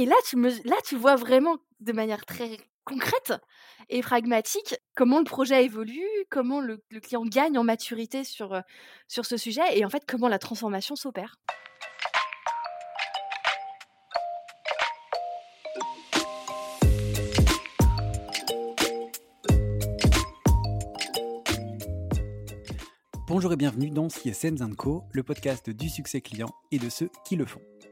Et 0.00 0.06
là, 0.06 0.14
tu, 0.26 0.38
me, 0.38 0.48
là, 0.66 0.76
tu 0.82 0.96
vois 0.96 1.14
vraiment 1.14 1.58
de 1.80 1.92
manière 1.92 2.24
très 2.24 2.56
concrète 2.86 3.34
et 3.90 4.00
pragmatique 4.00 4.74
comment 4.94 5.18
le 5.18 5.24
projet 5.24 5.62
évolue, 5.62 6.08
comment 6.30 6.62
le, 6.62 6.82
client 7.02 7.22
gagne 7.26 7.58
en 7.58 7.64
maturité 7.64 8.24
sur, 8.24 8.62
sur 9.08 9.26
ce 9.26 9.36
sujet 9.36 9.60
et 9.74 9.84
en 9.84 9.90
fait 9.90 10.04
comment 10.08 10.28
la 10.28 10.38
transformation 10.38 10.96
s'opère. 10.96 11.34
Bonjour 23.28 23.52
et 23.52 23.56
bienvenue 23.56 23.90
dans 23.90 24.08
CSM 24.08 24.74
Co, 24.76 25.04
le 25.12 25.22
podcast 25.22 25.68
du 25.68 25.90
succès 25.90 26.22
client 26.22 26.48
et 26.72 26.78
de 26.78 26.88
ceux 26.88 27.10
qui 27.26 27.36
le 27.36 27.44
font. 27.44 27.60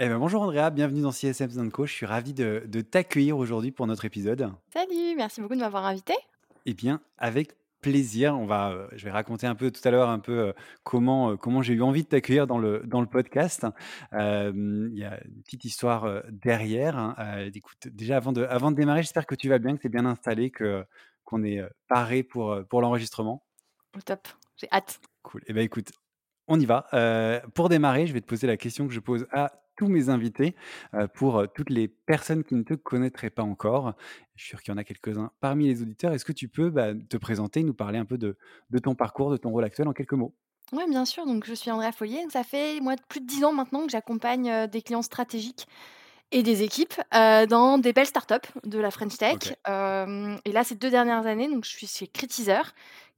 Eh 0.00 0.08
ben, 0.08 0.18
bonjour 0.18 0.42
Andrea, 0.42 0.70
bienvenue 0.70 1.02
dans 1.02 1.12
CSM 1.12 1.70
Co. 1.70 1.86
Je 1.86 1.92
suis 1.92 2.04
ravi 2.04 2.34
de, 2.34 2.80
t'accueillir 2.80 3.38
aujourd'hui 3.38 3.70
pour 3.70 3.86
notre 3.86 4.04
épisode. 4.04 4.50
Salut, 4.72 5.14
merci 5.16 5.40
beaucoup 5.40 5.54
de 5.54 5.60
m'avoir 5.60 5.84
invité. 5.86 6.14
Eh 6.66 6.74
bien, 6.74 7.00
avec 7.16 7.54
plaisir. 7.80 8.36
On 8.36 8.44
va, 8.44 8.72
euh, 8.72 8.88
je 8.96 9.04
vais 9.04 9.12
raconter 9.12 9.46
un 9.46 9.54
peu 9.54 9.70
tout 9.70 9.80
à 9.86 9.92
l'heure 9.92 10.08
un 10.08 10.18
peu 10.18 10.36
euh, 10.36 10.52
comment, 10.82 11.30
euh, 11.30 11.36
comment 11.36 11.62
j'ai 11.62 11.74
eu 11.74 11.82
envie 11.82 12.02
de 12.02 12.08
t'accueillir 12.08 12.48
dans 12.48 12.58
le, 12.58 12.82
dans 12.84 13.00
le 13.00 13.06
podcast. 13.06 13.68
Il 14.10 14.18
y 14.96 15.04
a 15.04 15.20
une 15.24 15.42
petite 15.44 15.64
histoire 15.64 16.24
derrière. 16.28 16.98
Hein. 16.98 17.14
écoute, 17.54 17.86
déjà 17.86 18.16
avant 18.16 18.32
de, 18.32 18.42
avant 18.42 18.72
de 18.72 18.76
démarrer, 18.76 19.02
j'espère 19.02 19.26
que 19.26 19.36
tu 19.36 19.48
vas 19.48 19.60
bien, 19.60 19.76
que 19.76 19.82
tu 19.82 19.86
es 19.86 19.90
bien 19.90 20.06
installé, 20.06 20.50
que, 20.50 20.84
qu'on 21.22 21.44
est 21.44 21.62
paré 21.86 22.24
pour, 22.24 22.58
pour 22.68 22.80
l'enregistrement. 22.80 23.44
Au 23.96 24.00
top, 24.00 24.26
j'ai 24.56 24.66
hâte. 24.72 25.00
Cool. 25.22 25.42
Eh 25.46 25.52
bien, 25.52 25.62
écoute, 25.62 25.92
on 26.48 26.58
y 26.58 26.66
va. 26.66 26.88
pour 27.54 27.68
démarrer, 27.68 28.08
je 28.08 28.12
vais 28.12 28.20
te 28.20 28.26
poser 28.26 28.48
la 28.48 28.56
question 28.56 28.88
que 28.88 28.92
je 28.92 28.98
pose 28.98 29.28
à 29.30 29.52
tous 29.76 29.88
mes 29.88 30.08
invités 30.08 30.54
pour 31.14 31.44
toutes 31.54 31.70
les 31.70 31.88
personnes 31.88 32.44
qui 32.44 32.54
ne 32.54 32.62
te 32.62 32.74
connaîtraient 32.74 33.30
pas 33.30 33.42
encore. 33.42 33.94
Je 34.36 34.42
suis 34.42 34.50
sûr 34.50 34.62
qu'il 34.62 34.72
y 34.72 34.74
en 34.74 34.78
a 34.78 34.84
quelques-uns 34.84 35.30
parmi 35.40 35.66
les 35.66 35.82
auditeurs. 35.82 36.12
Est-ce 36.12 36.24
que 36.24 36.32
tu 36.32 36.48
peux 36.48 36.70
bah, 36.70 36.92
te 36.94 37.16
présenter, 37.16 37.62
nous 37.62 37.74
parler 37.74 37.98
un 37.98 38.04
peu 38.04 38.18
de, 38.18 38.36
ton 38.82 38.94
parcours, 38.94 39.30
de 39.30 39.36
ton 39.36 39.50
rôle 39.50 39.64
actuel 39.64 39.88
en 39.88 39.92
quelques 39.92 40.14
mots? 40.14 40.34
Oui, 40.72 40.82
bien 40.88 41.04
sûr. 41.04 41.26
Donc, 41.26 41.44
je 41.46 41.54
suis 41.54 41.70
Andrea 41.70 41.92
Foyer. 41.92 42.24
Ça 42.30 42.42
fait 42.42 42.80
moi, 42.80 42.94
plus 43.08 43.20
de 43.20 43.26
dix 43.26 43.44
ans 43.44 43.52
maintenant 43.52 43.84
que 43.84 43.92
j'accompagne 43.92 44.66
des 44.68 44.82
clients 44.82 45.02
stratégiques 45.02 45.66
et 46.32 46.42
des 46.42 46.62
équipes 46.62 46.94
dans 47.12 47.78
des 47.78 47.92
belles 47.92 48.06
startups 48.06 48.48
de 48.64 48.78
la 48.78 48.90
French 48.90 49.16
Tech. 49.16 49.54
et 49.66 50.52
là, 50.52 50.64
ces 50.64 50.74
deux 50.74 50.90
dernières 50.90 51.26
années, 51.26 51.48
donc, 51.48 51.64
je 51.64 51.70
suis 51.70 51.86
chez 51.86 52.06
Critizer, 52.08 52.74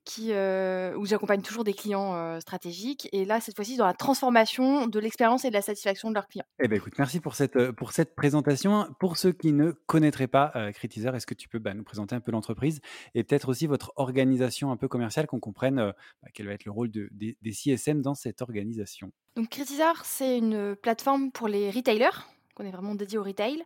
qui, 0.06 0.30
où 0.32 1.06
j'accompagne 1.06 1.42
toujours 1.42 1.64
des 1.64 1.74
clients 1.74 2.40
stratégiques. 2.40 3.08
Et 3.12 3.24
là, 3.24 3.40
cette 3.40 3.56
fois-ci, 3.56 3.76
dans 3.76 3.86
la 3.86 3.92
transformation 3.92 4.86
de 4.86 4.98
l'expérience 4.98 5.44
et 5.44 5.48
de 5.48 5.54
la 5.54 5.62
satisfaction 5.62 6.08
de 6.08 6.14
leurs 6.14 6.28
clients. 6.28 6.46
Eh 6.62 6.68
ben, 6.68 6.76
écoute, 6.76 6.94
merci 6.98 7.20
pour 7.20 7.34
cette, 7.34 7.72
pour 7.72 7.92
cette 7.92 8.14
présentation. 8.14 8.88
Pour 9.00 9.18
ceux 9.18 9.32
qui 9.32 9.52
ne 9.52 9.72
connaîtraient 9.86 10.28
pas 10.28 10.52
Critizer, 10.72 11.14
est-ce 11.14 11.26
que 11.26 11.34
tu 11.34 11.48
peux 11.48 11.58
bah, 11.58 11.74
nous 11.74 11.84
présenter 11.84 12.14
un 12.14 12.20
peu 12.20 12.32
l'entreprise 12.32 12.80
et 13.14 13.24
peut-être 13.24 13.48
aussi 13.48 13.66
votre 13.66 13.92
organisation 13.96 14.70
un 14.70 14.76
peu 14.76 14.88
commerciale, 14.88 15.26
qu'on 15.26 15.40
comprenne 15.40 15.76
bah, 15.76 16.28
quel 16.32 16.46
va 16.46 16.52
être 16.52 16.64
le 16.64 16.72
rôle 16.72 16.90
de, 16.90 17.08
des, 17.12 17.36
des 17.42 17.52
CSM 17.52 18.02
dans 18.02 18.14
cette 18.14 18.42
organisation? 18.42 19.10
Donc, 19.36 19.48
Critizer, 19.48 20.04
c'est 20.04 20.38
une 20.38 20.76
plateforme 20.76 21.30
pour 21.30 21.48
les 21.48 21.70
retailers, 21.70 22.26
qu'on 22.54 22.64
est 22.64 22.70
vraiment 22.70 22.94
dédié 22.94 23.18
au 23.18 23.22
retail. 23.22 23.62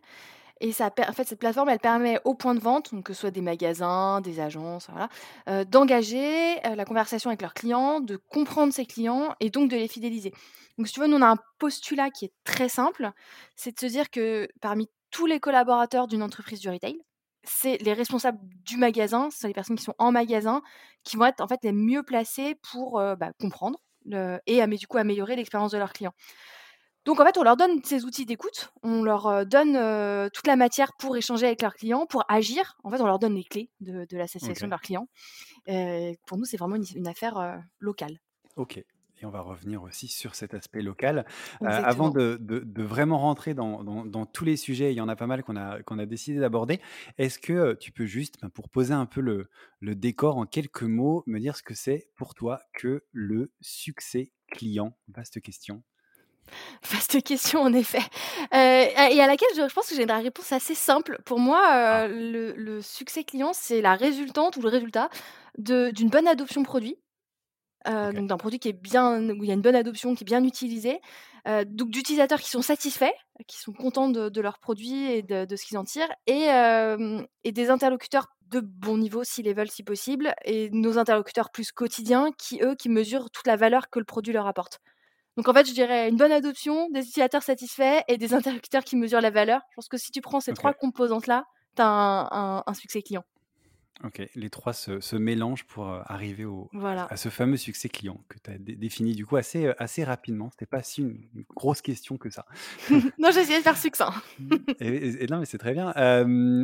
Et 0.63 0.71
ça, 0.71 0.91
en 1.07 1.11
fait, 1.13 1.27
cette 1.27 1.39
plateforme, 1.39 1.69
elle 1.69 1.79
permet 1.79 2.19
aux 2.23 2.35
points 2.35 2.53
de 2.53 2.59
vente, 2.59 2.93
que 3.03 3.13
ce 3.13 3.21
soit 3.21 3.31
des 3.31 3.41
magasins, 3.41 4.21
des 4.21 4.39
agences, 4.39 4.87
voilà, 4.91 5.09
euh, 5.49 5.65
d'engager 5.65 6.63
euh, 6.67 6.75
la 6.75 6.85
conversation 6.85 7.31
avec 7.31 7.41
leurs 7.41 7.55
clients, 7.55 7.99
de 7.99 8.15
comprendre 8.15 8.71
ses 8.71 8.85
clients 8.85 9.33
et 9.39 9.49
donc 9.49 9.71
de 9.71 9.75
les 9.75 9.87
fidéliser. 9.87 10.31
Donc, 10.77 10.85
si 10.87 10.93
tu 10.93 10.99
veux, 10.99 11.07
nous, 11.07 11.17
on 11.17 11.21
a 11.23 11.31
un 11.31 11.39
postulat 11.57 12.11
qui 12.11 12.25
est 12.25 12.33
très 12.43 12.69
simple, 12.69 13.09
c'est 13.55 13.73
de 13.73 13.79
se 13.79 13.87
dire 13.87 14.11
que 14.11 14.47
parmi 14.61 14.87
tous 15.09 15.25
les 15.25 15.39
collaborateurs 15.39 16.07
d'une 16.07 16.21
entreprise 16.21 16.59
du 16.59 16.69
retail, 16.69 17.01
c'est 17.43 17.77
les 17.81 17.93
responsables 17.93 18.37
du 18.63 18.77
magasin, 18.77 19.31
ce 19.31 19.39
sont 19.39 19.47
les 19.47 19.53
personnes 19.55 19.77
qui 19.77 19.83
sont 19.83 19.95
en 19.97 20.11
magasin, 20.11 20.61
qui 21.03 21.17
vont 21.17 21.25
être 21.25 21.41
en 21.41 21.47
fait 21.47 21.59
les 21.63 21.73
mieux 21.73 22.03
placées 22.03 22.55
pour 22.71 22.99
euh, 22.99 23.15
bah, 23.15 23.31
comprendre 23.39 23.79
et 24.47 24.65
du 24.65 24.87
coup 24.87 24.97
améliorer 24.97 25.35
l'expérience 25.35 25.71
de 25.71 25.77
leurs 25.77 25.93
clients. 25.93 26.13
Donc 27.05 27.19
en 27.19 27.25
fait, 27.25 27.37
on 27.37 27.43
leur 27.43 27.57
donne 27.57 27.83
ces 27.83 28.05
outils 28.05 28.25
d'écoute, 28.25 28.71
on 28.83 29.03
leur 29.03 29.45
donne 29.45 29.73
toute 30.31 30.47
la 30.47 30.55
matière 30.55 30.93
pour 30.99 31.17
échanger 31.17 31.47
avec 31.47 31.61
leurs 31.61 31.73
clients, 31.73 32.05
pour 32.05 32.23
agir. 32.29 32.77
En 32.83 32.91
fait, 32.91 33.01
on 33.01 33.07
leur 33.07 33.19
donne 33.19 33.35
les 33.35 33.43
clés 33.43 33.69
de, 33.79 34.05
la 34.11 34.27
satisfaction 34.27 34.67
de 34.67 34.71
leurs 34.71 34.81
clients. 34.81 35.07
pour 35.65 36.37
nous, 36.37 36.45
c'est 36.45 36.57
vraiment 36.57 36.75
une, 36.75 37.07
affaire 37.07 37.61
locale. 37.79 38.19
Ok. 38.55 38.83
Et 39.21 39.25
on 39.25 39.29
va 39.29 39.41
revenir 39.41 39.83
aussi 39.83 40.07
sur 40.07 40.33
cet 40.33 40.55
aspect 40.55 40.81
local. 40.81 41.25
avant 41.61 42.09
de, 42.09 42.83
vraiment 42.83 43.19
rentrer 43.19 43.53
dans, 43.53 44.25
tous 44.25 44.45
les 44.45 44.57
sujets, 44.57 44.93
il 44.93 44.95
y 44.95 45.01
en 45.01 45.09
a 45.09 45.15
pas 45.15 45.27
mal 45.27 45.43
qu'on 45.43 45.55
a, 45.55 45.81
qu'on 45.83 45.99
a 45.99 46.05
décidé 46.05 46.39
d'aborder. 46.39 46.81
Est-ce 47.17 47.37
que 47.37 47.73
tu 47.75 47.91
peux 47.91 48.05
juste, 48.05 48.41
ben, 48.41 48.49
pour 48.49 48.69
poser 48.69 48.93
un 48.93 49.05
peu 49.05 49.21
le, 49.21 49.49
le 49.79 49.95
décor 49.95 50.37
en 50.37 50.45
quelques 50.45 50.83
mots, 50.83 51.23
me 51.27 51.39
dire 51.39 51.55
ce 51.55 51.63
que 51.63 51.75
c'est 51.75 52.09
pour 52.15 52.33
toi 52.33 52.61
que 52.73 53.05
le 53.11 53.51
succès 53.61 54.31
client? 54.47 54.97
Vaste 55.07 55.39
question. 55.41 55.83
Vaste 56.91 57.21
question, 57.23 57.61
en 57.61 57.73
effet. 57.73 58.01
Euh, 58.53 58.85
et 59.11 59.21
à 59.21 59.27
laquelle 59.27 59.49
je 59.55 59.73
pense 59.73 59.87
que 59.87 59.95
j'ai 59.95 60.03
une 60.03 60.11
réponse 60.11 60.51
assez 60.51 60.75
simple. 60.75 61.19
Pour 61.25 61.39
moi, 61.39 61.59
euh, 61.59 62.05
ah. 62.05 62.07
le, 62.07 62.81
succès 62.81 63.23
client, 63.23 63.51
c'est 63.53 63.81
la 63.81 63.95
résultante 63.95 64.57
ou 64.57 64.61
le 64.61 64.69
résultat 64.69 65.09
d'une 65.57 66.09
bonne 66.09 66.27
adoption 66.27 66.63
produit. 66.63 66.97
Euh, 67.87 68.11
donc 68.11 68.27
d'un 68.27 68.37
produit 68.37 68.59
qui 68.59 68.69
est 68.69 68.73
bien, 68.73 69.19
où 69.31 69.43
il 69.43 69.47
y 69.47 69.51
a 69.51 69.55
une 69.55 69.61
bonne 69.61 69.75
adoption, 69.75 70.13
qui 70.13 70.23
est 70.23 70.25
bien 70.25 70.43
utilisé. 70.43 70.99
donc 71.65 71.89
d'utilisateurs 71.89 72.39
qui 72.39 72.49
sont 72.49 72.61
satisfaits, 72.61 73.13
qui 73.47 73.57
sont 73.57 73.73
contents 73.73 74.09
de, 74.09 74.41
leur 74.41 74.59
produit 74.59 75.11
et 75.11 75.23
de, 75.23 75.55
ce 75.55 75.65
qu'ils 75.65 75.77
en 75.77 75.83
tirent. 75.83 76.11
Et, 76.27 76.47
et 77.43 77.51
des 77.51 77.69
interlocuteurs 77.69 78.27
de 78.51 78.59
bon 78.59 78.97
niveau, 78.97 79.23
si 79.23 79.41
les 79.41 79.53
veulent, 79.53 79.71
si 79.71 79.83
possible. 79.83 80.35
Et 80.45 80.69
nos 80.71 80.97
interlocuteurs 80.97 81.49
plus 81.49 81.71
quotidiens, 81.71 82.31
qui, 82.37 82.61
eux, 82.61 82.75
qui 82.75 82.89
mesurent 82.89 83.31
toute 83.31 83.47
la 83.47 83.55
valeur 83.55 83.89
que 83.89 83.99
le 83.99 84.05
produit 84.05 84.33
leur 84.33 84.45
apporte. 84.45 84.79
Donc 85.37 85.47
en 85.47 85.53
fait, 85.53 85.65
je 85.67 85.73
dirais 85.73 86.09
une 86.09 86.17
bonne 86.17 86.31
adoption, 86.31 86.89
des 86.89 87.01
utilisateurs 87.01 87.43
satisfaits 87.43 88.01
et 88.07 88.17
des 88.17 88.33
interlocuteurs 88.33 88.83
qui 88.83 88.95
mesurent 88.95 89.21
la 89.21 89.29
valeur. 89.29 89.61
Je 89.71 89.75
pense 89.75 89.87
que 89.87 89.97
si 89.97 90.11
tu 90.11 90.21
prends 90.21 90.41
ces 90.41 90.53
trois 90.53 90.73
composantes-là, 90.73 91.45
tu 91.75 91.81
as 91.81 92.63
un, 92.65 92.73
succès 92.73 93.01
client. 93.01 93.23
Ok, 94.03 94.27
les 94.33 94.49
trois 94.49 94.73
se, 94.73 95.15
mélangent 95.15 95.65
pour 95.65 95.87
euh, 95.87 96.01
arriver 96.05 96.45
au, 96.45 96.69
à 96.83 97.17
ce 97.17 97.29
fameux 97.29 97.57
succès 97.57 97.87
client 97.87 98.19
que 98.29 98.37
tu 98.43 98.49
as 98.49 98.57
défini 98.57 99.13
du 99.13 99.25
coup 99.25 99.35
assez, 99.35 99.65
euh, 99.67 99.73
assez 99.77 100.03
rapidement. 100.03 100.49
C'était 100.49 100.65
pas 100.65 100.81
si 100.81 101.01
une, 101.01 101.19
grosse 101.55 101.81
question 101.81 102.17
que 102.17 102.31
ça. 102.31 102.45
non, 103.19 103.29
j'ai 103.31 103.41
essayé 103.41 103.59
de 103.59 103.63
faire 103.63 103.77
succinct. 103.77 104.13
et, 104.79 105.27
non, 105.29 105.39
mais 105.39 105.45
c'est 105.45 105.59
très 105.59 105.73
bien. 105.73 105.93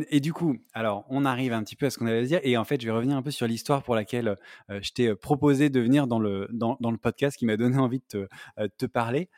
et 0.09 0.19
du 0.19 0.33
coup, 0.33 0.57
alors, 0.73 1.05
on 1.09 1.25
arrive 1.25 1.53
un 1.53 1.63
petit 1.63 1.75
peu 1.75 1.85
à 1.85 1.89
ce 1.91 1.99
qu'on 1.99 2.07
avait 2.07 2.19
à 2.19 2.23
dire. 2.23 2.39
Et 2.43 2.57
en 2.57 2.63
fait, 2.63 2.81
je 2.81 2.87
vais 2.87 2.91
revenir 2.91 3.15
un 3.15 3.21
peu 3.21 3.31
sur 3.31 3.45
l'histoire 3.45 3.83
pour 3.83 3.93
laquelle 3.93 4.35
euh, 4.69 4.79
je 4.81 4.91
t'ai 4.91 5.13
proposé 5.15 5.69
de 5.69 5.79
venir 5.79 6.07
dans 6.07 6.19
le, 6.19 6.47
dans, 6.51 6.77
dans 6.79 6.91
le 6.91 6.97
podcast 6.97 7.37
qui 7.37 7.45
m'a 7.45 7.57
donné 7.57 7.77
envie 7.77 7.99
de 7.99 8.27
te, 8.57 8.67
te 8.77 8.85
parler. 8.87 9.29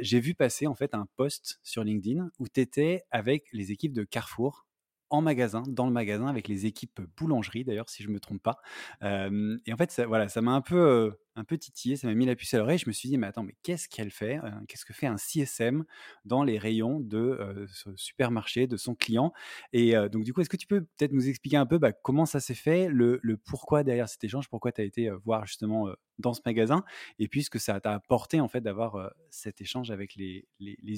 j'ai 0.00 0.20
vu 0.20 0.34
passer 0.34 0.66
en 0.66 0.74
fait 0.74 0.94
un 0.94 1.06
post 1.16 1.60
sur 1.62 1.84
LinkedIn 1.84 2.30
où 2.38 2.48
tu 2.48 2.60
étais 2.60 3.02
avec 3.10 3.44
les 3.52 3.72
équipes 3.72 3.92
de 3.92 4.04
Carrefour 4.04 4.66
en 5.12 5.20
magasin, 5.22 5.62
dans 5.68 5.86
le 5.86 5.92
magasin, 5.92 6.26
avec 6.26 6.48
les 6.48 6.66
équipes 6.66 7.00
boulangerie 7.16 7.64
d'ailleurs, 7.64 7.88
si 7.88 8.02
je 8.02 8.08
me 8.08 8.18
trompe 8.18 8.42
pas. 8.42 8.58
Et 9.02 9.72
en 9.72 9.76
fait, 9.76 9.90
ça 9.92 10.06
voilà, 10.06 10.28
ça 10.28 10.40
m'a 10.42 10.52
un 10.52 10.60
peu, 10.62 11.12
un 11.36 11.44
peu 11.44 11.58
titillé, 11.58 11.96
ça 11.96 12.08
m'a 12.08 12.14
mis 12.14 12.26
la 12.26 12.34
puce 12.34 12.52
à 12.54 12.58
l'oreille. 12.58 12.78
Je 12.78 12.88
me 12.88 12.92
suis 12.92 13.08
dit: 13.08 13.18
«Mais 13.18 13.26
attends, 13.26 13.42
mais 13.44 13.54
qu'est-ce 13.62 13.88
qu'elle 13.88 14.10
fait? 14.10 14.40
Qu'est-ce 14.68 14.84
que 14.84 14.92
fait 14.94 15.06
un 15.06 15.16
CSM 15.18 15.84
dans 16.24 16.42
les 16.44 16.58
rayons 16.58 16.98
de, 17.00 17.66
ce 17.68 17.94
supermarché, 17.96 18.66
de 18.66 18.76
son 18.76 18.94
client?» 18.94 19.32
et 19.72 19.94
donc 20.10 20.24
du 20.24 20.32
coup, 20.32 20.40
est-ce 20.40 20.48
que 20.50 20.56
tu 20.56 20.66
peux 20.66 20.82
peut-être 20.82 21.12
nous 21.12 21.28
expliquer 21.28 21.56
un 21.58 21.66
peu, 21.66 21.78
bah, 21.78 21.92
comment 21.92 22.26
ça 22.26 22.40
s'est 22.40 22.54
fait, 22.54 22.88
le 22.88 23.20
pourquoi 23.44 23.84
derrière 23.84 24.08
cet 24.08 24.24
échange? 24.24 24.48
Pourquoi 24.48 24.72
tu 24.72 24.80
as 24.80 24.84
été, 24.84 25.10
voir 25.24 25.46
justement, 25.46 25.88
dans 26.18 26.34
ce 26.34 26.40
magasin? 26.46 26.84
Et 27.18 27.28
puis 27.28 27.42
ce 27.44 27.50
que 27.50 27.58
ça 27.58 27.80
t'a 27.80 27.92
apporté 27.94 28.40
en 28.40 28.48
fait 28.48 28.60
d'avoir, 28.62 29.12
cet 29.30 29.60
échange 29.60 29.90
avec 29.90 30.16
les 30.16 30.46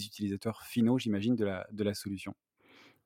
utilisateurs 0.06 0.62
finaux, 0.62 0.99
j'imagine, 0.99 1.34
de 1.37 1.44
la 1.84 1.94
solution? 1.94 2.34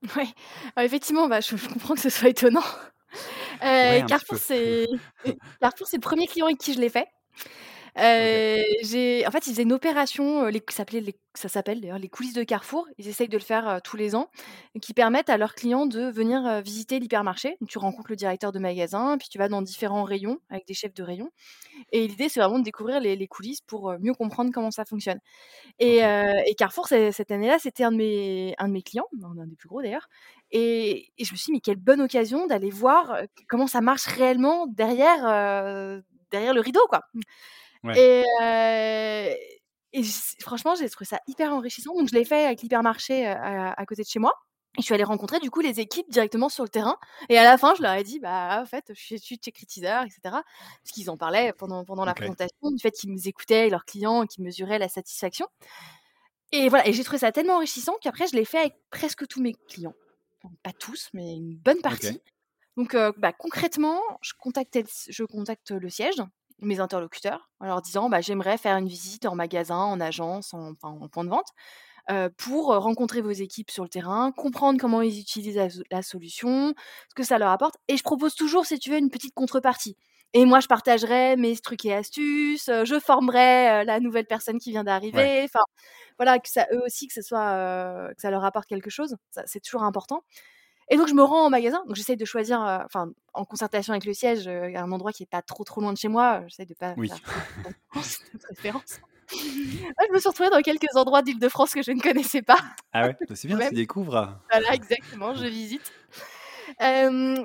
Heu, 0.77 0.85
effectivement, 0.85 1.29
bah, 1.29 1.41
je 1.41 1.57
je 1.57 1.69
comprends 1.69 1.95
que 1.95 2.01
ce 2.01 2.11
soit 2.11 2.29
étonnant. 2.29 2.63
Ouais, 3.83 4.03
petit 4.03 4.07
Carrefour, 4.07 4.37
c'est 4.39 4.87
Carrefour, 5.61 5.87
c'est 5.87 5.97
le 5.97 6.01
1er 6.03 6.27
client 6.27 6.47
avec 6.47 6.59
qui 6.59 6.75
je 6.75 6.81
l'ai 6.81 6.89
fait. 6.91 7.09
OK. 7.99 8.33
J'ai 8.83 9.25
en 9.27 9.31
fait, 9.31 9.47
ils 9.47 9.51
faisaient 9.51 9.63
une 9.65 9.73
opération, 9.73 10.47
les 10.47 10.63
ça 10.69 10.77
s'appelait 10.79 11.01
les 11.01 11.17
ça 11.35 11.49
s'appelle 11.49 11.81
d'ailleurs 11.81 11.99
les 11.99 12.09
coulisses 12.09 12.33
de 12.35 12.43
Carrefour. 12.45 12.87
Ils 12.99 13.09
essayent 13.09 13.29
de 13.29 13.37
le 13.37 13.43
faire, 13.43 13.81
tous 13.83 13.97
les 13.97 14.15
ans 14.15 14.29
qui 14.83 14.95
permettent 14.95 15.31
à 15.31 15.37
leurs 15.37 15.55
clients 15.55 15.87
de 15.87 16.11
venir, 16.11 16.61
visiter 16.63 16.99
l'hypermarché. 17.01 17.57
Donc 17.61 17.69
tu 17.71 17.79
rencontres 17.79 18.11
le 18.11 18.17
directeur 18.17 18.53
de 18.53 18.59
magasin, 18.59 19.17
puis 19.19 19.29
tu 19.29 19.39
vas 19.39 19.49
dans 19.49 19.63
différents 19.63 20.05
rayons 20.05 20.39
avec 20.51 20.67
des 20.67 20.75
chefs 20.75 20.95
de 20.95 21.03
rayon 21.03 21.31
et 21.93 22.07
l'idée, 22.09 22.29
c'est 22.29 22.41
vraiment 22.41 22.59
de 22.61 22.65
découvrir 22.65 23.01
les 23.01 23.17
les 23.17 23.29
coulisses 23.29 23.63
pour, 23.63 23.95
mieux 24.01 24.15
comprendre 24.15 24.51
comment 24.55 24.71
ça 24.73 24.85
fonctionne 24.87 25.21
et 25.81 26.05
OK. 26.05 26.05
heu 26.05 26.33
et 26.47 26.55
Carrefour, 26.57 26.89
c'est 26.89 27.13
cette 27.13 27.31
année-là, 27.33 27.59
c'était 27.61 27.85
un 27.85 27.93
de 27.93 27.97
mes 27.99 28.55
un 28.59 28.69
de 28.69 28.75
mes 28.75 28.83
clients, 28.83 29.07
un 29.23 29.47
des 29.47 29.57
plus 29.57 29.69
gros 29.69 29.83
d'ailleurs 29.83 30.09
et 30.53 31.11
et 31.19 31.25
je 31.25 31.33
me 31.33 31.37
suis 31.39 31.47
dit: 31.47 31.53
«Mais 31.55 31.61
quelle 31.61 31.77
bonne 31.79 32.01
occasion 32.03 32.47
d'aller 32.49 32.71
voir, 32.71 33.19
comment 33.49 33.67
ça 33.69 33.81
marche 33.83 34.07
réellement 34.07 34.67
derrière, 34.69 35.23
derrière 36.33 36.55
le 36.55 36.61
rideau, 36.63 36.87
quoi» 36.89 37.03
Ouais. 37.85 38.05
et 39.93 40.03
franchement, 40.41 40.75
j'ai 40.75 40.89
trouvé 40.91 41.07
ça 41.07 41.21
hyper 41.27 41.53
enrichissant. 41.53 41.95
Donc 41.95 42.09
je 42.09 42.15
l'ai 42.15 42.25
fait 42.25 42.45
avec 42.47 42.63
l'hypermarché, 42.63 43.27
à 43.27 43.73
à 43.73 43.87
côté 43.87 44.03
de 44.03 44.09
chez 44.09 44.19
moi 44.19 44.33
et 44.77 44.83
je 44.83 44.85
suis 44.85 44.95
allée 44.95 45.05
rencontrer 45.05 45.41
du 45.41 45.51
coup 45.51 45.61
les 45.61 45.81
équipes 45.81 46.09
directement 46.11 46.49
sur 46.49 46.63
le 46.63 46.69
terrain 46.69 46.97
et 47.31 47.39
à 47.39 47.43
la 47.43 47.57
fin, 47.59 47.75
je 47.75 47.83
leur 47.83 47.95
ai 47.95 48.05
dit: 48.05 48.21
«Bah, 48.21 48.61
en 48.63 48.67
fait, 48.67 48.85
je 48.95 49.01
suis 49.01 49.19
je 49.19 49.23
suis 49.25 49.37
check 49.39 49.61
et 49.63 49.67
cetera». 49.71 50.05
Parce 50.83 50.93
qu'ils 50.93 51.11
en 51.11 51.17
parlaient 51.17 51.53
pendant 51.55 51.85
pendant 51.85 52.05
la 52.05 52.15
présentation, 52.15 52.71
du 52.71 52.79
fait 52.81 52.93
qu'ils 52.93 53.11
nous 53.11 53.29
écoutaient, 53.29 53.71
leurs 53.71 53.85
clients, 53.87 54.27
qu'ils 54.27 54.45
mesuraient 54.45 54.79
la 54.79 54.89
satisfaction 54.89 55.47
et 56.53 56.69
voilà 56.69 56.87
et 56.87 56.93
j'ai 56.93 57.05
trouvé 57.05 57.19
ça 57.19 57.33
tellement 57.33 57.57
enrichissant 57.57 57.95
qu'après 58.01 58.27
je 58.27 58.35
l'ai 58.37 58.45
fait 58.45 58.59
avec 58.59 58.75
presque 58.91 59.27
tous 59.27 59.41
mes 59.43 59.55
clients. 59.69 59.95
Pas 60.63 60.73
tous, 60.73 61.11
mais 61.13 61.35
une 61.35 61.57
bonne 61.57 61.81
partie. 61.83 62.21
Donc 62.77 62.97
bah, 63.19 63.33
concrètement, 63.33 64.01
je 64.23 64.33
contactais 64.39 64.85
je 65.09 65.25
contacte 65.25 65.73
le 65.73 65.91
siège, 65.91 66.23
mes 66.61 66.81
interlocuteurs, 66.81 67.51
en 67.61 67.67
leur 67.67 67.83
disant: 67.83 68.09
«Bah, 68.11 68.21
j'aimerais 68.21 68.59
faire 68.59 68.77
une 68.77 68.89
visite 68.89 69.27
en 69.27 69.35
magasin, 69.37 69.79
en 69.79 70.01
agence, 70.01 70.55
en 70.55 70.75
point 71.09 71.25
de 71.25 71.31
vente, 71.31 71.49
pour, 72.39 72.69
rencontrer 72.77 73.23
vos 73.23 73.31
équipes 73.33 73.71
sur 73.71 73.85
le 73.85 73.91
terrain, 73.91 74.33
comprendre 74.33 74.81
comment 74.81 75.03
ils 75.03 75.21
utilisent 75.21 75.83
la 75.91 76.03
solution, 76.03 76.75
ce 77.11 77.15
que 77.17 77.25
ça 77.25 77.39
leur 77.39 77.51
apporte» 77.51 77.77
et 77.89 77.97
je 77.99 78.03
propose 78.05 78.35
toujours, 78.37 78.67
si 78.67 78.79
tu 78.81 78.91
veux, 78.91 78.99
une 78.99 79.11
petite 79.11 79.35
contrepartie 79.35 79.97
et 80.35 80.45
moi, 80.47 80.61
je 80.61 80.69
partagerai 80.69 81.37
mes 81.37 81.57
trucs 81.59 81.85
et 81.87 81.95
astuces, 81.95 82.67
je 82.85 83.01
formerai, 83.01 83.85
la 83.87 84.01
nouvelle 84.01 84.27
personne 84.27 84.59
qui 84.61 84.71
vient 84.73 84.85
d'arriver, 84.85 85.43
enfin, 85.45 85.61
voilà, 86.19 86.39
que 86.41 86.49
ça 86.51 86.67
eux 86.73 86.83
aussi, 86.87 87.09
que 87.09 87.15
ce 87.15 87.23
soit, 87.23 88.11
que 88.17 88.21
ça 88.23 88.31
leur 88.31 88.45
apporte 88.45 88.67
quelque 88.69 88.91
chose. 88.91 89.17
C'est 89.47 89.61
toujours 89.63 89.85
important 89.85 90.23
et 90.91 90.97
donc 90.97 91.09
je 91.09 91.15
me 91.15 91.23
rends 91.23 91.47
en 91.47 91.51
magasin, 91.51 91.83
donc 91.87 91.97
j'essaye 91.97 92.17
de 92.17 92.25
choisir, 92.25 92.61
heu, 92.63 92.85
enfin, 92.87 93.13
en 93.35 93.45
concertation 93.45 93.93
avec 93.93 94.05
le 94.07 94.15
siège, 94.15 94.49
heu, 94.49 94.65
un 94.77 94.93
endroit 94.93 95.13
qui 95.13 95.23
est 95.25 95.27
pas 95.27 95.43
trop, 95.43 95.65
trop 95.65 95.81
loin 95.81 95.93
de 95.93 95.99
chez 95.99 96.09
moi. 96.09 96.43
J'essaie 96.49 96.67
de 96.67 96.75
pas 96.75 96.97
Oui. 96.97 97.09
faire 97.09 97.21
de 98.35 98.39
préférence. 98.39 99.01
Ouais, 99.99 100.07
je 100.09 100.13
me 100.15 100.19
suis 100.21 100.29
retrouvée 100.29 100.51
dans 100.51 100.63
quelques 100.63 100.95
endroits 100.97 101.23
d'Île-de-France 101.23 101.75
que 101.75 101.83
je 101.83 101.93
ne 101.93 102.01
connaissais 102.01 102.43
pas, 102.43 102.59
Ah 102.93 103.07
ouais? 103.07 103.17
Bah, 103.29 103.35
c'est 103.37 103.49
bien, 103.49 103.61
tu 103.61 103.75
découvres. 103.75 104.43
Voilà, 104.51 104.75
exactement, 104.75 105.35
je 105.35 105.47
visite. 105.47 105.93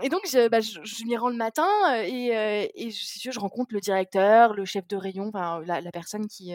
Et 0.03 0.09
donc 0.09 0.21
je 0.27 0.47
bah, 0.49 0.61
je 0.61 0.79
je 0.83 1.05
m'y 1.05 1.17
rends 1.17 1.29
le 1.29 1.35
matin, 1.37 1.67
heu 1.95 2.03
et 2.05 2.31
heu 2.35 2.69
et 2.75 2.91
je 2.91 3.39
rencontre 3.39 3.73
le 3.73 3.79
directeur, 3.81 4.53
le 4.53 4.65
chef 4.65 4.87
de 4.87 4.95
rayon, 4.97 5.29
enfin, 5.33 5.61
la 5.65 5.81
la 5.81 5.91
personne 5.91 6.27
qui, 6.27 6.53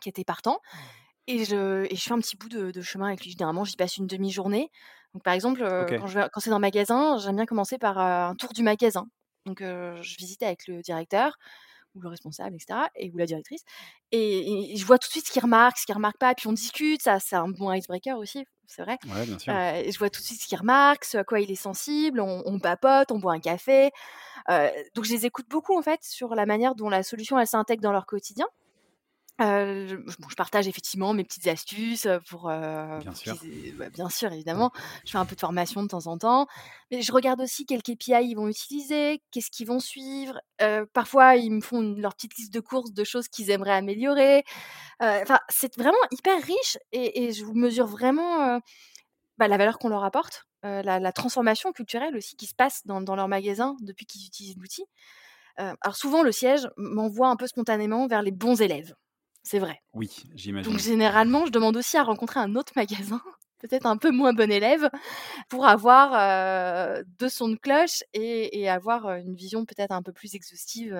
qui 0.00 0.08
était 0.08 0.24
partant 0.24 0.60
et 1.28 1.44
je 1.46 1.86
et 1.92 1.96
je 1.96 2.02
fais 2.02 2.12
un 2.14 2.20
petit 2.20 2.36
bout 2.36 2.48
de 2.50 2.70
de 2.72 2.82
chemin 2.82 3.08
avec 3.08 3.22
lui. 3.24 3.30
Généralement, 3.32 3.64
j'y 3.64 3.76
passe 3.76 3.96
une 3.98 4.06
demi-journée. 4.08 4.70
Donc 5.16 5.22
par 5.24 5.32
exemple, 5.34 5.62
heu, 5.64 5.94
OK. 5.94 5.94
quand 5.96 6.06
je 6.08 6.20
vais 6.20 6.28
quand 6.32 6.40
c'est 6.40 6.50
dans 6.50 6.58
le 6.58 6.60
magasin, 6.60 7.16
j'aime 7.18 7.36
bien 7.36 7.46
commencer 7.46 7.78
par, 7.78 7.98
un 7.98 8.34
tour 8.36 8.52
du 8.52 8.62
magasin. 8.62 9.06
Donc 9.46 9.60
je 9.62 10.16
visite 10.18 10.42
avec 10.42 10.66
le 10.68 10.82
directeur 10.82 11.38
ou 11.94 12.00
le 12.02 12.08
responsable 12.10 12.56
et 12.56 12.60
cetera 12.60 12.90
et 12.96 13.10
ou 13.12 13.16
la 13.18 13.26
directrice 13.26 13.62
et 14.12 14.74
je 14.76 14.84
vois 14.86 14.98
tout 14.98 15.08
de 15.08 15.12
suite 15.12 15.26
ce 15.28 15.32
qu'il 15.32 15.42
remarque, 15.42 15.78
ce 15.78 15.86
qu'il 15.86 15.94
remarque 15.94 16.18
pas, 16.18 16.34
puis 16.34 16.48
on 16.48 16.52
discute, 16.54 17.02
ça 17.02 17.20
c'est 17.20 17.36
un 17.36 17.48
bon 17.48 17.72
icebreaker 17.72 18.18
aussi, 18.18 18.44
c'est 18.68 18.82
vrai. 18.82 18.98
Ouais, 19.04 19.24
bien 19.26 19.38
sûr. 19.38 19.56
Heu 19.56 19.86
et 19.86 19.92
je 19.92 19.98
vois 19.98 20.10
tout 20.10 20.20
de 20.20 20.26
suite 20.26 20.42
ce 20.42 20.48
qu'il 20.48 20.58
remarque, 20.58 21.04
ce 21.06 21.18
à 21.18 21.24
quoi 21.24 21.40
il 21.40 21.50
est 21.50 21.54
sensible, 21.56 22.20
on 22.20 22.42
on 22.46 22.60
papote, 22.60 23.12
on 23.12 23.18
boit 23.20 23.34
un 23.34 23.40
café, 23.40 23.90
donc 24.94 25.04
je 25.04 25.12
les 25.12 25.26
écoute 25.26 25.46
beaucoup, 25.48 25.76
en 25.78 25.82
fait, 25.82 26.00
sur 26.04 26.34
la 26.34 26.46
manière 26.46 26.74
dont 26.74 26.88
la 26.88 27.02
solution, 27.02 27.38
elle 27.38 27.46
s'intègre 27.46 27.82
dans 27.82 27.92
leur 27.92 28.06
quotidien. 28.06 28.46
Heu, 29.40 29.86
je 29.88 29.96
bon, 29.96 30.28
je 30.30 30.34
partage 30.34 30.66
effectivement 30.66 31.12
mes 31.12 31.24
petites 31.24 31.46
astuces, 31.46 32.08
pour, 32.28 32.48
heu, 32.50 33.02
Bien 33.02 33.14
sûr. 33.14 33.36
bah, 33.76 33.90
bien 33.90 34.08
sûr, 34.08 34.32
évidemment, 34.32 34.70
je 35.04 35.10
fais 35.12 35.18
un 35.18 35.26
peu 35.26 35.34
de 35.34 35.40
formation 35.40 35.82
de 35.82 35.88
temps 35.88 36.06
en 36.06 36.16
temps, 36.18 36.46
mais 36.90 37.02
je 37.02 37.12
regarde 37.12 37.40
aussi 37.42 37.66
quels 37.66 37.82
KPI 37.82 38.28
ils 38.30 38.34
vont 38.34 38.48
utiliser, 38.48 39.22
qu'est-ce 39.30 39.50
qu'ils 39.50 39.66
vont 39.66 39.80
suivre. 39.80 40.40
Parfois, 40.94 41.36
ils 41.36 41.50
me 41.52 41.60
font 41.60 41.82
une 41.82 42.00
leur 42.00 42.14
petite 42.14 42.36
liste 42.38 42.52
de 42.54 42.60
courses 42.60 42.92
de 42.92 43.04
choses 43.04 43.28
qu'ils 43.28 43.50
aimeraient 43.50 43.72
améliorer. 43.74 44.44
Enfin, 45.00 45.40
c'est 45.50 45.76
vraiment 45.78 45.98
hyper 46.12 46.42
riche 46.42 46.78
et 46.92 47.24
et 47.26 47.32
je 47.32 47.44
mesure 47.46 47.86
vraiment, 47.86 48.60
bah, 49.38 49.48
la 49.48 49.58
valeur 49.58 49.78
qu'on 49.78 49.88
leur 49.90 50.04
apporte, 50.04 50.44
la 50.62 50.82
la 51.00 51.12
transformation 51.12 51.72
culturelle 51.72 52.16
aussi 52.16 52.36
qui 52.36 52.46
se 52.46 52.54
passe 52.54 52.82
dans 52.86 53.00
dans 53.02 53.16
leur 53.16 53.28
magasin 53.28 53.76
depuis 53.82 54.06
qu'ils 54.06 54.26
utilisent 54.26 54.56
l'outil. 54.58 54.84
Alors 55.58 55.96
souvent, 55.96 56.22
le 56.22 56.32
siège 56.32 56.68
m'envoie 56.78 57.28
un 57.28 57.36
peu 57.36 57.46
spontanément 57.48 58.06
vers 58.08 58.22
les 58.22 58.32
bons 58.32 58.60
élèves. 58.62 58.94
C'est 59.46 59.60
vrai. 59.60 59.80
Oui, 59.92 60.10
Donc 60.64 60.78
j'imagine. 60.78 60.80
généralement, 60.80 61.46
je 61.46 61.52
demande 61.52 61.76
aussi 61.76 61.96
à 61.98 62.04
rencontrer 62.04 62.40
un 62.40 62.56
autre 62.56 62.72
magasin, 62.76 63.22
peut-être 63.60 63.86
un 63.86 63.96
peu 63.98 64.10
moins 64.12 64.34
bon 64.34 64.50
élève, 64.50 64.90
pour 65.50 65.66
avoir, 65.66 66.14
heu, 67.00 67.04
2 67.20 67.30
sons 67.30 67.48
de 67.50 67.56
cloche 67.56 68.02
et 68.14 68.60
et 68.60 68.68
avoir, 68.70 69.10
une 69.16 69.36
vision 69.36 69.66
peut-être 69.66 69.92
un 69.92 70.02
peu 70.02 70.12
plus 70.12 70.34
exhaustive, 70.36 70.94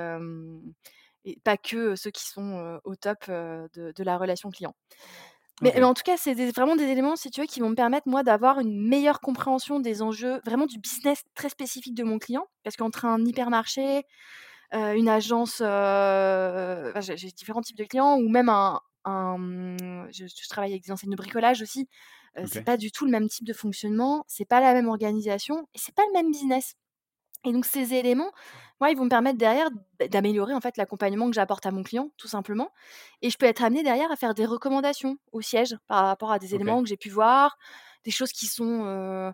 et 1.24 1.38
pas 1.44 1.56
que 1.56 1.96
ceux 1.96 2.10
qui 2.10 2.24
sont, 2.26 2.78
au 2.84 2.94
top, 2.96 3.26
de 3.28 3.92
de 3.94 4.04
la 4.04 4.16
relation 4.18 4.50
client. 4.50 4.74
Mais 5.62 5.72
mais 5.76 5.84
en 5.84 5.94
tout 5.94 6.02
cas, 6.04 6.16
c'est 6.18 6.34
vraiment 6.52 6.76
des 6.76 6.84
éléments, 6.84 7.16
si 7.16 7.30
tu 7.30 7.40
veux, 7.40 7.46
qui 7.46 7.60
vont 7.60 7.70
me 7.70 7.74
permettre, 7.76 8.08
moi, 8.08 8.22
d'avoir 8.22 8.60
une 8.60 8.80
meilleure 8.88 9.20
compréhension 9.20 9.80
des 9.80 10.02
enjeux, 10.02 10.40
vraiment 10.44 10.66
du 10.66 10.78
business 10.78 11.22
très 11.34 11.48
spécifique 11.50 11.94
de 11.94 12.04
mon 12.04 12.18
client. 12.18 12.46
Parce 12.64 12.76
qu'entre 12.76 13.06
un 13.06 13.24
hypermarché, 13.24 14.04
une 14.72 15.08
agence, 15.08 15.60
enfin, 15.60 17.00
j'ai 17.00 17.30
différents 17.30 17.62
types 17.62 17.76
de 17.78 17.84
clients 17.84 18.16
ou 18.18 18.28
même 18.28 18.48
un 18.48 18.80
un, 19.08 20.08
je 20.10 20.26
je 20.26 20.48
travaille 20.48 20.72
avec 20.72 20.82
des 20.84 20.90
enseignes 20.90 21.12
de 21.12 21.16
bricolage 21.16 21.62
aussi, 21.62 21.88
heu, 22.38 22.42
c'est 22.46 22.60
OK. 22.60 22.64
pas 22.64 22.76
du 22.76 22.90
tout 22.90 23.04
le 23.04 23.12
même 23.12 23.28
type 23.28 23.46
de 23.46 23.52
fonctionnement, 23.52 24.24
c'est 24.26 24.44
pas 24.44 24.60
la 24.60 24.74
même 24.74 24.88
organisation 24.88 25.68
et 25.74 25.78
c'est 25.78 25.94
pas 25.94 26.02
le 26.08 26.12
même 26.12 26.32
business. 26.32 26.74
Et 27.44 27.52
donc 27.52 27.64
ces 27.64 27.94
éléments, 27.94 28.32
moi, 28.80 28.90
ils 28.90 28.96
vont 28.96 29.04
me 29.04 29.10
permettre 29.10 29.38
derrière 29.38 29.68
d'améliorer, 30.10 30.52
en 30.54 30.60
fait, 30.60 30.76
l'accompagnement 30.76 31.26
que 31.28 31.34
j'apporte 31.34 31.64
à 31.66 31.70
mon 31.70 31.82
client, 31.84 32.10
tout 32.16 32.28
simplement. 32.28 32.70
Et 33.22 33.30
je 33.30 33.38
peux 33.38 33.46
être 33.46 33.62
amenée 33.62 33.84
derrière 33.84 34.10
à 34.10 34.16
faire 34.16 34.34
des 34.34 34.46
recommandations 34.46 35.16
au 35.32 35.40
siège 35.42 35.76
par 35.86 36.06
rapport 36.06 36.32
à 36.32 36.38
des 36.40 36.54
éléments 36.56 36.82
que 36.82 36.88
j'ai 36.88 36.96
pu 36.96 37.08
voir, 37.10 37.56
des 38.04 38.10
choses 38.10 38.32
qui 38.32 38.46
sont, 38.46 39.32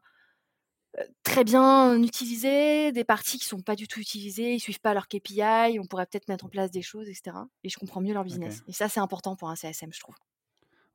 très 1.23 1.45
bien 1.45 2.01
utilisées, 2.03 2.93
des 2.93 3.05
parties 3.05 3.39
qui 3.39 3.47
sont 3.47 3.61
pas 3.63 3.77
du 3.77 3.89
tout 3.89 4.01
utilisées, 4.01 4.55
ils 4.55 4.61
suivent 4.61 4.81
pas 4.81 4.95
leurs 4.95 5.09
KPI, 5.09 5.79
on 5.81 5.87
pourrait 5.87 6.07
peut-être 6.07 6.29
mettre 6.29 6.45
en 6.47 6.49
place 6.49 6.71
des 6.71 6.83
choses 6.83 7.09
et 7.09 7.15
cetera 7.15 7.47
et 7.65 7.69
je 7.71 7.79
comprends 7.79 8.01
mieux 8.01 8.15
leur 8.15 8.25
business 8.25 8.63
et 8.67 8.73
ça, 8.73 8.89
c'est 8.89 9.01
important 9.01 9.37
pour 9.37 9.51
un 9.51 9.57
CSM, 9.57 9.93
je 9.93 10.01
trouve. 10.01 10.17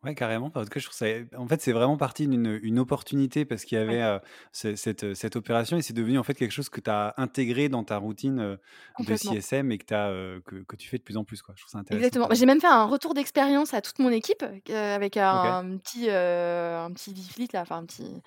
Ouais, 0.08 0.16
carrément. 0.16 0.50
Tout 0.50 0.64
cas, 0.64 0.80
je 0.80 0.86
trouve 0.86 0.96
ça 0.96 1.06
en 1.38 1.48
fait, 1.48 1.62
c'est 1.62 1.74
vraiment 1.74 1.98
parti 1.98 2.28
d'une 2.28 2.60
une 2.64 2.80
opportunité 2.80 3.44
parce 3.46 3.66
qu'il 3.66 3.78
y 3.78 3.82
avait, 3.82 4.20
ce 4.54 4.76
cette, 4.76 5.04
heu, 5.04 5.14
cette 5.14 5.36
opération 5.36 5.76
et 5.78 5.82
c'est 5.82 5.94
devenu, 5.94 6.18
en 6.18 6.24
fait, 6.24 6.34
quelque 6.34 6.52
chose 6.52 6.70
que 6.70 6.80
tu 6.80 6.90
as 6.90 7.14
intégré 7.18 7.68
dans 7.68 7.84
ta 7.84 7.98
routine, 7.98 8.40
heu, 8.40 8.60
de. 9.00 9.16
CSM 9.16 9.72
et 9.72 9.78
que 9.78 9.86
tu 9.86 9.94
as, 9.94 10.10
que 10.46 10.64
que 10.64 10.76
tu 10.78 10.88
fais 10.88 10.98
de 10.98 11.04
plus 11.04 11.18
en 11.18 11.26
plus, 11.26 11.42
quoi. 11.42 11.54
Je 11.58 11.64
trouve 11.64 11.72
ça 11.72 11.80
intéressant 11.80 12.06
Exactement. 12.06 12.26
Bah, 12.26 12.30
comme 12.30 12.38
j'ai 12.40 12.46
même 12.46 12.62
fait 12.62 12.68
un 12.68 12.86
retour 12.86 13.14
d'expérience 13.14 13.74
à 13.74 13.82
toute 13.82 14.00
mon 14.00 14.10
équipe, 14.10 14.44
avec 14.70 15.18
un 15.18 15.78
petit, 15.78 16.10
un 16.10 16.92
petit 16.94 17.14
leaflet 17.14 17.48
là, 17.54 17.62
enfin 17.62 17.78
un 17.78 17.86
petit 17.86 18.22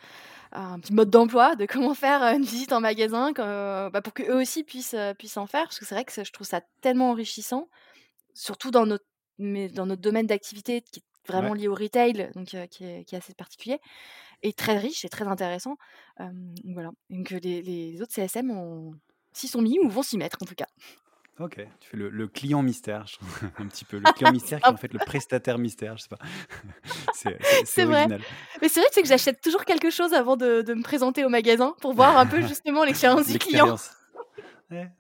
un 0.53 0.81
petit 0.81 0.93
mode 0.93 1.11
d'emploi 1.11 1.57
de 1.57 1.65
comment 1.67 1.95
faire, 1.95 2.23
une 2.23 2.43
visite 2.43 2.73
en 2.73 2.81
magasin 2.81 3.33
que 3.33 3.89
bah, 3.91 4.03
pour 4.03 4.13
qu'eux 4.13 4.35
aussi 4.41 4.65
puissent, 4.65 4.97
puissent 5.19 5.37
en 5.37 5.47
faire. 5.47 5.65
Parce 5.65 5.79
que 5.79 5.85
c'est 5.87 5.95
vrai 5.95 6.05
que 6.05 6.25
je 6.25 6.33
trouve 6.33 6.47
ça 6.47 6.61
tellement 6.83 7.11
enrichissant, 7.11 7.69
surtout 8.35 8.71
dans 8.71 8.87
notre 8.87 9.05
mais 9.43 9.69
dans 9.71 9.87
notre 9.87 10.03
domaine 10.03 10.27
d'activité 10.27 10.83
qui 10.83 11.01
est 11.01 11.05
vraiment 11.31 11.53
Ouais. 11.53 11.59
lié 11.59 11.69
au 11.69 11.75
retail, 11.75 12.31
donc 12.35 12.47
qui 12.47 12.57
est 12.85 13.05
qui 13.05 13.15
est 13.15 13.19
assez 13.19 13.35
particulier 13.35 13.79
et 14.43 14.53
très 14.53 14.79
riche 14.79 15.05
et 15.05 15.09
très 15.09 15.27
intéressant. 15.27 15.77
Donc 16.19 16.75
voilà, 16.75 16.91
donc 17.09 17.31
les 17.31 17.63
les 17.63 18.03
autres 18.03 18.13
CSM 18.13 18.51
ont 18.51 18.93
s'y 19.33 19.49
sont 19.49 19.63
mis 19.63 19.79
ou 19.79 19.89
vont 19.89 20.03
s'y 20.03 20.19
mettre 20.19 20.39
en 20.43 20.47
tout 20.47 20.55
cas. 20.55 20.67
OK, 21.39 21.57
tu 21.81 21.89
fais 21.89 21.97
le 21.97 22.11
le 22.11 22.29
client 22.29 22.63
mystère, 22.63 23.07
je 23.07 23.15
trouve 23.17 23.29
un 23.59 23.67
petit 23.67 23.85
peu. 23.87 23.99
Le 23.99 24.13
client 24.17 24.33
mystère 24.33 24.61
qui 24.61 24.69
est 24.69 24.73
en 24.73 24.77
fait 24.77 24.93
le 24.93 24.99
prestataire 24.99 25.59
mystère, 25.59 25.97
je 25.97 26.03
sais 26.03 26.09
pas. 26.09 26.19
C'est 27.65 27.85
vrai. 27.85 28.07
Mais 28.61 28.69
c'est 28.69 28.81
vrai, 28.81 28.91
que 28.95 29.09
j'achète 29.09 29.41
toujours 29.41 29.65
quelque 29.65 29.91
chose 29.91 30.13
avant 30.13 30.37
de 30.37 30.63
de 30.63 30.75
me 30.75 30.83
présenter 30.83 31.25
au 31.25 31.29
magasin 31.31 31.75
pour 31.81 31.95
voir 31.95 32.19
un 32.19 32.27
peu 32.27 32.43
justement 32.47 32.85
l'expérience 32.85 33.27
du 33.27 33.39
client. 33.39 33.77
Ouais. 34.71 34.91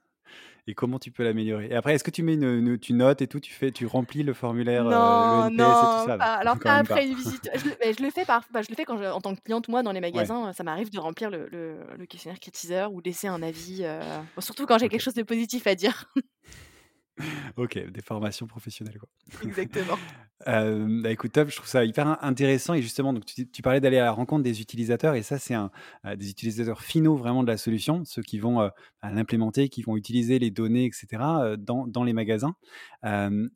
Et 0.66 0.74
comment 0.74 0.98
tu 0.98 1.10
peux 1.10 1.24
l'améliorer? 1.24 1.68
Et 1.70 1.74
après, 1.74 1.94
est-ce 1.94 2.04
que 2.04 2.10
tu 2.10 2.22
mets 2.22 2.34
une, 2.34 2.44
une 2.44 2.78
tu 2.78 2.92
notes 2.92 3.22
et 3.22 3.26
tout, 3.26 3.40
tu 3.40 3.52
fais 3.52 3.70
tu 3.70 3.86
remplis 3.86 4.22
le 4.22 4.32
formulaire, 4.32 4.84
le 4.84 4.90
Non, 4.90 5.46
NPS 5.48 5.50
et 5.50 5.54
tout 5.54 5.62
non, 5.62 6.06
ça? 6.06 6.12
Non, 6.12 6.18
pas 6.18 6.34
alors 6.34 6.58
pas 6.58 6.74
après 6.74 7.06
une 7.06 7.14
visite. 7.14 7.50
Je 7.54 7.64
le 7.64 7.92
je 7.96 8.02
le 8.02 8.10
fais 8.10 8.24
par 8.24 8.44
bah, 8.52 8.62
je 8.62 8.68
le 8.70 8.74
fais 8.74 8.84
quand 8.84 8.96
je 8.96 9.04
en 9.04 9.20
tant 9.20 9.34
que 9.34 9.40
cliente, 9.40 9.68
moi, 9.68 9.82
dans 9.82 9.92
les 9.92 10.00
magasins, 10.00 10.52
ça 10.52 10.62
m'arrive 10.62 10.90
de 10.90 10.98
remplir 10.98 11.30
le 11.30 11.48
le 11.50 11.78
le 11.98 12.06
questionnaire 12.06 12.40
Critiseur 12.40 12.92
ou 12.92 13.00
laisser 13.00 13.28
un 13.28 13.42
avis, 13.42 13.84
bon, 14.34 14.40
surtout 14.40 14.66
quand 14.66 14.78
j'ai 14.78 14.88
quelque 14.88 15.02
chose 15.02 15.14
de 15.14 15.22
positif 15.22 15.66
à 15.66 15.74
dire. 15.74 16.12
OK, 17.56 17.78
des 17.78 18.02
formations 18.02 18.46
professionnelles, 18.46 18.98
quoi. 18.98 19.08
Exactement. 19.46 19.96
Hem, 20.46 21.02
bah, 21.02 21.10
écoute, 21.10 21.32
top, 21.32 21.50
je 21.50 21.56
trouve 21.56 21.68
ça 21.68 21.84
hyper 21.84 22.06
in 22.06 22.18
intéressant 22.22 22.72
et 22.74 22.80
justement, 22.80 23.12
donc 23.12 23.26
tu 23.26 23.46
tu 23.50 23.62
parlais 23.62 23.80
d'aller 23.80 23.98
à 23.98 24.04
la 24.04 24.12
rencontre 24.12 24.42
des 24.42 24.60
utilisateurs 24.62 25.14
et 25.14 25.22
ça, 25.22 25.38
c'est 25.38 25.54
un, 25.54 25.70
heu, 26.06 26.16
des 26.16 26.30
utilisateurs 26.30 26.80
finaux 26.82 27.16
vraiment 27.16 27.42
de 27.42 27.48
la 27.48 27.58
solution, 27.58 28.04
ceux 28.06 28.22
qui 28.22 28.38
vont, 28.38 28.62
heu, 28.62 28.70
bah, 29.02 29.10
l'implémenter, 29.10 29.68
qui 29.68 29.82
vont 29.82 29.96
utiliser 29.96 30.38
les 30.38 30.50
données 30.50 30.86
et 30.86 30.90
cetera, 30.92 31.44
heu, 31.46 31.56
dans 31.58 31.86
dans 31.86 32.04
les 32.04 32.12
magasins. 32.14 32.54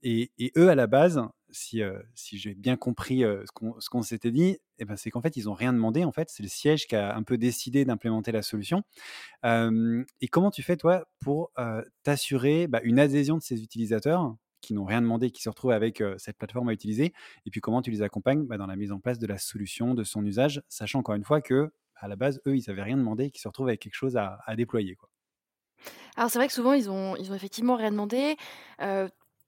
Et 0.02 0.30
eux, 0.58 0.68
à 0.68 0.74
la 0.74 0.86
base, 0.86 1.22
si, 1.54 1.82
j'ai 2.16 2.54
bien 2.54 2.76
compris, 2.76 3.20
ce 3.20 3.88
qu'on 3.88 4.02
s'était 4.02 4.30
dit 4.30 4.58
et 4.78 4.84
ben, 4.84 4.96
c'est 4.96 5.10
qu'en 5.10 5.20
fait, 5.20 5.36
ils 5.36 5.48
ont 5.48 5.54
rien 5.54 5.72
demandé, 5.72 6.04
en 6.04 6.12
fait. 6.12 6.28
C'est 6.30 6.42
le 6.42 6.48
siège 6.48 6.86
qui 6.86 6.96
a 6.96 7.16
un 7.16 7.22
peu 7.22 7.38
décidé 7.38 7.84
d'implémenter 7.84 8.32
la 8.32 8.42
solution. 8.42 8.82
Et 9.44 10.28
comment 10.30 10.50
tu 10.50 10.62
fais 10.62 10.76
toi 10.76 11.06
pour, 11.20 11.52
t'assurer, 12.02 12.66
bah, 12.66 12.80
une 12.82 12.98
adhésion 12.98 13.36
de 13.38 13.42
ces 13.42 13.62
utilisateurs 13.62 14.34
qui 14.60 14.74
n'ont 14.74 14.84
rien 14.84 15.02
demandé, 15.02 15.30
qui 15.30 15.42
se 15.42 15.48
retrouvent 15.48 15.72
avec, 15.72 16.02
cette 16.18 16.36
plateforme 16.38 16.68
à 16.68 16.72
utiliser? 16.72 17.12
Et 17.46 17.50
puis 17.50 17.60
comment 17.60 17.82
tu 17.82 17.90
les 17.90 18.02
accompagnes, 18.02 18.44
bah, 18.46 18.58
dans 18.58 18.66
la 18.66 18.76
mise 18.76 18.92
en 18.92 18.98
place 19.00 19.18
de 19.18 19.26
la 19.26 19.38
solution, 19.38 19.94
de 19.94 20.04
son 20.04 20.24
usage, 20.24 20.62
sachant 20.68 20.98
encore 21.00 21.14
une 21.14 21.24
fois 21.24 21.40
que, 21.40 21.70
à 21.96 22.08
la 22.08 22.16
base, 22.16 22.40
eux, 22.46 22.56
ils 22.56 22.68
avaient 22.70 22.82
rien 22.82 22.96
demandé 22.96 23.24
et 23.24 23.30
qu'ils 23.30 23.42
se 23.42 23.48
retrouvent 23.48 23.68
avec 23.68 23.80
quelque 23.80 23.94
chose 23.94 24.16
à 24.16 24.56
déployer? 24.56 24.96
Alors 26.16 26.30
c'est 26.30 26.38
vrai 26.38 26.46
que 26.46 26.54
souvent 26.54 26.72
ils 26.74 26.90
ont 26.90 27.16
effectivement 27.16 27.76
rien 27.76 27.90
demandé, 27.90 28.36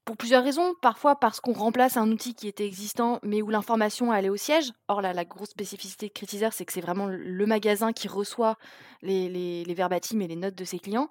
pour 0.07 0.17
plusieurs 0.17 0.43
raisons. 0.43 0.73
Parfois 0.81 1.17
parce 1.17 1.41
qu'on 1.41 1.53
remplace 1.53 1.99
un 1.99 2.11
outil 2.11 2.35
qui 2.35 2.49
était 2.49 2.65
existant, 2.65 3.19
mais 3.23 3.43
où 3.43 3.51
l'information 3.51 4.15
est 4.15 4.29
au 4.31 4.37
siège. 4.37 4.73
Or 4.89 5.03
là, 5.03 5.13
la 5.13 5.27
grosse 5.27 5.51
spécificité 5.51 6.09
de 6.09 6.13
Critiseur, 6.13 6.55
c'est 6.55 6.65
que 6.65 6.73
c'est 6.73 6.81
vraiment 6.81 7.07
le 7.07 7.47
magasin 7.47 7.93
qui 7.93 8.09
reçoit 8.09 8.57
les 9.03 9.29
les 9.29 9.65
les 9.65 9.75
verbatims 9.75 10.23
et 10.23 10.29
les 10.29 10.37
notes 10.37 10.55
de 10.55 10.65
ses 10.65 10.79
clients. 10.79 11.11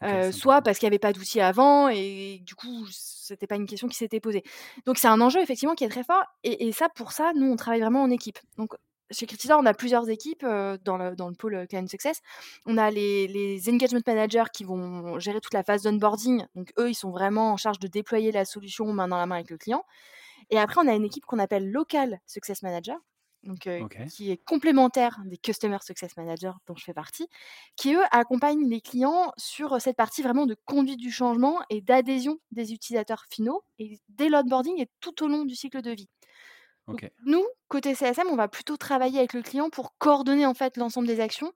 C'est 0.00 0.30
soit 0.30 0.62
parce 0.62 0.78
qu'il 0.78 0.86
y 0.86 0.92
avait 0.92 1.00
pas 1.00 1.12
d'outils 1.12 1.40
avant 1.40 1.88
et 1.88 2.40
du 2.46 2.54
coup, 2.54 2.86
c'était 2.88 3.48
pas 3.48 3.56
une 3.56 3.66
question 3.66 3.88
qui 3.88 3.96
s'était 3.96 4.20
posée. 4.20 4.44
Donc 4.86 4.96
c'est 4.98 5.08
un 5.08 5.20
enjeu 5.20 5.40
effectivement 5.40 5.74
qui 5.74 5.82
est 5.82 5.88
très 5.88 6.04
fort 6.04 6.22
et 6.44 6.68
et 6.68 6.72
ça 6.72 6.88
pour 6.88 7.10
ça, 7.10 7.32
nous 7.34 7.50
on 7.50 7.56
travaille 7.56 7.80
vraiment 7.80 8.02
en 8.02 8.10
équipe. 8.10 8.38
Donc 8.58 8.74
chez 9.10 9.26
Critisor, 9.26 9.58
on 9.60 9.66
a 9.66 9.74
plusieurs 9.74 10.08
équipes, 10.10 10.44
dans 10.44 10.96
le 10.96 11.16
dans 11.16 11.28
le 11.28 11.34
pôle, 11.34 11.66
client 11.68 11.86
success. 11.86 12.20
On 12.66 12.76
a 12.78 12.90
les 12.90 13.28
les 13.28 13.68
engagement 13.68 14.00
managers 14.06 14.50
qui 14.52 14.64
vont 14.64 15.18
gérer 15.18 15.40
toute 15.40 15.54
la 15.54 15.62
phase 15.62 15.82
d'onboarding. 15.82 16.44
Donc 16.54 16.72
eux, 16.78 16.90
ils 16.90 16.94
sont 16.94 17.10
vraiment 17.10 17.52
en 17.52 17.56
charge 17.56 17.78
de 17.78 17.88
déployer 17.88 18.32
la 18.32 18.44
solution 18.44 18.92
main 18.92 19.08
dans 19.08 19.18
la 19.18 19.26
main 19.26 19.36
avec 19.36 19.50
le 19.50 19.58
client. 19.58 19.84
Et 20.50 20.58
après, 20.58 20.80
on 20.82 20.88
a 20.88 20.94
une 20.94 21.04
équipe 21.04 21.26
qu'on 21.26 21.38
appelle 21.38 21.70
Local 21.70 22.20
Success 22.26 22.62
Manager, 22.62 22.98
donc 23.44 23.68
qui 24.10 24.30
est 24.30 24.44
complémentaire 24.44 25.20
des 25.26 25.36
Customer 25.36 25.78
Success 25.82 26.16
Manager 26.16 26.58
dont 26.66 26.74
je 26.76 26.84
fais 26.84 26.94
partie, 26.94 27.28
qui 27.76 27.94
eux 27.94 28.02
accompagnent 28.10 28.68
les 28.68 28.80
clients 28.80 29.32
sur, 29.36 29.80
cette 29.80 29.96
partie 29.96 30.22
vraiment 30.22 30.46
de 30.46 30.56
conduite 30.64 30.98
du 30.98 31.10
changement 31.10 31.60
et 31.70 31.80
d'adhésion 31.80 32.38
des 32.50 32.72
utilisateurs 32.72 33.24
finaux 33.30 33.62
et 33.78 34.00
dès 34.08 34.28
l'onboarding 34.28 34.80
et 34.80 34.88
tout 35.00 35.22
au 35.22 35.28
long 35.28 35.44
du 35.44 35.54
cycle 35.54 35.82
de 35.82 35.90
vie. 35.90 36.08
Donc 36.88 37.10
nous, 37.24 37.44
côté 37.68 37.94
CSM, 37.94 38.28
on 38.28 38.36
va 38.36 38.48
plutôt 38.48 38.76
travailler 38.76 39.18
avec 39.18 39.32
le 39.34 39.42
client 39.42 39.70
pour 39.70 39.96
coordonner 39.98 40.46
en 40.46 40.54
fait 40.54 40.76
l'ensemble 40.76 41.06
des 41.06 41.20
actions, 41.20 41.52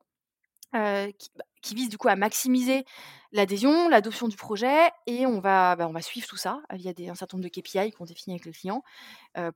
qui 0.73 1.31
bah, 1.37 1.45
qui 1.63 1.75
visent 1.75 1.89
du 1.91 1.99
coup 1.99 2.09
à 2.09 2.17
maximiser 2.17 2.85
l'adhésion, 3.31 3.89
l'adoption 3.89 4.27
du 4.29 4.37
projet 4.37 4.91
et 5.07 5.27
on 5.27 5.39
va, 5.39 5.77
bah, 5.77 5.87
on 5.89 5.93
va 5.93 6.03
suivre 6.03 6.27
tout 6.27 6.37
ça, 6.37 6.61
via 6.73 6.93
des 6.93 7.09
un 7.09 7.15
certain 7.15 7.37
nombre 7.37 7.49
de 7.49 7.61
KPI 7.61 7.93
qu'on 7.93 8.05
définit 8.05 8.35
avec 8.35 8.47
le 8.47 8.53
client 8.53 8.83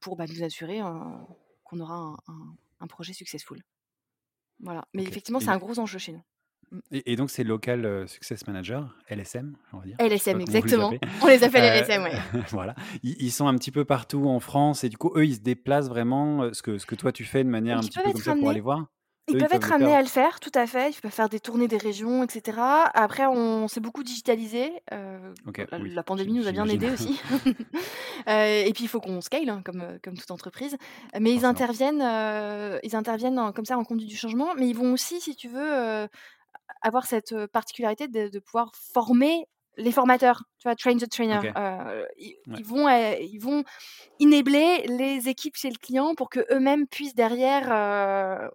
pour, 0.01 0.17
bah, 0.17 0.27
nous 0.29 0.43
assurer, 0.45 0.81
qu'on 1.65 1.81
aura 1.81 1.95
un 1.95 2.17
un 2.29 2.57
un 2.81 2.87
projet 2.87 3.13
successful. 3.13 3.63
Voilà, 4.61 4.87
mais 4.95 5.03
effectivement, 5.03 5.41
c'est 5.41 5.51
un 5.51 5.59
gros 5.59 5.79
enjeu 5.79 5.99
chez 5.99 6.13
nous. 6.13 6.23
Mmh. 6.73 6.79
et 6.91 7.13
et 7.13 7.17
donc 7.17 7.31
c'est 7.31 7.45
Local, 7.45 7.85
heu, 7.85 8.07
Success 8.07 8.47
Manager, 8.47 8.95
LSM, 9.09 9.57
on 9.73 9.79
va 9.79 9.87
dire. 9.87 9.97
LSM, 10.01 10.41
exactement. 10.41 10.93
On 11.23 11.27
les 11.27 11.45
appelle 11.45 11.65
Heu, 11.65 11.83
LSM, 11.83 12.03
ouais. 12.03 12.13
voilà. 12.51 12.75
Ils 13.03 13.17
ils 13.21 13.31
sont 13.31 13.47
un 13.47 13.55
petit 13.57 13.71
peu 13.71 13.85
partout 13.85 14.27
en 14.27 14.41
France 14.41 14.83
et 14.85 14.89
du 14.89 14.97
coup, 14.97 15.13
eux, 15.17 15.25
ils 15.25 15.37
se 15.37 15.41
déplacent 15.41 15.89
vraiment, 15.89 16.45
heu, 16.45 16.53
ce 16.55 16.63
que 16.63 16.79
ce 16.79 16.87
que 16.87 16.95
toi 16.95 17.13
tu 17.13 17.25
fais 17.25 17.45
de 17.45 17.49
manière 17.49 17.79
un 17.79 17.81
petit 17.81 17.99
peu 17.99 18.13
comme 18.13 18.21
ça 18.21 18.35
pour 18.35 18.51
aller 18.51 18.61
voir? 18.61 18.87
ils 19.29 19.39
peuvent 19.39 19.53
être 19.53 19.73
amenés 19.73 19.95
à 19.95 20.03
le 20.03 20.07
faire, 20.07 20.39
tout 20.39 20.53
à 20.55 20.69
fait. 20.69 20.91
Ils 20.91 21.01
peuvent 21.01 21.11
faire 21.11 21.29
des 21.29 21.41
tournées 21.41 21.67
des 21.67 21.79
régions 21.79 22.23
et 22.23 22.31
cetera. 22.31 22.85
Après, 22.95 23.27
on 23.27 23.67
s'est 23.67 23.81
beaucoup 23.81 24.05
digitalisé, 24.05 24.73
la 24.91 25.79
oui, 25.81 25.91
la 25.93 26.03
pandémie 26.05 26.35
nous 26.35 26.47
a 26.47 26.53
bien 26.53 26.69
aidés 26.69 26.91
aussi. 26.91 27.21
Et 28.29 28.71
puis 28.73 28.85
il 28.85 28.89
faut 28.89 29.01
qu'on 29.01 29.21
scale, 29.21 29.49
hein, 29.49 29.63
comme, 29.65 29.99
comme 30.03 30.17
toute 30.17 30.31
entreprise. 30.31 30.77
Mais 31.19 31.33
ils 31.35 31.45
interviennent, 31.45 32.03
ils 32.85 32.95
interviennent 32.95 33.39
en 33.41 33.51
comme 33.51 33.65
ça 33.65 33.77
en 33.77 33.85
conduite 33.85 34.09
du 34.09 34.17
changement, 34.17 34.55
mais 34.57 34.69
ils 34.69 34.77
vont 34.77 34.93
aussi, 34.93 35.21
si 35.21 35.35
tu 35.35 35.49
veux, 35.49 36.07
avoir 36.83 37.07
cette, 37.07 37.35
particularité 37.49 38.09
de 38.09 38.29
de 38.29 38.39
pouvoir 38.41 38.73
former 38.75 39.47
les 39.79 39.93
formateurs, 39.93 40.45
tu 40.59 40.69
vois? 40.69 40.75
Train 40.77 40.97
the 40.97 41.09
trainer. 41.09 41.43
Heu, 41.57 42.07
ils 42.19 42.37
ouais, 42.49 42.59
ils 42.59 42.65
vont, 42.65 42.89
heu, 42.89 43.17
ils 43.21 43.39
vont 43.39 43.65
enabler 44.23 44.87
les 44.89 45.29
équipes 45.29 45.57
chez 45.57 45.71
le 45.71 45.79
client 45.79 46.15
pour 46.15 46.31
qu'eux-mêmes 46.31 46.87
puissent 46.89 47.15
derrière, 47.15 47.67
heu, 47.73 48.51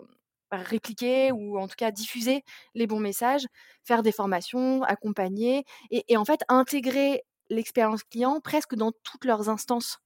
bah, 0.52 0.58
répliquer 0.58 1.32
ou 1.32 1.58
en 1.60 1.68
tout 1.68 1.76
cas 1.78 1.92
diffuser 1.92 2.44
les 2.76 2.88
bons 2.88 3.00
messages, 3.00 3.46
faire 3.84 4.04
des 4.04 4.12
formations, 4.12 4.84
accompagner 4.84 5.66
et 5.92 6.04
et 6.10 6.18
en 6.18 6.26
fait 6.26 6.42
intégrer 6.50 7.24
l'expérience 7.50 8.04
client 8.04 8.40
presque 8.42 8.76
dans 8.76 8.92
toutes 9.04 9.26
leurs 9.26 9.50
instances. 9.50 10.00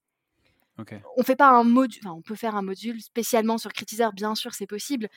On 1.18 1.22
fait 1.22 1.36
pas 1.36 1.48
un 1.50 1.64
module 1.64 2.00
enfin, 2.04 2.14
on 2.14 2.22
peut 2.22 2.34
faire 2.34 2.56
un 2.56 2.62
module 2.62 3.00
spécialement 3.02 3.58
sur 3.58 3.72
Critiseur, 3.72 4.12
bien 4.12 4.34
sûr, 4.34 4.54
c'est 4.54 4.66
possible, 4.66 5.08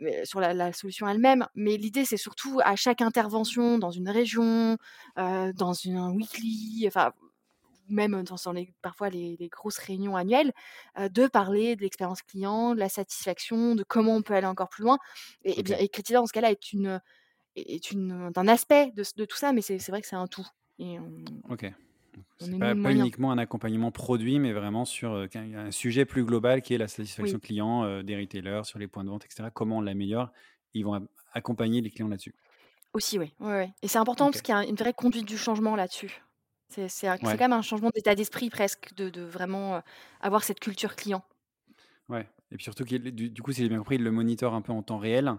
mais 0.00 0.24
sur 0.24 0.40
la 0.40 0.54
la 0.54 0.72
solution 0.72 1.08
elle-même, 1.08 1.46
mais 1.54 1.76
l'idée, 1.76 2.04
c'est 2.04 2.16
surtout 2.16 2.60
à 2.64 2.76
chaque 2.76 3.00
intervention 3.02 3.78
dans 3.78 3.90
une 3.90 4.08
région, 4.08 4.76
heu, 5.18 5.52
dans 5.54 5.72
une 5.72 5.96
un 5.96 6.10
weekly, 6.12 6.84
enfin, 6.86 7.12
même 7.88 8.22
dans 8.24 8.36
dans 8.44 8.52
les 8.52 8.72
parfois 8.82 9.10
les 9.10 9.36
les 9.38 9.48
grosses 9.48 9.78
réunions 9.78 10.16
annuelles, 10.16 10.52
heu, 10.98 11.08
de 11.10 11.26
parler 11.28 11.76
de 11.76 11.82
l'expérience 11.82 12.22
client, 12.22 12.74
de 12.74 12.80
la 12.80 12.88
satisfaction, 12.88 13.74
de 13.76 13.84
comment 13.84 14.16
on 14.16 14.22
peut 14.22 14.34
aller 14.34 14.46
encore 14.46 14.68
plus 14.70 14.84
loin. 14.84 14.98
Et 15.44 15.60
et 15.60 15.62
bien 15.62 15.76
OK, 15.76 15.78
et 15.78 15.88
Critiseur, 15.88 16.22
dans 16.22 16.26
ce 16.28 16.32
cas-là, 16.34 16.50
est 16.52 16.72
une, 16.72 17.00
est 17.56 17.90
une, 17.92 18.32
un 18.36 18.48
aspect 18.48 18.92
de 18.96 19.24
tout 19.26 19.36
ça, 19.36 19.52
mais 19.52 19.62
c'est 19.62 19.78
c'est 19.80 19.92
vrai 19.92 20.02
que 20.02 20.08
c'est 20.08 20.16
un 20.16 20.28
tout. 20.28 20.46
Et 20.80 20.98
on 21.00 21.42
OK. 21.48 21.74
C'est 22.38 22.56
pas 22.58 22.92
uniquement 22.92 23.30
un 23.32 23.38
accompagnement 23.38 23.90
produit, 23.92 24.38
mais 24.38 24.52
vraiment 24.52 24.84
sur, 24.84 25.28
qu'un 25.30 25.52
un 25.54 25.70
sujet 25.70 26.04
plus 26.04 26.24
global 26.24 26.62
qui 26.62 26.74
est 26.74 26.78
la 26.78 26.88
satisfaction 26.88 27.38
Oui. 27.38 27.40
client, 27.40 27.84
heu, 27.84 28.02
des 28.02 28.16
retailers, 28.16 28.64
sur 28.64 28.78
les 28.78 28.88
points 28.88 29.04
de 29.04 29.08
vente 29.10 29.24
et 29.24 29.28
cetera. 29.30 29.50
Comment 29.50 29.78
on 29.78 29.80
l'améliore? 29.80 30.32
Ils 30.74 30.84
vont 30.84 31.08
accompagner 31.32 31.80
les 31.80 31.90
clients 31.90 32.08
là-dessus. 32.08 32.34
Aussi, 32.92 33.18
oui. 33.18 33.34
Ouais, 33.40 33.46
ouais 33.48 33.74
et 33.82 33.88
c'est 33.88 33.98
important 33.98 34.26
parce 34.26 34.40
qu'il 34.42 34.54
y 34.54 34.58
a 34.58 34.64
une 34.64 34.76
vraie 34.76 34.94
conduite 34.94 35.26
du 35.26 35.36
changement 35.38 35.74
là-dessus. 35.76 36.22
C'est 36.70 36.88
Ouais, 37.20 37.38
quand 37.38 37.44
même 37.44 37.52
un 37.52 37.62
changement 37.62 37.90
d'état 37.94 38.14
d'esprit 38.14 38.50
presque 38.50 38.94
de 38.94 39.10
de 39.10 39.22
vraiment, 39.22 39.76
heu, 39.78 39.82
avoir 40.20 40.44
cette 40.44 40.60
culture 40.60 40.96
client. 40.96 41.22
ouais 42.08 42.28
et 42.50 42.56
puis 42.56 42.64
surtout 42.64 42.84
du 42.84 43.30
du 43.30 43.42
coup, 43.42 43.52
si 43.52 43.62
j'ai 43.62 43.68
bien 43.68 43.78
compris, 43.78 43.96
ils 43.96 44.02
le 44.04 44.12
monitorent 44.12 44.54
un 44.54 44.62
peu 44.62 44.72
en 44.72 44.82
temps 44.82 44.98
réel, 44.98 45.32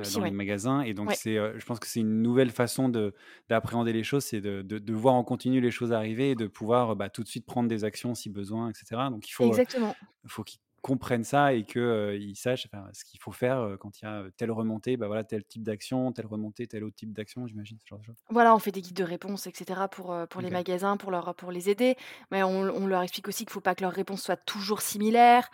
Aussi, 0.00 0.10
dans 0.10 0.22
les 0.22 0.30
magasins 0.30 0.80
et 0.82 0.94
donc 0.94 1.12
Ouais, 1.12 1.16
c'est, 1.16 1.36
heu, 1.36 1.54
je 1.58 1.64
pense 1.66 1.78
que 1.78 1.86
c'est 1.86 2.00
une 2.00 2.22
nouvelle 2.22 2.50
façon 2.50 2.88
de 2.88 3.14
d'appréhender 3.48 3.92
les 3.92 4.02
choses, 4.04 4.24
c'est 4.24 4.40
de 4.40 4.62
de 4.62 4.78
de 4.78 4.92
voir 4.94 5.14
en 5.14 5.22
continu 5.24 5.60
les 5.60 5.70
choses 5.70 5.92
arriver 5.92 6.30
et 6.32 6.34
de 6.36 6.46
pouvoir, 6.46 6.92
heu, 6.92 6.94
bah, 6.94 7.10
tout 7.10 7.22
de 7.22 7.28
suite 7.28 7.46
prendre 7.46 7.68
des 7.68 7.84
actions 7.84 8.14
si 8.14 8.30
besoin 8.30 8.70
et 8.70 8.74
cetera. 8.74 9.10
Donc 9.10 9.28
il 9.28 9.32
faut, 9.32 9.60
exactement. 9.60 9.96
Faut 10.26 10.44
qu'ils 10.44 10.60
comprennent 10.82 11.24
ça 11.24 11.54
et 11.54 11.64
qu'ils 11.66 12.36
sachent 12.36 12.66
enfin, 12.72 12.88
ce 12.94 13.04
qu'il 13.04 13.20
faut 13.20 13.32
faire, 13.32 13.76
quand 13.80 14.00
il 14.00 14.04
y 14.06 14.08
a, 14.08 14.26
telle 14.36 14.50
remontée, 14.52 14.96
bah, 14.96 15.06
voilà, 15.08 15.24
tel 15.24 15.44
type 15.44 15.62
d'action, 15.64 16.12
telle 16.12 16.26
remontée, 16.26 16.66
tel 16.68 16.84
autre 16.84 16.96
type 16.96 17.12
d'action, 17.12 17.46
j'imagine, 17.46 17.78
ce 17.80 17.86
genre 17.88 18.00
de 18.00 18.04
choses? 18.06 18.24
Voilà, 18.30 18.54
on 18.54 18.58
fait 18.58 18.72
des 18.72 18.80
guides 18.80 18.96
de 18.96 19.04
réponse 19.04 19.46
et 19.46 19.52
cetera 19.54 19.88
pour, 19.88 20.16
pour 20.30 20.40
les 20.40 20.50
magasins, 20.50 20.96
pour 20.96 21.10
leur 21.10 21.34
pour 21.34 21.50
les 21.52 21.68
aider. 21.68 21.96
Mais 22.30 22.42
on 22.42 22.60
on 22.62 22.86
leur 22.86 23.02
explique 23.02 23.28
aussi 23.28 23.44
qu'il 23.44 23.52
faut 23.52 23.60
pas 23.60 23.74
que 23.74 23.82
leurs 23.82 23.92
réponses 23.92 24.22
soient 24.22 24.36
toujours 24.36 24.80
similaires. 24.80 25.50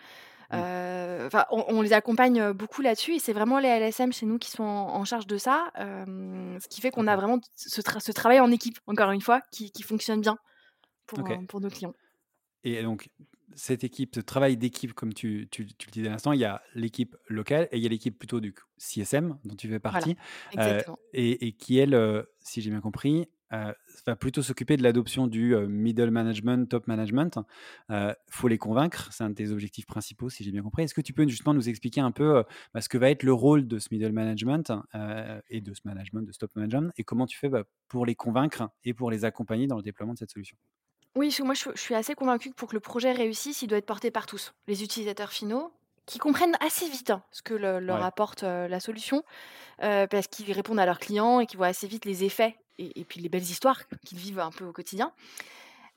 Heu, 0.53 1.25
enfin, 1.27 1.45
on 1.51 1.63
on 1.69 1.81
les 1.81 1.93
accompagne, 1.93 2.39
heu, 2.41 2.53
beaucoup 2.53 2.81
là-dessus 2.81 3.13
et 3.15 3.19
c'est 3.19 3.33
vraiment 3.33 3.59
les 3.59 3.67
LSM 3.69 4.11
chez 4.13 4.25
nous 4.25 4.39
qui 4.39 4.49
sont 4.51 4.63
en 4.63 4.95
en 4.95 5.05
charge 5.05 5.27
de 5.27 5.37
ça. 5.37 5.71
Hem, 5.75 6.57
ce 6.61 6.67
qui 6.67 6.81
fait 6.81 6.91
qu'on 6.91 7.07
a 7.07 7.15
vraiment 7.15 7.39
ce 7.55 7.81
tra 7.81 7.99
ce 7.99 8.11
travail 8.11 8.39
en 8.39 8.51
équipe, 8.51 8.79
encore 8.87 9.11
une 9.11 9.21
fois, 9.21 9.41
qui 9.51 9.71
qui 9.71 9.83
fonctionne 9.83 10.21
bien 10.21 10.37
pour, 11.07 11.21
nos 11.61 11.69
clients. 11.69 11.95
et 12.63 12.83
donc 12.83 13.09
cette 13.55 13.83
équipe, 13.83 14.13
ce 14.15 14.19
travail 14.19 14.57
d'équipe, 14.57 14.93
comme 14.93 15.11
tu, 15.13 15.47
tu, 15.51 15.65
tu 15.65 15.87
le 15.87 15.91
disais 15.91 16.07
à 16.07 16.11
l'instant, 16.11 16.33
il 16.33 16.39
y 16.39 16.45
a 16.45 16.61
l'équipe 16.75 17.15
locale 17.27 17.67
et 17.71 17.77
il 17.77 17.83
y 17.83 17.87
a 17.87 17.89
l'équipe 17.89 18.17
plutôt 18.17 18.39
du 18.39 18.53
CSM 18.77 19.39
dont 19.43 19.55
tu 19.55 19.67
fais 19.67 19.79
Voilà, 19.87 20.07
partie, 20.07 20.17
euh, 20.59 20.81
et, 21.13 21.47
et 21.47 21.53
qui, 21.53 21.79
elle, 21.79 21.95
euh, 21.95 22.21
si 22.39 22.61
j'ai 22.61 22.69
bien 22.69 22.79
compris, 22.79 23.27
euh, 23.53 23.73
va 24.05 24.15
plutôt 24.15 24.41
s'occuper 24.41 24.77
de 24.77 24.83
l'adoption 24.83 25.27
du 25.27 25.55
euh, 25.55 25.67
middle 25.67 26.11
management, 26.11 26.69
top 26.69 26.87
management. 26.87 27.39
Il 27.89 28.15
faut 28.29 28.47
les 28.47 28.57
convaincre, 28.57 29.09
c'est 29.11 29.23
un 29.23 29.29
de 29.29 29.35
tes 29.35 29.51
objectifs 29.51 29.85
principaux, 29.85 30.29
si 30.29 30.43
j'ai 30.43 30.51
bien 30.51 30.61
compris. 30.61 30.83
Est-ce 30.83 30.93
que 30.93 31.01
tu 31.01 31.13
peux 31.13 31.27
justement 31.27 31.53
nous 31.53 31.69
expliquer 31.69 32.01
un 32.01 32.11
peu 32.11 32.37
euh, 32.37 32.43
bah, 32.73 32.81
ce 32.81 32.89
que 32.89 32.97
va 32.97 33.09
être 33.09 33.23
le 33.23 33.33
rôle 33.33 33.67
de 33.67 33.79
ce 33.79 33.89
middle 33.91 34.11
management 34.11 34.71
euh, 34.95 35.41
et 35.49 35.61
de 35.61 35.73
ce 35.73 35.81
management, 35.85 36.23
de 36.23 36.31
ce 36.31 36.39
top 36.39 36.55
management, 36.55 36.91
et 36.97 37.03
comment 37.03 37.25
tu 37.25 37.37
fais 37.37 37.49
bah, 37.49 37.63
pour 37.87 38.05
les 38.05 38.15
convaincre 38.15 38.69
et 38.83 38.93
pour 38.93 39.11
les 39.11 39.25
accompagner 39.25 39.67
dans 39.67 39.77
le 39.77 39.83
déploiement 39.83 40.13
de 40.13 40.19
cette 40.19 40.31
solution? 40.31 40.57
Oui, 41.15 41.35
moi, 41.43 41.55
je 41.55 41.71
suis 41.75 41.95
assez 41.95 42.13
convaincue 42.13 42.51
que 42.51 42.55
pour 42.55 42.69
que 42.69 42.75
le 42.75 42.79
projet 42.79 43.11
réussisse, 43.11 43.61
il 43.61 43.67
doit 43.67 43.79
être 43.79 43.85
porté 43.85 44.11
par 44.11 44.27
tous. 44.27 44.53
Les 44.67 44.83
utilisateurs 44.83 45.31
finaux, 45.31 45.73
qui 46.09 46.19
comprennent 46.19 46.57
assez 46.61 46.89
vite, 46.89 47.11
hein, 47.11 47.23
ce 47.31 47.43
que 47.43 47.53
le 47.55 47.79
leur 47.79 48.01
Ouais. 48.01 48.03
apporte, 48.03 48.43
la 48.43 48.81
solution, 48.81 49.23
parce 49.79 50.27
qu'ils 50.27 50.51
répondent 50.53 50.79
à 50.79 50.85
leurs 50.87 50.99
clients 50.99 51.39
et 51.41 51.47
qu'ils 51.47 51.57
voient 51.57 51.67
assez 51.67 51.87
vite 51.87 52.05
les 52.05 52.23
effets 52.25 52.57
et 52.79 52.99
et 53.01 53.05
puis 53.05 53.21
les 53.21 53.29
belles 53.29 53.43
histoires 53.43 53.83
qu'ils 54.05 54.17
vivent 54.19 54.39
un 54.39 54.51
peu 54.51 54.65
au 54.65 54.73
quotidien. 54.73 55.13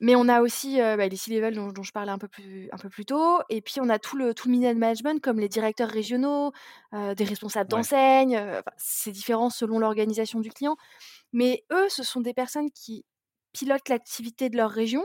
Mais 0.01 0.17
on 0.17 0.29
a 0.29 0.43
aussi, 0.43 0.79
bah, 0.79 1.09
les 1.09 1.17
C-level 1.17 1.55
dont 1.55 1.69
dont 1.73 1.83
je 1.85 1.93
parlais 1.93 2.13
un 2.13 2.19
peu 2.19 2.29
plus 2.29 2.69
un 2.73 2.79
peu 2.79 2.89
plus 2.91 3.07
tôt 3.07 3.41
et 3.51 3.63
puis 3.63 3.77
on 3.81 3.89
a 3.91 3.99
tout 4.01 4.17
le 4.17 4.35
tout 4.35 4.49
le 4.49 4.53
middle 4.59 4.77
management 4.79 5.21
comme 5.23 5.39
les 5.41 5.49
directeurs 5.49 5.91
régionaux, 5.91 6.53
des 6.93 7.25
responsables 7.25 7.69
Ouais. 7.69 7.87
d'enseigne, 7.87 8.37
enfin, 8.39 8.63
c'est 8.79 9.13
différent 9.13 9.51
selon 9.51 9.79
l'organisation 9.79 10.41
du 10.41 10.51
client. 10.51 10.77
Mais 11.33 11.65
eux, 11.73 11.89
ce 11.91 12.03
sont 12.05 12.21
des 12.23 12.35
personnes 12.35 12.71
qui 12.73 13.07
pilotent 13.53 13.89
l'activité 13.91 14.51
de 14.51 14.57
leur 14.59 14.71
région, 14.71 15.05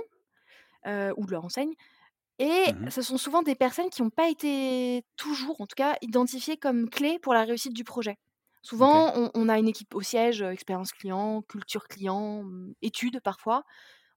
ou 0.85 1.25
de 1.25 1.31
leur 1.31 1.45
enseigne 1.45 1.73
et 2.39 2.65
Mhm. 2.65 2.89
ce 2.89 3.01
sont 3.01 3.17
souvent 3.17 3.41
des 3.43 3.55
personnes 3.55 3.89
qui 3.89 4.01
ont 4.01 4.09
pas 4.11 4.29
été 4.29 5.03
toujours, 5.17 5.61
en 5.61 5.67
tout 5.67 5.75
cas, 5.75 5.97
identifiées 6.01 6.57
comme 6.57 6.89
clés 6.89 7.19
pour 7.19 7.33
la 7.33 7.43
réussite 7.43 7.73
du 7.73 7.83
projet. 7.83 8.17
Souvent, 8.61 9.13
on 9.15 9.31
on 9.33 9.49
a 9.49 9.57
une 9.59 9.67
équipe 9.67 9.95
au 9.95 10.01
siège, 10.01 10.41
expérience 10.41 10.91
client, 10.91 11.41
culture 11.43 11.87
client, 11.87 12.43
mmh, 12.43 12.73
études 12.81 13.21
parfois. 13.21 13.63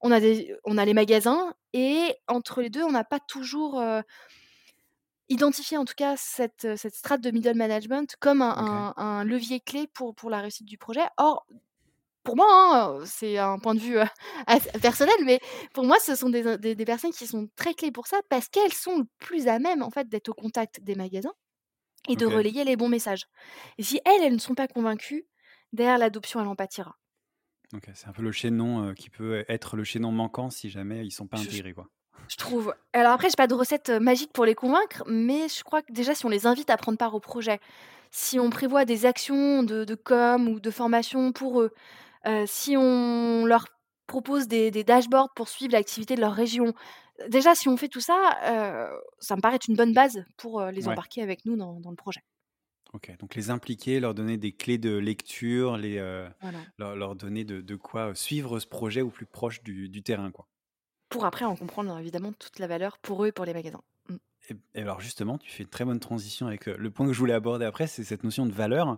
On 0.03 0.13
a 0.13 0.21
des 0.21 0.57
on 0.65 0.79
a 0.79 0.85
les 0.87 0.95
magasins 0.95 1.55
et 1.75 2.17
entre 2.29 2.63
les 2.63 2.71
2, 2.71 2.85
on 2.85 2.93
n'a 2.93 3.05
pas 3.05 3.21
toujours, 3.21 3.83
identifié 5.29 5.77
en 5.77 5.85
tout 5.85 5.95
cas 5.97 6.17
cette, 6.17 6.77
cette 6.77 6.95
strate 6.95 7.21
de 7.21 7.31
middle 7.31 7.55
management 7.57 8.17
comme 8.21 8.43
un 8.43 8.93
un 8.97 9.25
levier 9.25 9.61
clé 9.61 9.87
pour 9.87 10.15
pour 10.15 10.29
la 10.31 10.41
réussite 10.41 10.67
du 10.67 10.77
projet. 10.79 11.05
Or, 11.19 11.47
pour 12.23 12.37
moi, 12.37 12.47
hein, 12.49 13.05
c'est 13.07 13.39
un 13.39 13.59
point 13.59 13.75
de 13.75 13.81
vue, 13.81 13.99
personnel, 14.83 15.15
mais 15.25 15.41
pour 15.75 15.85
moi, 15.85 15.99
ce 16.01 16.15
sont 16.15 16.31
des 16.31 16.47
in 16.47 16.57
des 16.57 16.75
des 16.75 16.85
personnes 16.85 17.13
qui 17.13 17.27
sont 17.27 17.49
très 17.57 17.75
clés 17.75 17.93
pour 17.93 18.07
ça 18.07 18.21
parce 18.29 18.49
qu'elles 18.49 18.73
sont 18.75 18.99
le 18.99 19.05
plus 19.19 19.49
à 19.49 19.59
même, 19.59 19.83
en 19.83 19.91
fait, 19.91 20.09
d'être 20.09 20.29
au 20.31 20.35
contact 20.35 20.81
des 20.83 20.95
magasins 20.95 21.33
et 22.09 22.17
de 22.17 22.27
relayer 22.27 22.65
les 22.65 22.77
bons 22.77 22.89
messages. 22.89 23.27
Et 23.79 23.83
si 23.83 24.01
elles, 24.05 24.23
elles 24.23 24.35
ne 24.35 24.39
sont 24.39 24.55
pas 24.55 24.69
convaincues, 24.69 25.27
derrière 25.73 25.99
l'adoption, 25.99 26.41
elle 26.41 26.49
en 26.49 26.57
pâtira. 26.57 26.97
C'est 27.95 28.09
un 28.09 28.13
peu 28.13 28.23
le 28.23 28.33
chaînon, 28.33 28.95
qui 28.95 29.11
peut 29.11 29.45
être 29.49 29.77
le 29.77 29.85
chaînon 29.85 30.11
manquant 30.13 30.51
si 30.51 30.71
jamais 30.71 31.07
ils 31.07 31.13
sont 31.13 31.29
pas 31.29 31.39
intégrés, 31.39 31.73
quoi. 31.73 31.89
Je 32.29 32.37
trouve. 32.37 32.75
Alors 32.93 33.13
après, 33.13 33.29
j'ai 33.29 33.37
pas 33.37 33.47
de 33.47 33.55
recette, 33.55 33.91
magique 33.91 34.33
pour 34.33 34.45
les 34.45 34.55
convaincre, 34.55 35.03
mais 35.07 35.49
je 35.49 35.63
crois 35.65 35.83
que 35.83 35.93
déjà 35.93 36.15
si 36.15 36.27
on 36.27 36.29
les 36.29 36.47
invite 36.47 36.71
à 36.71 36.77
prendre 36.77 36.99
part 36.99 37.15
au 37.15 37.21
projet, 37.21 37.59
si 38.11 38.39
on 38.39 38.51
prévoit 38.51 38.85
des 38.85 39.07
actions 39.07 39.63
de 39.63 39.85
de 39.85 39.95
com 39.95 40.49
ou 40.49 40.61
de 40.61 40.71
formation 40.71 41.33
pour 41.33 41.61
eux, 41.61 41.73
si 42.47 42.77
on 42.77 43.45
leur 43.47 43.67
propose 44.07 44.49
des 44.49 44.71
des 44.71 44.85
dashboards 44.85 45.33
pour 45.35 45.49
suivre 45.49 45.73
l'activité 45.73 46.15
de 46.17 46.21
leur 46.21 46.33
région. 46.35 46.75
Déjà 47.29 47.55
si 47.55 47.69
on 47.69 47.77
fait 47.77 47.89
tout 47.89 48.01
ça, 48.01 48.17
ça 49.21 49.37
me 49.37 49.41
paraît 49.41 49.57
être 49.57 49.69
une 49.69 49.77
bonne 49.77 49.93
base 49.95 50.25
pour, 50.37 50.63
les 50.67 50.87
Ouais, 50.87 50.89
embarquer 50.89 51.23
avec 51.23 51.45
nous 51.45 51.57
dans 51.57 51.81
dans 51.81 51.91
le 51.91 51.97
projet. 51.97 52.21
OK, 52.93 53.17
donc 53.19 53.35
les 53.37 53.51
impliquer, 53.51 54.01
leur 54.01 54.15
donner 54.15 54.37
des 54.37 54.53
clés 54.53 54.79
de 54.79 54.97
lecture, 54.97 55.77
les, 55.77 55.99
heu, 55.99 56.29
Voilà. 56.41 56.73
leur 56.79 56.97
leur 56.97 57.15
donner 57.17 57.45
de 57.45 57.61
de 57.61 57.77
quoi, 57.77 58.15
suivre 58.15 58.59
ce 58.59 58.67
projet 58.67 59.01
au 59.03 59.11
plus 59.11 59.27
proche 59.27 59.63
du 59.63 59.89
du 59.89 60.03
terrain, 60.03 60.31
quoi. 60.33 60.49
Pour 61.09 61.25
après 61.25 61.45
en 61.45 61.55
comprendre 61.55 61.97
évidemment 61.99 62.33
toute 62.33 62.59
la 62.59 62.67
valeur 62.67 62.99
pour 62.99 63.23
eux 63.23 63.29
et 63.29 63.33
pour 63.33 63.45
les 63.45 63.55
magasins. 63.55 63.83
Et 64.75 64.83
alors 64.83 65.01
justement, 65.01 65.39
tu 65.39 65.51
fais 65.51 65.63
une 65.63 65.69
très 65.69 65.85
bonne 65.85 66.01
transition 66.01 66.47
avec, 66.47 66.69
heu, 66.69 66.77
le 66.79 66.91
point 66.91 67.07
que 67.07 67.13
je 67.13 67.19
voulais 67.19 67.35
aborder 67.35 67.65
après, 67.65 67.87
c'est 67.87 68.05
cette 68.05 68.25
notion 68.25 68.47
de 68.47 68.53
valeur. 68.53 68.97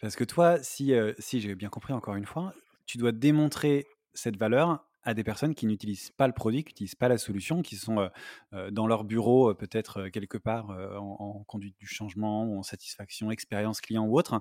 Parce 0.00 0.16
que 0.16 0.24
toi, 0.24 0.58
si, 0.62 0.92
heu, 0.94 1.14
si 1.18 1.40
j'ai 1.40 1.54
bien 1.54 1.68
compris 1.70 1.92
encore 1.94 2.16
une 2.16 2.26
fois, 2.26 2.54
tu 2.86 2.98
dois 2.98 3.12
démontrer 3.12 3.86
cette 4.14 4.36
valeur 4.38 4.86
à 5.04 5.14
des 5.14 5.24
personnes 5.24 5.54
qui 5.54 5.66
n'utilisent 5.66 6.10
pas 6.10 6.26
le 6.26 6.34
produit, 6.34 6.64
qui 6.64 6.72
n'utilisent 6.72 6.94
pas 6.96 7.08
la 7.08 7.18
solution, 7.18 7.62
qui 7.62 7.76
sont, 7.76 8.10
heu, 8.54 8.70
dans 8.72 8.86
leur 8.86 9.04
bureau, 9.04 9.54
peut-être, 9.54 10.08
quelque 10.08 10.38
part, 10.38 10.70
en 10.70 11.44
conduite 11.46 11.76
du 11.78 11.86
changement 11.86 12.44
ou 12.44 12.58
en 12.58 12.62
satisfaction, 12.62 13.30
expérience 13.30 13.80
client 13.80 14.04
ou 14.06 14.18
autre. 14.18 14.40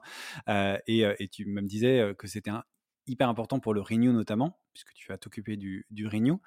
Et 0.88 1.02
et 1.20 1.28
tu 1.30 1.46
me 1.46 1.62
disais, 1.62 2.14
que 2.18 2.28
c'était 2.28 2.52
hyper 3.10 3.30
important 3.30 3.60
pour 3.60 3.74
le 3.74 3.82
renew 3.82 4.12
notamment, 4.14 4.60
puisque 4.74 4.94
tu 4.94 5.08
vas 5.12 5.18
t'occuper 5.18 5.58
du 5.58 5.86
du 5.92 6.08
renew. 6.08 6.38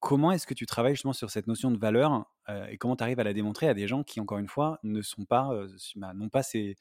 Comment 0.00 0.32
est-ce 0.32 0.46
que 0.46 0.54
tu 0.54 0.66
travailles 0.66 0.94
justement 0.94 1.12
sur 1.14 1.30
cette 1.30 1.46
notion 1.48 1.70
de 1.70 1.78
valeur, 1.78 2.26
heu, 2.50 2.66
et 2.70 2.78
comment 2.78 2.96
tu 2.96 3.04
arrives 3.04 3.20
à 3.20 3.24
la 3.24 3.32
démontrer 3.34 3.68
à 3.68 3.74
des 3.74 3.88
gens 3.88 4.02
qui, 4.04 4.20
encore 4.20 4.38
une 4.38 4.48
fois, 4.48 4.78
ne 4.84 5.02
sont 5.02 5.24
pas, 5.24 5.50
su 5.78 5.98
bah, 5.98 6.14
n'ont 6.14 6.28
pas 6.30 6.42
ces, 6.42 6.76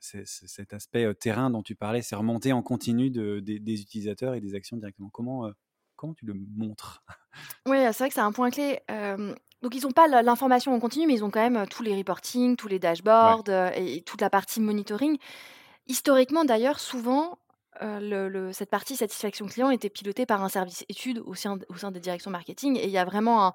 c 0.00 0.22
cet 0.26 0.72
aspect, 0.74 1.04
heu, 1.06 1.14
terrain 1.14 1.50
dont 1.50 1.62
tu 1.62 1.74
parlais, 1.76 2.02
ces 2.02 2.16
remontées 2.16 2.52
en 2.52 2.62
continu 2.62 3.10
de 3.10 3.40
des 3.40 3.60
des 3.60 3.80
utilisateurs 3.82 4.34
et 4.34 4.40
des 4.40 4.54
actions 4.54 4.76
directement? 4.78 5.10
Comment, 5.10 5.50
comment 5.96 6.14
tu 6.14 6.26
le 6.26 6.34
montres? 6.34 7.04
Ouais, 7.66 7.92
c'est 7.92 7.98
vrai 8.04 8.08
que 8.08 8.14
c'est 8.14 8.20
un 8.20 8.32
point 8.32 8.50
clé. 8.50 8.80
Donc 9.60 9.74
ils 9.74 9.86
ont 9.86 9.90
pas 9.92 10.06
l'information 10.22 10.72
en 10.74 10.78
continu, 10.80 11.06
mais 11.06 11.14
ils 11.14 11.24
ont 11.24 11.30
quand 11.30 11.48
même, 11.48 11.66
tous 11.68 11.82
les 11.82 11.96
reportings, 11.96 12.56
tous 12.56 12.68
les 12.68 12.78
dashboards, 12.78 13.48
et 13.74 14.02
toute 14.02 14.20
la 14.20 14.30
partie 14.30 14.60
monitoring. 14.60 15.18
Historiquement 15.88 16.44
d'ailleurs, 16.44 16.80
souvent, 16.80 17.38
le 17.80 18.28
le 18.28 18.52
cette 18.52 18.70
partie 18.70 18.96
satisfaction 18.96 19.46
client 19.46 19.70
était 19.70 19.90
pilotée 19.90 20.26
par 20.26 20.42
un 20.42 20.48
service 20.48 20.84
études 20.88 21.18
au 21.24 21.34
sein 21.34 21.58
au 21.68 21.76
sein 21.76 21.90
des 21.90 22.00
directions 22.00 22.30
marketing. 22.30 22.76
Et 22.76 22.84
il 22.84 22.90
y 22.90 22.98
a 22.98 23.04
vraiment 23.04 23.46
un 23.46 23.52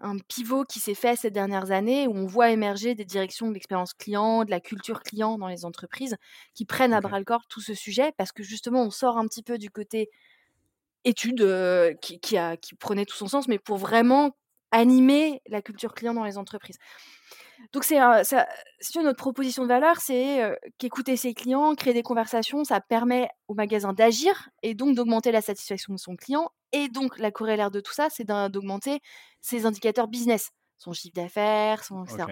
un 0.00 0.18
pivot 0.18 0.64
qui 0.64 0.80
s'est 0.80 0.94
fait 0.94 1.16
ces 1.16 1.30
dernières 1.30 1.70
années 1.72 2.06
où 2.06 2.12
on 2.16 2.26
voit 2.26 2.50
émerger 2.50 2.94
des 2.94 3.06
directions 3.06 3.48
de 3.48 3.54
l'expérience 3.54 3.94
client, 3.94 4.44
de 4.44 4.50
la 4.50 4.60
culture 4.60 5.02
client 5.02 5.38
dans 5.38 5.48
les 5.48 5.64
entreprises 5.64 6.16
qui 6.54 6.66
prennent 6.66 6.92
à 6.92 7.00
OK, 7.00 7.02
bras 7.02 7.18
le 7.18 7.24
corps 7.24 7.46
tout 7.48 7.62
ce 7.62 7.74
sujet 7.74 8.12
parce 8.18 8.32
que 8.32 8.42
justement 8.42 8.82
on 8.82 8.90
sort 8.90 9.18
un 9.18 9.26
petit 9.26 9.42
peu 9.42 9.58
du 9.58 9.70
côté 9.70 10.10
étude, 11.04 11.40
heu, 11.42 11.96
qui 12.02 12.20
qui 12.20 12.36
a 12.36 12.56
qui 12.56 12.74
prenait 12.74 13.04
tout 13.06 13.16
son 13.16 13.28
sens, 13.28 13.48
mais 13.48 13.58
pour 13.58 13.76
vraiment 13.78 14.36
animer 14.76 15.40
la 15.48 15.62
culture 15.62 15.94
client 15.94 16.14
dans 16.14 16.24
les 16.24 16.38
entreprises. 16.38 16.78
Donc 17.72 17.84
c'est, 17.84 17.98
notre 17.98 19.16
proposition 19.16 19.62
de 19.62 19.68
valeur, 19.68 19.96
c'est, 20.00 20.44
heu, 20.44 20.56
qu'écouter 20.78 21.16
ses 21.16 21.34
clients, 21.34 21.74
créer 21.74 21.94
des 21.94 22.02
conversations, 22.02 22.64
ça 22.64 22.80
permet 22.80 23.28
au 23.48 23.54
magasin 23.54 23.92
d'agir 23.92 24.50
et 24.62 24.74
donc 24.74 24.94
d'augmenter 24.94 25.32
la 25.32 25.40
satisfaction 25.40 25.94
de 25.94 25.98
son 25.98 26.16
client 26.16 26.50
et 26.72 26.88
donc 26.88 27.18
la 27.18 27.30
corollaire 27.30 27.70
de 27.70 27.80
tout 27.80 27.94
ça, 27.94 28.08
c'est 28.10 28.24
d'augmenter 28.24 29.00
ses 29.40 29.64
indicateurs 29.66 30.08
business, 30.08 30.50
son 30.78 30.92
chiffre 30.92 31.14
d'affaires, 31.14 31.82
son 31.82 32.04
et 32.04 32.08
cetera. 32.10 32.26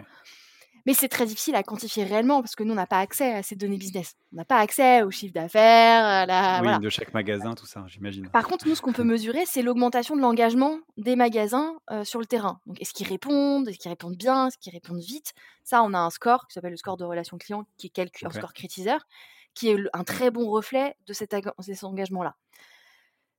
Mais 0.87 0.93
c'est 0.93 1.09
très 1.09 1.25
difficile 1.25 1.55
à 1.55 1.63
quantifier 1.63 2.05
réellement 2.05 2.43
parce 2.43 2.55
que 2.55 2.63
nous, 2.63 2.73
on 2.73 2.77
n'a 2.77 2.87
pas 2.87 2.99
accès 2.99 3.33
à 3.33 3.43
ces 3.43 3.57
données 3.57 3.79
business. 3.79 4.15
On 4.33 4.37
n'a 4.37 4.45
pas 4.45 4.59
accès 4.59 5.03
au 5.03 5.11
chiffre 5.11 5.33
d'affaires, 5.33 6.27
la 6.27 6.57
Oui, 6.57 6.65
voilà. 6.65 6.79
de 6.79 6.89
chaque 6.91 7.15
magasin, 7.15 7.55
tout 7.55 7.65
ça, 7.67 7.85
j'imagine. 7.87 8.29
Par 8.29 8.47
contre, 8.47 8.69
nous, 8.69 8.75
ce 8.75 8.83
qu'on 8.83 8.93
peut 8.93 9.03
mesurer, 9.05 9.45
c'est 9.47 9.63
l'augmentation 9.63 10.15
de 10.15 10.21
l'engagement 10.21 10.79
des 10.99 11.17
magasins, 11.17 11.75
heu, 11.91 12.05
sur 12.05 12.21
le 12.21 12.27
terrain. 12.27 12.61
Donc 12.67 12.81
est-ce 12.83 12.93
qu'ils 12.93 13.09
répondent? 13.09 13.67
Est-ce 13.69 13.79
qu'ils 13.79 13.91
répondent 13.91 14.17
bien? 14.17 14.49
Est-ce 14.49 14.59
qu'ils 14.59 14.73
répondent 14.75 15.01
vite? 15.01 15.33
Ça, 15.63 15.83
on 15.83 15.95
a 15.95 15.99
un 15.99 16.11
score 16.11 16.47
qui 16.47 16.55
s'appelle 16.55 16.73
le 16.73 16.77
score 16.77 16.97
de 16.99 17.05
relation 17.05 17.39
client 17.39 17.65
qui 17.79 17.87
est 17.87 17.91
calcu 17.91 18.27
un 18.27 18.31
score 18.31 18.53
Critiseur, 18.53 19.07
qui 19.55 19.71
est 19.71 19.77
un 19.95 20.05
très 20.05 20.31
bon 20.31 20.51
reflet 20.51 20.97
de 21.07 21.13
cet 21.15 21.35
engagement-là. 21.83 22.35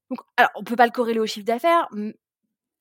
Donc 0.09 0.19
alors, 0.37 0.51
on 0.55 0.63
peut 0.63 0.75
pas 0.75 0.85
le 0.85 0.91
corréler 0.91 1.19
au 1.19 1.25
chiffre 1.25 1.45
d'affaires, 1.45 1.87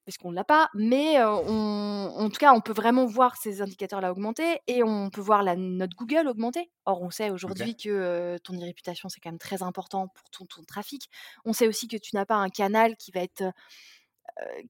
parce 0.05 0.19
qu'on 0.19 0.31
ne 0.31 0.37
l'a 0.37 0.45
pas, 0.45 0.69
mais 0.75 1.23
on 1.25 1.95
en 2.17 2.29
tout 2.29 2.39
cas, 2.39 2.53
on 2.53 2.61
peut 2.61 2.73
vraiment 2.73 3.07
voir 3.07 3.37
ces 3.37 3.63
indicateurs-là 3.63 4.13
augmenter 4.13 4.61
et 4.67 4.83
on 4.83 5.11
peut 5.11 5.21
voir 5.21 5.43
la 5.43 5.57
note 5.57 5.93
Google 5.97 6.29
augmenter. 6.29 6.71
Or, 6.85 7.03
on 7.03 7.11
sait 7.11 7.31
aujourd'hui 7.31 7.77
que, 7.77 8.39
ton 8.45 8.55
e-réputation, 8.55 9.09
c'est 9.09 9.21
quand 9.21 9.31
même 9.31 9.39
très 9.39 9.63
important 9.63 10.09
pour 10.09 10.31
ton 10.31 10.47
ton 10.47 10.63
trafic. 10.65 11.09
On 11.45 11.53
sait 11.53 11.69
aussi 11.69 11.89
que 11.89 11.97
tu 11.97 12.15
n'as 12.15 12.27
pas 12.27 12.37
un 12.37 12.49
canal 12.49 12.97
qui 12.97 13.11
va 13.13 13.21
être, 13.21 13.45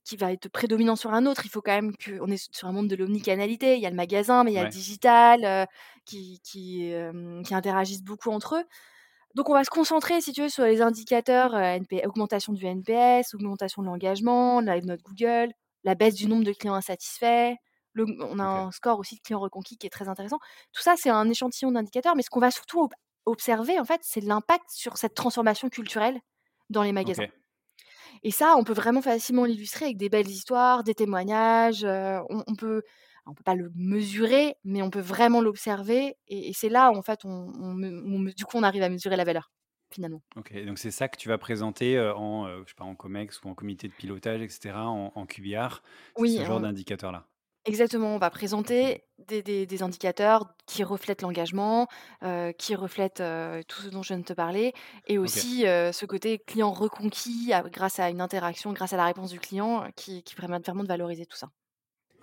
qui 0.04 0.16
va 0.16 0.32
être 0.32 0.48
prédominant 0.48 0.96
sur 0.96 1.12
un 1.12 1.26
autre. 1.26 1.44
Il 1.44 1.50
faut 1.50 1.62
quand 1.62 1.74
même 1.74 1.94
qu'on 1.96 2.28
est 2.28 2.54
sur 2.54 2.68
un 2.68 2.72
monde 2.72 2.88
de 2.88 2.96
l'omnicanalité. 2.96 3.76
Il 3.76 3.82
y 3.82 3.86
a 3.86 3.90
le 3.90 3.96
magasin, 3.96 4.44
mais 4.44 4.52
il 4.52 4.54
y 4.54 4.58
a 4.58 4.64
le 4.64 4.70
digital, 4.70 5.68
qui 6.04 6.40
qui, 6.44 6.92
qui 7.44 7.54
interagissent 7.54 8.04
beaucoup 8.04 8.30
entre 8.30 8.56
eux. 8.56 8.64
Donc 9.34 9.48
on 9.48 9.52
va 9.52 9.64
se 9.64 9.70
concentrer, 9.70 10.20
si 10.20 10.32
tu 10.32 10.42
veux, 10.42 10.48
sur 10.48 10.64
les 10.64 10.80
indicateurs, 10.80 11.54
NP 11.54 12.06
augmentation 12.06 12.52
du 12.52 12.64
NPS, 12.66 13.34
augmentation 13.34 13.82
de 13.82 13.88
l'engagement, 13.88 14.60
la 14.60 14.80
note 14.80 15.02
Google, 15.02 15.52
la 15.82 15.94
baisse 15.94 16.14
du 16.14 16.28
nombre 16.28 16.44
de 16.44 16.52
clients 16.52 16.74
insatisfaits, 16.74 17.54
on 17.96 18.38
a 18.38 18.44
un 18.44 18.70
score 18.72 18.98
aussi 18.98 19.16
de 19.16 19.20
clients 19.20 19.40
reconquis 19.40 19.76
qui 19.76 19.86
est 19.86 19.90
très 19.90 20.08
intéressant. 20.08 20.38
Tout 20.72 20.82
ça, 20.82 20.94
c'est 20.96 21.10
un 21.10 21.28
échantillon 21.28 21.72
d'indicateurs, 21.72 22.16
mais 22.16 22.22
ce 22.22 22.30
qu'on 22.30 22.40
va 22.40 22.50
surtout 22.50 22.82
ob 22.82 22.92
observer, 23.26 23.80
en 23.80 23.84
fait, 23.84 24.00
c'est 24.02 24.20
l'impact 24.20 24.66
sur 24.68 24.98
cette 24.98 25.14
transformation 25.14 25.70
culturelle 25.70 26.20
dans 26.68 26.82
les 26.82 26.92
magasins. 26.92 27.24
Et 28.22 28.30
ça, 28.30 28.54
on 28.58 28.64
peut 28.64 28.74
vraiment 28.74 29.00
facilement 29.00 29.46
l'illustrer 29.46 29.86
avec 29.86 29.96
des 29.96 30.10
belles 30.10 30.28
histoires, 30.28 30.84
des 30.84 30.94
témoignages, 30.94 31.84
on 31.84 32.44
on 32.46 32.54
peut 32.54 32.82
on 33.26 33.34
peut 33.34 33.42
pas 33.44 33.54
le 33.54 33.70
mesurer, 33.74 34.56
mais 34.64 34.82
on 34.82 34.90
peut 34.90 35.00
vraiment 35.00 35.40
l'observer 35.40 36.16
et 36.28 36.48
et 36.50 36.52
c'est 36.52 36.68
là 36.68 36.90
en 36.92 37.02
fait 37.02 37.20
on 37.24 37.74
du 38.36 38.44
coup, 38.44 38.56
on 38.58 38.62
arrive 38.62 38.82
à 38.82 38.88
mesurer 38.88 39.16
la 39.16 39.24
valeur, 39.24 39.52
finalement. 39.92 40.22
OK, 40.36 40.52
donc 40.64 40.78
c'est 40.78 40.90
ça 40.90 41.08
que 41.08 41.16
tu 41.16 41.28
vas 41.28 41.38
présenter, 41.38 41.98
en, 42.00 42.48
je 42.64 42.68
sais 42.68 42.74
pas, 42.74 42.84
en 42.84 42.96
COMEX 42.96 43.42
ou 43.42 43.48
en 43.48 43.54
comité 43.54 43.86
de 43.88 43.92
pilotage 43.94 44.42
et 44.42 44.48
cetera, 44.48 44.88
en 44.88 45.12
en 45.14 45.26
QBR, 45.26 45.82
Oui, 46.16 46.38
ce 46.38 46.44
genre 46.44 46.60
on 46.60 46.60
d'indicateurs-là? 46.60 47.28
exactement, 47.66 48.14
on 48.16 48.18
va 48.18 48.30
présenter 48.30 49.04
des 49.18 49.42
des 49.42 49.66
des 49.66 49.82
indicateurs 49.84 50.54
qui 50.66 50.84
reflètent 50.84 51.22
l'engagement, 51.22 51.88
qui 52.58 52.74
reflètent, 52.76 53.22
tout 53.68 53.82
ce 53.82 53.88
dont 53.90 54.02
je 54.02 54.08
viens 54.08 54.18
de 54.20 54.24
te 54.24 54.32
parler 54.34 54.74
et 55.06 55.18
aussi, 55.18 55.62
ce 55.64 56.06
côté 56.06 56.38
client 56.40 56.72
reconquis 56.72 57.52
à 57.52 57.62
grâce 57.62 58.00
à 58.00 58.10
une 58.10 58.20
interaction, 58.20 58.72
grâce 58.72 58.92
à 58.94 58.96
la 58.98 59.06
réponse 59.06 59.30
du 59.30 59.40
client, 59.40 59.90
qui 59.96 60.22
qui 60.24 60.34
permet 60.34 60.58
vraiment 60.60 60.82
de 60.84 60.88
valoriser 60.88 61.26
tout 61.26 61.36
ça. 61.36 61.48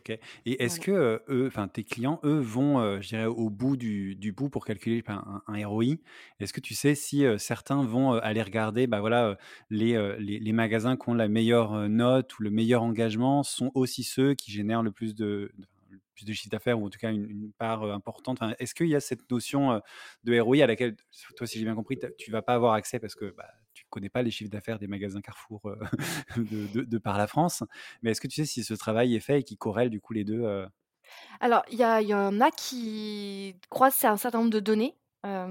OK 0.10 0.18
et 0.46 0.64
est-ce 0.64 0.80
que, 0.80 0.92
heu, 0.92 1.22
eux, 1.30 1.48
enfin 1.48 1.68
tes 1.68 1.84
clients, 1.84 2.20
eux, 2.24 2.40
vont, 2.40 2.80
heu, 2.82 3.02
je 3.02 3.10
dirais 3.10 3.26
au 3.26 3.50
bout 3.50 3.78
du 3.78 4.16
du 4.16 4.32
bout 4.32 4.50
pour 4.50 4.66
calculer 4.66 5.04
un 5.08 5.44
un 5.48 5.68
ROI? 5.68 5.98
Est-ce 6.40 6.54
que 6.54 6.60
tu 6.60 6.74
sais 6.74 6.96
si, 6.96 7.24
heu, 7.26 7.38
certains 7.38 7.84
vont, 7.84 8.14
aller 8.14 8.42
regarder, 8.42 8.88
bah, 8.88 9.00
voilà, 9.00 9.38
les, 9.70 9.94
les 10.20 10.40
les 10.40 10.54
magasins 10.54 10.98
qui 10.98 11.10
ont 11.10 11.14
la 11.14 11.28
meilleure, 11.28 11.88
note 11.90 12.38
ou 12.40 12.44
le 12.44 12.50
meilleur 12.50 12.84
engagement 12.84 13.44
sont 13.44 13.72
aussi 13.76 14.04
ceux 14.04 14.34
qui 14.34 14.52
génèrent 14.52 14.84
le 14.84 14.92
plus 14.92 15.14
de 15.16 15.52
de 15.58 15.66
le 15.92 16.00
plus 16.16 16.26
de 16.26 16.34
chiffre 16.34 16.50
d'affaires 16.50 16.80
ou 16.80 16.86
en 16.86 16.90
tout 16.90 17.00
cas 17.00 17.12
une 17.12 17.30
une 17.30 17.52
part, 17.54 17.84
importante? 17.84 18.42
Enfin, 18.42 18.56
est-ce 18.60 18.74
qu'il 18.76 18.88
y 18.88 18.96
a 18.96 19.00
cette 19.00 19.30
notion, 19.32 19.82
de 20.24 20.40
ROI 20.40 20.64
à 20.64 20.68
laquelle 20.68 20.96
toi, 21.36 21.46
si 21.48 21.60
j'ai 21.60 21.66
bien 21.66 21.76
compris, 21.76 21.98
tu 22.18 22.32
vas 22.32 22.42
pas 22.42 22.54
avoir 22.56 22.74
accès 22.74 23.00
parce 23.00 23.16
que, 23.16 23.32
bah, 23.32 23.50
connais 23.92 24.10
pas 24.10 24.24
les 24.24 24.32
chiffres 24.32 24.52
d'affaires 24.52 24.80
des 24.80 24.88
magasins 24.88 25.22
Carrefour, 25.22 25.62
heu, 25.70 25.80
de 26.38 26.68
de 26.68 26.84
de 26.84 26.98
par 27.00 27.18
la 27.20 27.28
France? 27.28 27.64
Mais 28.04 28.12
est-ce 28.12 28.22
que 28.22 28.28
tu 28.28 28.36
sais 28.38 28.46
si 28.46 28.64
ce 28.64 28.74
travail 28.76 29.16
est 29.16 29.20
fait 29.22 29.42
et 29.42 29.44
qui 29.44 29.58
corrèle 29.58 29.90
du 29.92 30.02
coup 30.02 30.14
les 30.14 30.24
2? 30.26 30.42
heu? 30.46 30.68
Alors, 31.40 31.64
il 31.72 31.76
y 31.80 31.82
y 32.08 32.14
en 32.14 32.42
a 32.42 32.52
qui 32.52 33.56
croisent 33.70 34.06
un 34.06 34.18
certain 34.18 34.40
nombre 34.40 34.52
de 34.52 34.60
données. 34.60 34.98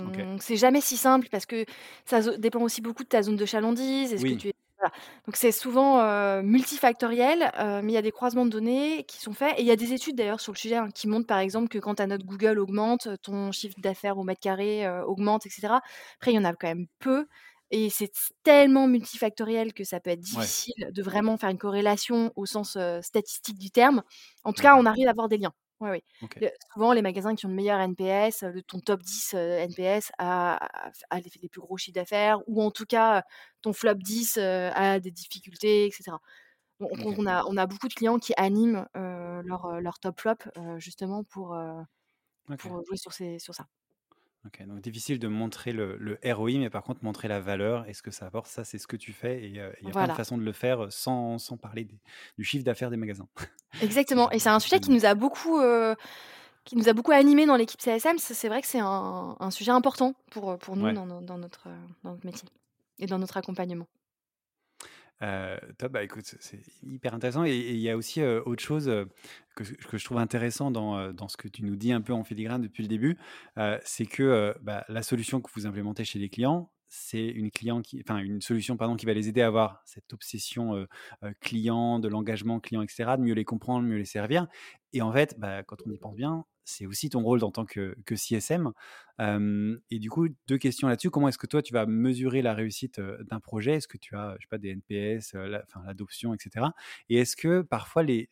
OK. 0.05 0.20
Hem, 0.22 0.37
c'est 0.40 0.57
jamais 0.57 0.81
si 0.81 0.96
simple 0.96 1.29
parce 1.31 1.46
que 1.46 1.64
ça 2.05 2.20
dépend 2.38 2.61
aussi 2.62 2.81
beaucoup 2.81 3.03
de 3.05 3.09
ta 3.09 3.22
zone 3.22 3.37
de 3.37 3.44
chalandise. 3.46 4.12
Est-ce 4.12 4.24
que 4.24 4.35
Oui, 4.35 4.35
tu 4.35 4.48
es 4.48 4.53
voilà, 4.79 4.94
donc 5.26 5.37
c'est 5.37 5.53
souvent, 5.53 6.03
multifactoriel, 6.42 7.53
mais 7.85 7.92
il 7.92 7.94
y 7.94 7.98
a 7.98 8.03
des 8.03 8.11
croisements 8.12 8.46
de 8.46 8.50
données 8.50 9.05
qui 9.05 9.18
sont 9.20 9.35
faits 9.35 9.59
et 9.59 9.61
il 9.61 9.66
y 9.66 9.70
a 9.70 9.76
des 9.76 9.92
études 9.92 10.16
d'ailleurs 10.16 10.40
sur 10.40 10.53
le 10.53 10.57
sujet, 10.59 10.76
hein, 10.76 10.88
qui 10.94 11.07
montrent 11.07 11.26
par 11.26 11.38
exemple 11.38 11.68
que 11.68 11.76
quand 11.79 11.96
ta 11.96 12.07
note 12.07 12.24
Google 12.24 12.59
augmente, 12.59 13.07
ton 13.22 13.53
chiffre 13.53 13.74
d'affaires 13.79 14.16
au 14.16 14.24
mètre 14.24 14.40
carré, 14.40 14.88
augmente 15.03 15.44
et 15.46 15.50
cetera. 15.50 15.83
Après, 16.16 16.33
il 16.33 16.37
y 16.37 16.38
en 16.38 16.44
a 16.44 16.55
quand 16.55 16.68
même 16.68 16.87
peu 16.98 17.26
et 17.70 17.90
c'est 17.90 18.12
tellement 18.42 18.87
multifactoriel 18.88 19.72
que 19.74 19.85
ça 19.85 20.00
peut 20.00 20.11
être 20.11 20.20
ouais, 20.33 20.54
difficile 20.61 20.74
de 20.92 21.02
vraiment 21.02 21.37
faire 21.38 21.50
une 21.50 21.59
corrélation 21.59 22.33
au 22.37 22.46
sens, 22.46 22.76
statistique 23.02 23.59
du 23.59 23.70
terme. 23.70 24.02
En 24.44 24.52
tout 24.52 24.61
cas, 24.62 24.76
on 24.76 24.87
arrive 24.87 25.09
à 25.09 25.12
voir 25.12 25.28
des 25.28 25.38
liens. 25.38 25.52
Ouais, 25.80 25.90
oui. 25.90 26.02
OK, 26.20 26.42
Le 26.42 26.50
souvent 26.74 26.92
les 26.92 27.02
magasins 27.02 27.35
qui 27.35 27.46
ont 27.46 27.48
le 27.48 27.54
meilleur 27.54 27.80
NPS, 27.80 28.42
le 28.42 28.62
ton 28.62 28.80
top 28.80 29.02
10, 29.02 29.35
heu, 29.35 29.38
NPS 29.38 30.12
a 30.18 30.56
a 30.88 30.90
a 31.11 31.20
les 31.20 31.30
les 31.42 31.48
plus 31.48 31.61
gros 31.61 31.76
chiffres 31.78 31.94
d'affaires 31.94 32.40
ou 32.48 32.62
en 32.62 32.70
tout 32.70 32.85
cas, 32.87 33.22
ton 33.62 33.72
flop 33.72 33.94
10, 33.94 34.37
heu, 34.38 34.70
a 34.74 35.00
des 35.00 35.11
difficultés 35.11 35.87
et 35.87 35.90
cetera. 35.90 36.20
Donc 36.80 37.18
on 37.18 37.26
a 37.26 37.44
on 37.46 37.56
a 37.59 37.66
beaucoup 37.66 37.88
de 37.88 37.94
clients 37.94 38.18
qui 38.18 38.35
animent, 38.37 38.87
leur, 38.94 39.80
leur 39.80 39.98
top 40.00 40.20
flop, 40.20 40.37
justement 40.78 41.24
pour, 41.24 41.56
jouer 42.87 42.96
sur 42.96 43.12
ces 43.12 43.38
sur 43.38 43.54
ça. 43.54 43.66
OK. 44.46 44.62
Donc 44.66 44.81
difficile 44.81 45.18
de 45.18 45.29
montrer 45.29 45.72
le 45.72 45.96
le 45.98 46.18
ROI, 46.24 46.59
mais 46.59 46.70
par 46.70 46.83
contre 46.83 47.05
montrer 47.05 47.29
la 47.29 47.40
valeur 47.40 47.87
et 47.88 47.92
ce 47.92 48.03
que 48.03 48.11
ça 48.11 48.26
apporte, 48.26 48.46
ça 48.46 48.64
c'est 48.64 48.79
ce 48.79 48.87
que 48.87 48.96
tu 48.96 49.12
fais 49.12 49.44
et 49.44 49.59
heu, 49.61 49.74
il 49.83 49.87
y 49.87 49.90
a 49.90 49.94
plein 49.94 50.09
de 50.09 50.12
Voilà, 50.12 50.14
façons 50.14 50.38
de 50.38 50.42
le 50.42 50.53
faire, 50.53 50.85
heu, 50.85 50.90
sans 50.90 51.38
sans 51.38 51.59
parler 51.59 51.85
des 51.85 52.00
du 52.38 52.44
chiffre 52.44 52.64
d'affaires 52.64 52.90
des 52.90 52.96
magasins. 52.96 53.29
Si 53.38 53.50
exactement 53.81 54.31
et 54.31 54.38
c'est 54.38 54.48
un 54.48 54.61
sujet 54.61 54.81
qui 54.81 54.90
nous 54.90 55.05
a 55.07 55.14
beaucoup, 55.14 55.59
heu, 55.61 55.96
qui 56.64 56.76
nous 56.76 56.88
a 56.88 56.92
beaucoup 56.94 57.12
animés 57.12 57.46
dans 57.46 57.57
l'équipe 57.57 57.81
CSM. 57.81 58.18
C'est 58.18 58.48
vrai 58.48 58.61
que 58.62 58.68
c'est 58.68 58.81
un 58.81 59.37
un 59.40 59.50
sujet 59.50 59.72
important 59.72 60.14
pour, 60.33 60.53
heu, 60.53 60.59
pour 60.59 60.76
nous 60.76 60.90
Ouais. 60.90 60.94
dans 60.94 61.07
no 61.07 61.20
dans 61.22 61.38
notre, 61.38 61.68
dans 62.05 62.12
notre 62.12 62.26
métier 62.26 62.48
et 63.00 63.07
dans 63.07 63.18
notre 63.20 63.37
accompagnement. 63.38 63.87
Top, 65.78 65.92
bah, 65.92 66.02
écoute, 66.02 66.24
c'est 66.40 66.61
hyper 66.83 67.14
intéressant 67.14 67.44
et 67.44 67.54
il 67.54 67.76
y 67.78 67.90
a 67.90 67.96
aussi, 67.96 68.22
heu, 68.22 68.42
autre 68.46 68.62
chose, 68.62 68.88
heu, 68.88 69.06
que 69.54 69.64
que 69.64 69.98
je 69.98 70.04
trouve 70.04 70.16
intéressant 70.18 70.70
dans, 70.70 70.98
heu, 70.98 71.12
dans 71.12 71.28
ce 71.28 71.37
que 71.37 71.46
tu 71.48 71.62
nous 71.62 71.76
dis 71.76 71.92
un 71.92 72.00
peu 72.00 72.14
en 72.14 72.24
filigrane 72.24 72.62
depuis 72.62 72.83
le 72.83 72.88
début, 72.88 73.18
c'est 73.85 74.06
que, 74.06 74.54
bah, 74.62 74.85
la 74.88 75.02
solution 75.02 75.40
que 75.42 75.50
vous 75.54 75.66
implémentez 75.66 76.04
chez 76.04 76.18
les 76.18 76.30
clients, 76.30 76.72
c'est 76.92 77.26
une 77.28 77.52
client 77.52 77.83
qui 77.83 78.00
enfin 78.00 78.18
une 78.18 78.40
solution 78.40 78.76
pardon, 78.76 78.96
qui 78.96 79.06
va 79.06 79.12
les 79.14 79.28
aider 79.28 79.42
à 79.42 79.46
avoir 79.46 79.83
cette 79.85 80.12
obsession, 80.12 80.87
client, 81.40 81.98
de 82.00 82.09
l'engagement 82.09 82.59
client 82.61 82.83
et 82.83 82.88
cetera, 82.88 83.16
de 83.16 83.22
mieux 83.22 83.35
les 83.35 83.44
comprendre, 83.44 83.87
mieux 83.87 83.98
les 83.98 84.04
servir 84.06 84.48
et 84.92 85.03
en 85.03 85.12
fait, 85.12 85.37
bah, 85.38 85.62
quand 85.62 85.76
on 85.87 85.90
y 85.90 85.98
pense 85.98 86.14
bien, 86.16 86.44
c'est 86.64 86.87
aussi 86.87 87.09
ton 87.11 87.22
rôle 87.22 87.42
en 87.44 87.50
tant 87.50 87.64
que 87.64 87.96
que 88.07 88.14
CSM. 88.16 88.72
Et 89.90 89.98
du 89.98 90.11
coup, 90.11 90.29
2 90.48 90.59
questions 90.59 90.88
là-dessus. 90.88 91.11
Comment 91.11 91.29
est-ce 91.29 91.38
que 91.38 91.46
toi, 91.48 91.62
tu 91.62 91.72
vas 91.72 91.87
mesurer 91.87 92.42
la 92.42 92.55
réussite, 92.55 93.00
d'un 93.00 93.40
projet? 93.40 93.72
Est-ce 93.74 93.88
que 93.88 93.98
tu 93.98 94.14
as, 94.16 94.37
je 94.38 94.44
sais 94.44 94.48
pas, 94.48 94.59
des 94.59 94.70
NPS, 94.70 95.35
l'adoption 95.35 96.33
et 96.35 96.38
cetera? 96.40 96.74
Et 97.09 97.16
est-ce 97.18 97.37
que 97.37 97.62
parfois 97.62 98.03
les 98.05 98.29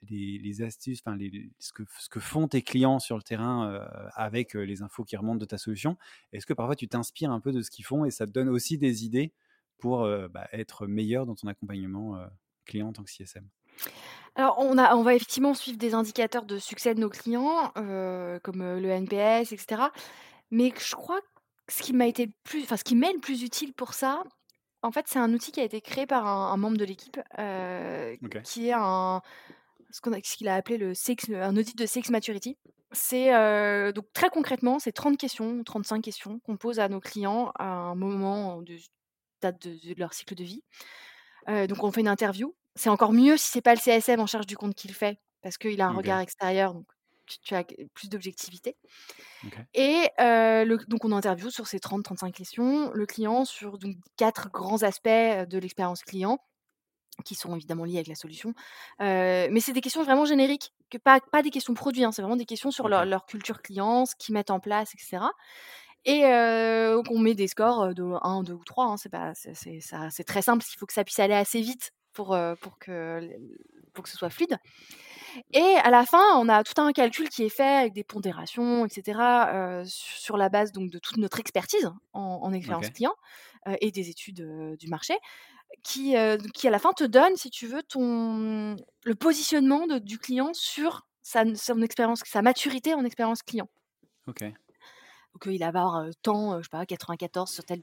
astuces, 0.62 1.00
enfin 1.04 1.18
ce 1.58 1.72
que 2.08 2.20
font 2.20 2.48
tes 2.48 2.62
clients 2.62 2.98
sur 3.00 3.16
le 3.16 3.22
terrain, 3.22 3.86
avec, 4.14 4.54
les 4.54 4.82
infos 4.82 5.04
qui 5.04 5.16
remontent 5.16 5.38
de 5.38 5.44
ta 5.46 5.58
solution, 5.58 5.96
est-ce 6.32 6.46
que 6.46 6.54
parfois 6.54 6.76
tu 6.76 6.88
t'inspires 6.88 7.32
un 7.32 7.40
peu 7.40 7.52
de 7.52 7.62
ce 7.62 7.70
qu'ils 7.70 7.84
font 7.84 8.04
et 8.04 8.10
ça 8.10 8.26
te 8.26 8.32
donne 8.32 8.48
aussi 8.48 8.78
des 8.78 9.04
idées 9.04 9.32
pour, 9.78 10.06
bah, 10.30 10.48
être 10.52 10.86
meilleur 10.86 11.26
dans 11.26 11.34
ton 11.34 11.48
accompagnement, 11.48 12.18
client 12.66 12.88
en 12.88 12.92
tant 12.92 13.02
que 13.04 13.10
CSM? 13.10 13.48
Alors 14.36 14.56
on 14.58 14.78
a 14.78 14.94
on 14.96 15.02
va 15.02 15.14
effectivement 15.14 15.54
suivre 15.54 15.78
des 15.78 15.94
indicateurs 15.94 16.44
de 16.44 16.58
succès 16.58 16.94
de 16.94 17.00
nos 17.00 17.08
clients, 17.10 17.72
heu, 17.76 18.40
comme, 18.42 18.62
heu, 18.62 18.80
le 18.80 18.88
NPS 18.90 19.52
et 19.52 19.56
cetera. 19.56 19.92
Mais 20.50 20.72
je 20.78 20.94
crois 20.96 21.20
que 21.20 21.26
ce 21.74 21.82
qui 21.82 21.92
m'a 21.94 22.06
été 22.06 22.26
le 22.26 22.32
plus 22.44 22.62
enfin 22.64 22.76
ce 22.76 22.84
qui 22.84 22.96
m'est 22.96 23.12
le 23.12 23.20
plus 23.20 23.42
utile 23.42 23.74
pour 23.74 23.94
ça, 23.94 24.24
en 24.82 24.92
fait, 24.92 25.06
c'est 25.08 25.18
un 25.20 25.32
outil 25.34 25.52
qui 25.52 25.60
a 25.60 25.64
été 25.64 25.80
créé 25.82 26.06
par 26.06 26.26
un 26.26 26.52
un 26.52 26.56
membre 26.58 26.78
de 26.78 26.84
l'équipe, 26.86 27.18
heu, 27.38 28.18
OK, 28.22 28.44
qui 28.44 28.68
est 28.68 28.74
un 28.74 29.22
ce 29.90 30.00
qu'on 30.00 30.12
a 30.12 30.18
ce 30.22 30.36
qu'il 30.36 30.48
a 30.48 30.54
appelé 30.56 30.78
le 30.78 30.94
CX 30.94 31.30
un 31.34 31.56
audit 31.56 31.76
de 31.78 31.86
CX 31.86 32.10
Maturity. 32.10 32.58
C'est, 32.92 33.34
heu, 33.34 33.92
donc 33.92 34.06
très 34.14 34.30
concrètement, 34.30 34.78
c'est 34.80 34.92
30 34.92 35.18
questions, 35.18 35.62
35 35.64 36.02
questions 36.02 36.40
qu'on 36.40 36.56
pose 36.58 36.80
à 36.80 36.88
nos 36.88 37.00
clients 37.00 37.52
à 37.58 37.66
un 37.66 37.94
moment 37.96 38.62
de 38.62 38.76
date 39.42 39.60
de 39.68 39.94
de 39.94 40.00
leur 40.00 40.14
cycle 40.14 40.34
de 40.36 40.44
vie. 40.44 40.64
Heu, 41.48 41.66
donc 41.68 41.84
on 41.84 41.92
fait 41.92 42.00
une 42.02 42.08
interview. 42.08 42.54
C'est 42.78 42.90
encore 42.90 43.12
mieux 43.12 43.36
si 43.36 43.50
c'est 43.50 43.60
pas 43.62 43.74
le 43.74 43.80
CSM 43.80 44.20
en 44.20 44.26
charge 44.26 44.46
du 44.46 44.56
compte 44.56 44.74
qui 44.76 44.88
le 44.88 44.94
fait, 44.94 45.18
parce 45.42 45.58
qu'il 45.58 45.80
a 45.80 45.88
un 45.88 45.92
regard 45.92 46.20
extérieur, 46.20 46.74
donc 46.74 46.86
tu 47.26 47.38
tu 47.40 47.54
as 47.56 47.64
plus 47.94 48.08
d'objectivité 48.08 48.76
et 49.74 50.10
le 50.18 50.76
donc 50.88 51.04
on 51.04 51.12
interviewe 51.12 51.50
sur 51.50 51.66
ces 51.68 51.80
30-35 51.80 52.32
questions 52.32 52.90
le 52.92 53.06
client 53.06 53.44
sur 53.44 53.78
donc 53.78 53.96
4 54.16 54.50
grands 54.50 54.82
aspects, 54.84 55.08
de 55.08 55.58
l'expérience 55.58 56.02
client, 56.04 56.38
qui 57.24 57.34
sont 57.36 57.56
évidemment 57.56 57.84
liés 57.84 57.96
avec 57.96 58.08
la 58.08 58.16
solution. 58.16 58.50
Heu, 59.02 59.48
mais 59.50 59.60
c'est 59.60 59.72
des 59.74 59.82
questions 59.82 60.04
vraiment 60.04 60.26
génériques, 60.26 60.72
que 60.90 60.98
pas 60.98 61.20
pas 61.20 61.42
des 61.42 61.50
questions 61.50 61.74
produits, 61.74 62.04
hein, 62.04 62.12
c'est 62.12 62.22
vraiment 62.22 62.36
des 62.36 62.46
questions 62.46 62.70
sur 62.72 62.88
leur 62.88 63.26
culture 63.26 63.62
client, 63.62 64.06
ce 64.06 64.14
qu'ils 64.16 64.34
mettent 64.34 64.50
en 64.52 64.60
place 64.60 64.94
et 64.94 64.98
cetera 64.98 65.32
et 66.06 66.22
donc 66.94 67.10
on 67.10 67.18
met 67.20 67.34
des 67.34 67.48
scores, 67.48 67.94
de 67.94 68.04
1, 68.22 68.42
2 68.44 68.54
ou 68.54 68.64
3, 68.64 68.86
hein, 68.86 68.96
c'est 68.98 69.10
pas 69.10 69.34
c'est 69.34 69.54
c'est 69.54 69.80
ça 69.80 70.10
c'est 70.10 70.24
très 70.24 70.42
simple, 70.42 70.64
il 70.74 70.78
faut 70.78 70.86
que 70.86 70.92
ça 70.94 71.04
puisse 71.04 71.20
aller 71.20 71.34
assez 71.34 71.60
vite 71.62 71.92
pour, 72.18 72.34
heu, 72.34 72.56
pour 72.60 72.78
que 72.78 73.20
pour 73.94 74.04
que 74.04 74.10
ce 74.10 74.16
soit 74.18 74.30
fluide. 74.30 74.58
Et 75.52 75.76
à 75.84 75.90
la 75.90 76.06
fin, 76.06 76.22
on 76.36 76.48
a 76.48 76.64
tout 76.64 76.80
un 76.80 76.92
calcul 76.92 77.28
qui 77.28 77.44
est 77.44 77.48
fait 77.48 77.64
avec 77.82 77.92
des 77.94 78.04
pondérations 78.04 78.86
et 78.86 78.88
cetera, 78.90 79.80
heu, 79.82 79.84
su 79.84 80.20
sur 80.20 80.36
la 80.36 80.48
base 80.48 80.72
donc 80.72 80.90
de 80.90 80.98
toute 80.98 81.18
notre 81.18 81.40
expertise 81.40 81.90
en 82.12 82.40
en 82.42 82.52
expérience 82.52 82.90
client, 82.90 83.14
heu 83.68 83.76
et 83.80 83.90
des 83.92 84.10
études, 84.10 84.42
du 84.78 84.88
marché 84.88 85.14
qui, 85.84 86.14
qui 86.54 86.68
à 86.68 86.70
la 86.72 86.78
fin 86.80 86.92
te 86.94 87.04
donne, 87.04 87.36
si 87.36 87.50
tu 87.50 87.66
veux, 87.68 87.82
ton 87.84 88.76
le 89.04 89.14
positionnement 89.16 89.86
de 89.86 89.98
du 89.98 90.18
client 90.18 90.52
sur 90.54 91.06
sa 91.22 91.44
son 91.56 91.82
expérience, 91.82 92.22
sa 92.26 92.42
maturité 92.42 92.94
en 92.94 93.04
expérience 93.04 93.42
client. 93.42 93.68
OK, 94.26 94.52
Donc, 95.34 95.52
il 95.52 95.58
va 95.60 95.68
avoir, 95.68 96.06
tant, 96.22 96.58
je 96.58 96.64
sais 96.64 96.68
pas, 96.70 96.84
94 96.86 97.50
sur 97.50 97.64
tel, 97.64 97.82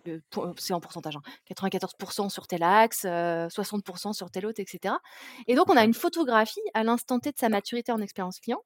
c'est 0.58 0.74
en 0.74 0.80
pourcentage, 0.82 1.16
hein, 1.16 1.22
94 1.46 2.32
sur 2.32 2.48
tel 2.48 2.64
axe, 2.64 3.06
heu, 3.06 3.48
60% 3.50 4.14
sur 4.14 4.30
tel 4.30 4.46
autre 4.46 4.60
et 4.60 4.66
cetera. 4.68 5.00
Et 5.48 5.56
donc 5.56 5.70
on 5.70 5.78
a 5.78 5.86
une 5.86 5.94
photographie 5.94 6.60
à 6.74 6.84
l'instant 6.84 7.20
T 7.20 7.32
de 7.32 7.38
sa 7.38 7.48
maturité 7.50 7.92
en 7.92 8.02
expérience 8.02 8.40
client. 8.40 8.62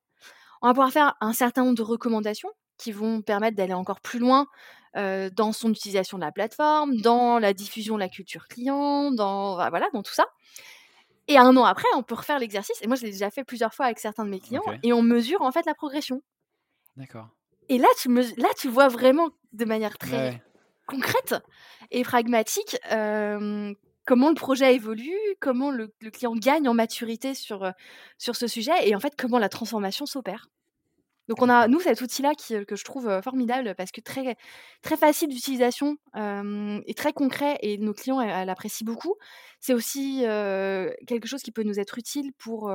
On 0.61 0.67
va 0.67 0.73
pouvoir 0.73 0.91
faire 0.91 1.15
un 1.21 1.33
certain 1.33 1.63
nombre 1.63 1.77
de 1.77 1.83
recommandations 1.83 2.49
qui 2.77 2.91
vont 2.91 3.21
permettre 3.21 3.57
d'aller 3.57 3.73
encore 3.73 4.01
plus 4.01 4.19
loin, 4.19 4.47
dans 4.95 5.51
son 5.51 5.69
utilisation 5.71 6.17
de 6.17 6.23
la 6.23 6.31
plateforme, 6.31 6.95
dans 7.01 7.37
la 7.37 7.53
diffusion 7.53 7.95
de 7.95 7.99
la 7.99 8.09
culture 8.09 8.47
client, 8.47 9.11
dans 9.11 9.55
voilà, 9.69 9.87
dans 9.93 10.01
tout 10.01 10.13
ça. 10.13 10.25
Et 11.27 11.37
un 11.37 11.55
an 11.55 11.63
après, 11.63 11.87
on 11.95 12.01
peut 12.01 12.15
refaire 12.15 12.39
l'exercice 12.39 12.81
et 12.81 12.87
moi 12.87 12.95
je 12.95 13.03
l'ai 13.03 13.11
déjà 13.11 13.29
fait 13.29 13.43
plusieurs 13.43 13.73
fois 13.73 13.85
avec 13.85 13.99
certains 13.99 14.25
de 14.25 14.31
mes 14.31 14.39
clients 14.39 14.63
et 14.81 14.93
on 14.93 15.03
mesure 15.03 15.43
en 15.43 15.51
fait 15.51 15.65
la 15.67 15.75
progression. 15.75 16.23
D'accord. 16.95 17.29
Et 17.69 17.77
là 17.77 17.87
tu 17.99 18.09
mesu 18.09 18.33
là 18.37 18.49
tu 18.57 18.67
vois 18.67 18.87
vraiment 18.87 19.29
de 19.53 19.65
manière 19.65 19.97
très 19.97 20.17
ouais, 20.17 20.43
concrète 20.87 21.35
et 21.91 22.03
pragmatique, 22.03 22.77
comment 24.05 24.29
le 24.29 24.35
projet 24.35 24.75
évolue, 24.75 25.17
comment 25.39 25.71
le 25.71 25.93
le 26.01 26.11
client 26.11 26.35
gagne 26.35 26.67
en 26.67 26.73
maturité 26.73 27.33
sur, 27.33 27.71
sur 28.17 28.35
ce 28.35 28.47
sujet 28.47 28.87
et 28.87 28.95
en 28.95 28.99
fait, 28.99 29.13
comment 29.17 29.39
la 29.39 29.49
transformation 29.49 30.05
s'opère. 30.05 30.47
Donc 31.27 31.43
on 31.43 31.49
a, 31.49 31.67
nous, 31.67 31.79
cet 31.79 32.01
outil-là 32.01 32.33
que 32.67 32.75
je 32.75 32.83
trouve, 32.83 33.21
formidable 33.21 33.75
parce 33.77 33.91
que 33.91 34.01
très 34.01 34.35
très 34.81 34.97
facile 34.97 35.29
d'utilisation, 35.29 35.97
et 36.15 36.93
très 36.95 37.13
concret 37.13 37.59
et 37.61 37.77
nos 37.77 37.93
clients, 37.93 38.19
elle 38.19 38.31
elle 38.31 38.49
apprécient 38.49 38.85
beaucoup. 38.85 39.15
C'est 39.59 39.75
aussi, 39.75 40.21
quelque 41.07 41.27
chose 41.27 41.43
qui 41.43 41.51
peut 41.51 41.63
nous 41.63 41.79
être 41.79 41.99
utile 41.99 42.33
pour, 42.33 42.71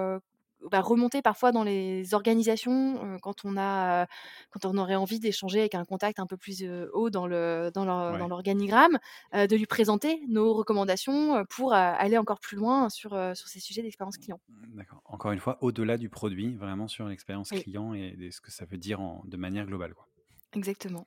bah, 0.70 0.80
remonter 0.80 1.22
parfois 1.22 1.52
dans 1.52 1.62
les 1.64 2.14
organisations, 2.14 3.18
quand 3.22 3.44
on 3.44 3.56
a, 3.56 4.06
quand 4.50 4.64
on 4.64 4.76
aurait 4.78 4.94
envie 4.96 5.20
d'échanger 5.20 5.60
avec 5.60 5.74
un 5.74 5.84
contact 5.84 6.18
un 6.20 6.26
peu 6.26 6.36
plus, 6.36 6.64
haut 6.92 7.10
dans 7.10 7.26
le 7.26 7.70
dans 7.74 7.84
Ouais. 8.08 8.18
l'organigramme, 8.28 8.98
de 9.32 9.56
lui 9.56 9.66
présenter 9.66 10.20
nos 10.28 10.54
recommandations, 10.54 11.44
pour, 11.50 11.72
aller 11.74 12.18
encore 12.18 12.40
plus 12.40 12.56
loin 12.56 12.88
sur, 12.90 13.10
sur 13.36 13.48
ces 13.48 13.60
sujets 13.60 13.82
d'expérience 13.82 14.18
client. 14.18 14.40
D'accord. 14.48 15.02
Encore 15.04 15.32
une 15.32 15.38
fois, 15.38 15.58
au-delà 15.60 15.98
du 15.98 16.08
produit, 16.08 16.54
vraiment 16.56 16.88
sur 16.88 17.06
l'expérience 17.08 17.52
Oui, 17.52 17.62
client 17.62 17.94
et 17.94 18.16
et 18.18 18.30
ce 18.30 18.40
que 18.40 18.50
ça 18.50 18.64
veut 18.64 18.78
dire 18.78 19.00
en 19.00 19.22
de 19.26 19.36
manière 19.36 19.66
globale, 19.66 19.94
quoi. 19.94 20.08
exactement. 20.52 21.06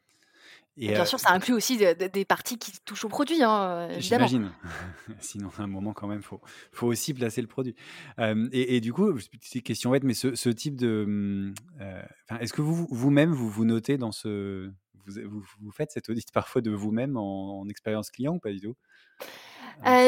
Et 0.77 0.93
bien 0.93 1.05
heu, 1.05 1.05
sûr, 1.05 1.19
ça 1.19 1.31
inclut 1.31 1.53
aussi 1.53 1.77
de 1.77 1.93
de 1.93 2.07
des 2.07 2.25
parties 2.25 2.57
qui 2.57 2.71
touchent 2.85 3.05
au 3.05 3.09
produit, 3.09 3.43
hein, 3.43 3.87
heu, 3.89 3.93
évidemment. 3.93 4.31
j'imagine. 4.31 4.51
Sinon, 5.19 5.49
à 5.57 5.63
un 5.63 5.67
moment 5.67 5.93
quand 5.93 6.07
même, 6.07 6.21
faut 6.21 6.41
faut 6.71 6.87
aussi 6.87 7.13
placer 7.13 7.41
le 7.41 7.47
produit. 7.47 7.75
Hem 8.17 8.49
et 8.51 8.75
et 8.77 8.81
du 8.81 8.93
coup, 8.93 9.17
c'est 9.41 9.61
question 9.61 9.91
bête, 9.91 10.03
mais 10.03 10.13
ce 10.13 10.35
ce 10.35 10.49
type 10.49 10.75
de, 10.75 11.53
heu, 11.81 12.01
enfin, 12.29 12.39
est-ce 12.39 12.53
que 12.53 12.61
vous 12.61 12.87
vous-même, 12.91 13.31
vous 13.31 13.49
vous 13.49 13.65
notez 13.65 13.97
dans 13.97 14.11
ce 14.11 14.71
vous 15.07 15.25
vous 15.29 15.43
vous 15.61 15.71
faites 15.71 15.91
cet 15.91 16.09
audit 16.09 16.31
parfois 16.31 16.61
de 16.61 16.71
vous-même 16.71 17.17
en 17.17 17.59
en 17.61 17.69
expérience 17.69 18.11
client 18.11 18.35
ou 18.35 18.39
pas 18.39 18.51
du 18.51 18.61
tout? 18.61 18.75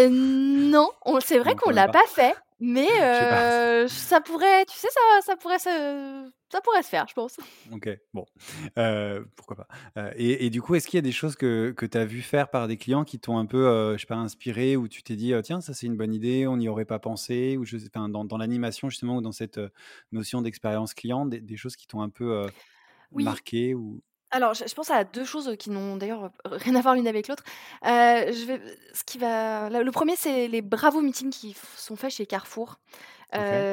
Non, 0.09 0.89
on 1.05 1.19
c'est 1.21 1.39
vrai 1.39 1.51
qu'on 1.57 1.69
même 1.69 1.83
l'a 1.83 1.87
pas? 1.87 1.89
pas 1.89 2.05
fait, 2.07 2.35
mais 2.59 2.87
ça 3.87 4.21
pourrait, 4.21 4.65
tu 4.65 4.77
sais, 4.77 4.87
ça 4.89 5.21
ça 5.25 5.35
pourrait 5.37 5.59
se 5.59 6.29
ça 6.51 6.61
pourrait 6.61 6.83
se 6.83 6.89
faire, 6.89 7.07
je 7.07 7.13
pense. 7.13 7.37
OK, 7.71 7.89
bon, 8.13 8.25
pourquoi 9.35 9.55
pas? 9.57 9.67
Et 10.15 10.45
et 10.45 10.49
du 10.49 10.61
coup, 10.61 10.75
est-ce 10.75 10.87
qu'il 10.87 10.97
y 10.97 10.99
a 10.99 11.01
des 11.01 11.11
choses 11.11 11.35
que 11.35 11.71
que 11.71 11.85
tu 11.85 11.97
as 11.97 12.05
vu 12.05 12.21
faire 12.21 12.49
par 12.49 12.67
des 12.67 12.77
clients 12.77 13.03
qui 13.03 13.19
t'ont 13.19 13.37
un 13.37 13.45
peu, 13.45 13.67
heu, 13.67 13.93
je 13.95 14.01
sais 14.01 14.07
pas, 14.07 14.15
inspiré 14.15 14.75
ou 14.77 14.87
tu 14.87 15.03
t'es 15.03 15.15
dit: 15.15 15.33
«Heu, 15.33 15.41
tiens, 15.41 15.59
ça, 15.61 15.73
c'est 15.73 15.85
une 15.87 15.97
bonne 15.97 16.13
idée, 16.13 16.47
on 16.47 16.57
n'y 16.57 16.69
aurait 16.69 16.85
pas 16.85 16.99
pensé» 16.99 17.57
ou 17.57 17.65
je 17.65 17.77
sais 17.77 17.89
enfin, 17.93 18.07
dans 18.09 18.23
dans 18.25 18.37
l'animation 18.37 18.89
justement 18.89 19.17
ou 19.17 19.21
dans 19.21 19.31
cette, 19.33 19.59
notion 20.11 20.41
d'expérience 20.41 20.93
client, 20.93 21.25
des 21.25 21.41
des 21.41 21.57
choses 21.57 21.75
qui 21.75 21.85
t'ont 21.85 22.01
un 22.01 22.09
peu, 22.09 22.49
Oui, 23.11 23.41
marqué 23.43 23.75
ou? 23.75 24.01
Alors 24.31 24.53
je 24.55 24.73
pense 24.75 24.91
à 24.91 25.03
2 25.05 25.25
choses, 25.25 25.55
qui 25.59 25.71
n'ont 25.71 25.97
d'ailleurs, 25.97 26.31
rien 26.45 26.75
à 26.75 26.81
voir 26.81 26.95
l'une 26.95 27.07
avec 27.07 27.27
l'autre. 27.29 27.43
Heu, 27.85 27.89
je 28.33 28.45
vais 28.45 28.61
ce 28.93 29.03
qui 29.05 29.17
va 29.19 29.69
le 29.69 29.91
1 29.91 30.15
c'est 30.17 30.47
les 30.49 30.61
Bravo 30.61 31.01
Meetings 31.01 31.31
qui 31.31 31.55
sont 31.77 31.95
faits 31.95 32.11
chez 32.11 32.25
Carrefour. 32.27 32.79
OK, 33.37 33.69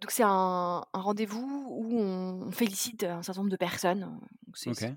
donc 0.00 0.10
c'est 0.10 0.22
un 0.24 0.84
un 0.92 1.00
rendez-vous 1.00 1.66
où 1.70 1.98
on 2.00 2.42
on 2.48 2.50
félicite 2.52 3.04
un 3.04 3.22
certain 3.22 3.40
nombre 3.42 3.50
de 3.50 3.56
personnes, 3.56 4.00
donc 4.46 4.56
c'est 4.56 4.76
OK, 4.76 4.96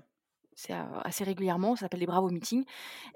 C'est, 0.56 0.74
heu, 0.74 0.78
assez 1.04 1.24
régulièrement, 1.24 1.76
ça 1.76 1.82
s'appelle 1.82 2.00
les 2.00 2.06
Bravo 2.06 2.30
Meetings 2.30 2.64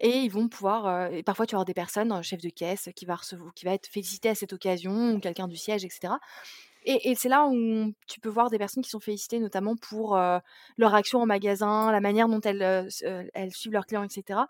et 0.01 0.11
ils 0.21 0.31
vont 0.31 0.49
pouvoir, 0.49 1.13
et 1.13 1.23
parfois 1.25 1.47
tu 1.47 1.53
vas 1.55 1.59
avoir 1.59 1.67
des 1.67 1.75
personnes, 1.75 2.13
heu, 2.13 2.23
chef 2.23 2.41
de 2.43 2.51
caisse 2.51 2.89
qui 2.97 3.07
va 3.07 3.17
recevo 3.17 3.51
qui 3.57 3.65
va 3.67 3.75
être 3.75 3.89
félicité 3.89 4.31
à 4.31 4.35
cette 4.37 4.53
occasion 4.55 5.15
ou 5.15 5.21
quelqu'un 5.21 5.49
du 5.49 5.57
siège 5.57 5.85
et 5.87 5.91
cetera 5.91 6.21
et 6.85 7.11
et 7.13 7.17
c'est 7.17 7.29
là 7.31 7.47
où 7.49 7.93
tu 8.09 8.21
peux 8.21 8.31
voir 8.31 8.51
des 8.51 8.59
personnes 8.59 8.85
qui 8.85 8.91
sont 8.91 9.01
félicitées 9.01 9.41
notamment 9.41 9.77
pour, 9.77 10.17
leur 10.79 10.95
action 10.97 11.21
en 11.23 11.27
magasin, 11.27 11.93
la 11.93 12.01
manière 12.01 12.29
dont 12.29 12.41
elles, 12.43 12.63
s 12.63 13.05
suivent 13.57 13.73
leurs 13.75 13.87
clients 13.87 14.05
et 14.05 14.11
cetera. 14.11 14.49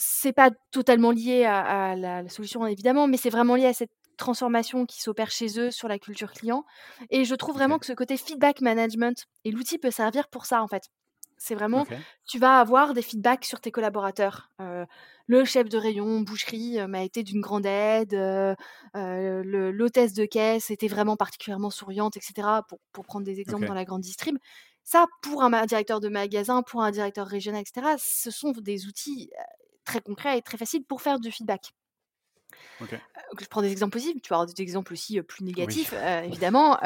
C'est 0.00 0.32
pas 0.32 0.50
totalement 0.70 1.10
lié 1.10 1.44
à 1.44 1.90
à 1.90 1.96
la 1.96 2.22
la 2.22 2.28
solution 2.28 2.64
évidemment, 2.66 3.08
mais 3.08 3.16
c'est 3.16 3.30
vraiment 3.30 3.56
lié 3.56 3.66
à 3.66 3.72
cette 3.74 3.90
transformation 4.18 4.86
qui 4.86 5.00
s'opère 5.02 5.30
chez 5.30 5.58
eux 5.60 5.70
sur 5.70 5.88
la 5.88 5.98
culture 5.98 6.32
client 6.32 6.64
et 7.10 7.24
je 7.24 7.34
trouve 7.34 7.56
vraiment 7.56 7.78
que 7.78 7.86
ce 7.86 7.92
côté 7.94 8.16
feedback 8.18 8.60
management 8.60 9.26
et 9.44 9.50
l'outil 9.52 9.78
peut 9.78 9.90
servir 9.90 10.28
pour 10.28 10.46
ça, 10.46 10.62
en 10.62 10.68
fait. 10.68 10.84
C'est 11.40 11.54
vraiment, 11.54 11.86
tu 12.28 12.38
vas 12.40 12.58
avoir 12.60 12.94
des 12.94 13.02
feedbacks 13.02 13.44
sur 13.44 13.60
tes 13.60 13.70
collaborateurs. 13.70 14.50
Heu, 14.60 14.86
le 15.28 15.44
chef 15.44 15.68
de 15.68 15.78
rayon 15.78 16.20
boucherie, 16.22 16.80
heu, 16.80 16.88
m'a 16.88 17.04
été 17.04 17.22
d'une 17.22 17.40
grande 17.40 17.64
aide, 17.66 18.12
le 18.94 19.70
l'hôtesse 19.70 20.14
de 20.14 20.24
caisse 20.24 20.70
était 20.70 20.88
vraiment 20.88 21.16
particulièrement 21.16 21.70
souriante 21.70 22.16
et 22.16 22.20
cetera, 22.20 22.62
pour 22.64 22.80
pour 22.92 23.04
prendre 23.04 23.24
des 23.26 23.40
exemples 23.40 23.64
dans 23.66 23.74
la 23.74 23.84
grande 23.84 24.02
distrib. 24.02 24.36
Ça, 24.84 25.06
pour 25.22 25.42
un 25.42 25.66
directeur 25.66 26.00
de 26.00 26.08
magasin, 26.08 26.62
pour 26.62 26.82
un 26.82 26.90
directeur 26.90 27.26
régional 27.26 27.62
et 27.62 27.64
cetera, 27.66 27.96
ce 27.98 28.30
sont 28.30 28.52
des 28.52 28.86
outils, 28.86 29.30
Très 29.84 30.02
concret 30.02 30.38
et 30.38 30.42
très 30.42 30.58
facile 30.58 30.84
pour 30.84 31.00
faire 31.02 31.18
du 31.18 31.32
feedback. 31.32 31.72
Heu, 33.16 33.36
je 33.40 33.46
prends 33.46 33.62
des 33.62 33.72
exemples 33.72 33.92
positifs, 33.92 34.20
tu 34.22 34.28
vas 34.30 34.36
avoir 34.36 34.46
des 34.46 34.62
exemples 34.62 34.92
aussi, 34.92 35.20
plus 35.22 35.44
Oui, 35.44 35.44
négatifs, 35.44 35.92
évidemment, 36.24 36.76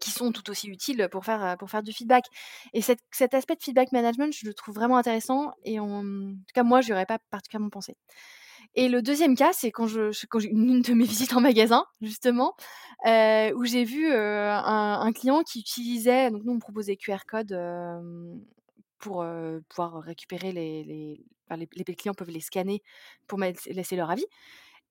qui 0.00 0.10
sont 0.10 0.32
tout 0.32 0.48
aussi 0.50 0.68
utiles 0.68 1.08
pour 1.10 1.24
faire, 1.24 1.56
pour 1.58 1.70
faire 1.70 1.82
du 1.82 1.92
feedback. 1.92 2.24
Et 2.72 2.82
cet 2.82 3.00
cet 3.10 3.34
aspect 3.34 3.56
de 3.56 3.62
feedback 3.62 3.92
management, 3.92 4.32
je 4.32 4.46
le 4.46 4.54
trouve 4.54 4.74
vraiment 4.74 4.96
intéressant 4.96 5.52
et 5.64 5.80
en, 5.80 6.04
en 6.04 6.32
tout 6.32 6.52
cas 6.54 6.62
moi, 6.62 6.80
j'y 6.80 6.92
aurais 6.92 7.06
pas 7.06 7.18
particulièrement 7.30 7.70
pensé. 7.70 7.96
Et 8.74 8.88
le 8.88 9.02
deuxième 9.02 9.36
cas, 9.36 9.52
c'est 9.52 9.70
quand 9.70 9.86
je 9.86 10.12
je 10.12 10.26
quand 10.26 10.38
j'ai 10.38 10.50
une 10.50 10.82
de 10.82 10.94
mes 10.94 11.04
visites 11.04 11.34
en 11.34 11.40
magasin 11.40 11.84
justement, 12.00 12.54
où 13.06 13.64
j'ai 13.64 13.84
vu, 13.84 14.12
un 14.12 15.00
un 15.00 15.12
client 15.12 15.42
qui 15.42 15.60
utilisait 15.60 16.30
donc 16.30 16.44
nous 16.44 16.52
on 16.52 16.58
propose 16.58 16.86
des 16.86 16.96
QR 16.96 17.26
codes, 17.26 17.52
hem, 17.52 18.40
pour, 18.98 19.24
pouvoir 19.68 20.02
récupérer 20.02 20.52
les 20.52 20.84
les 20.84 21.24
les 21.56 21.68
les 21.86 21.94
clients 21.96 22.14
peuvent 22.14 22.30
les 22.30 22.40
scanner 22.40 22.82
pour 23.26 23.38
laisser 23.40 23.96
leur 23.96 24.10
avis 24.10 24.26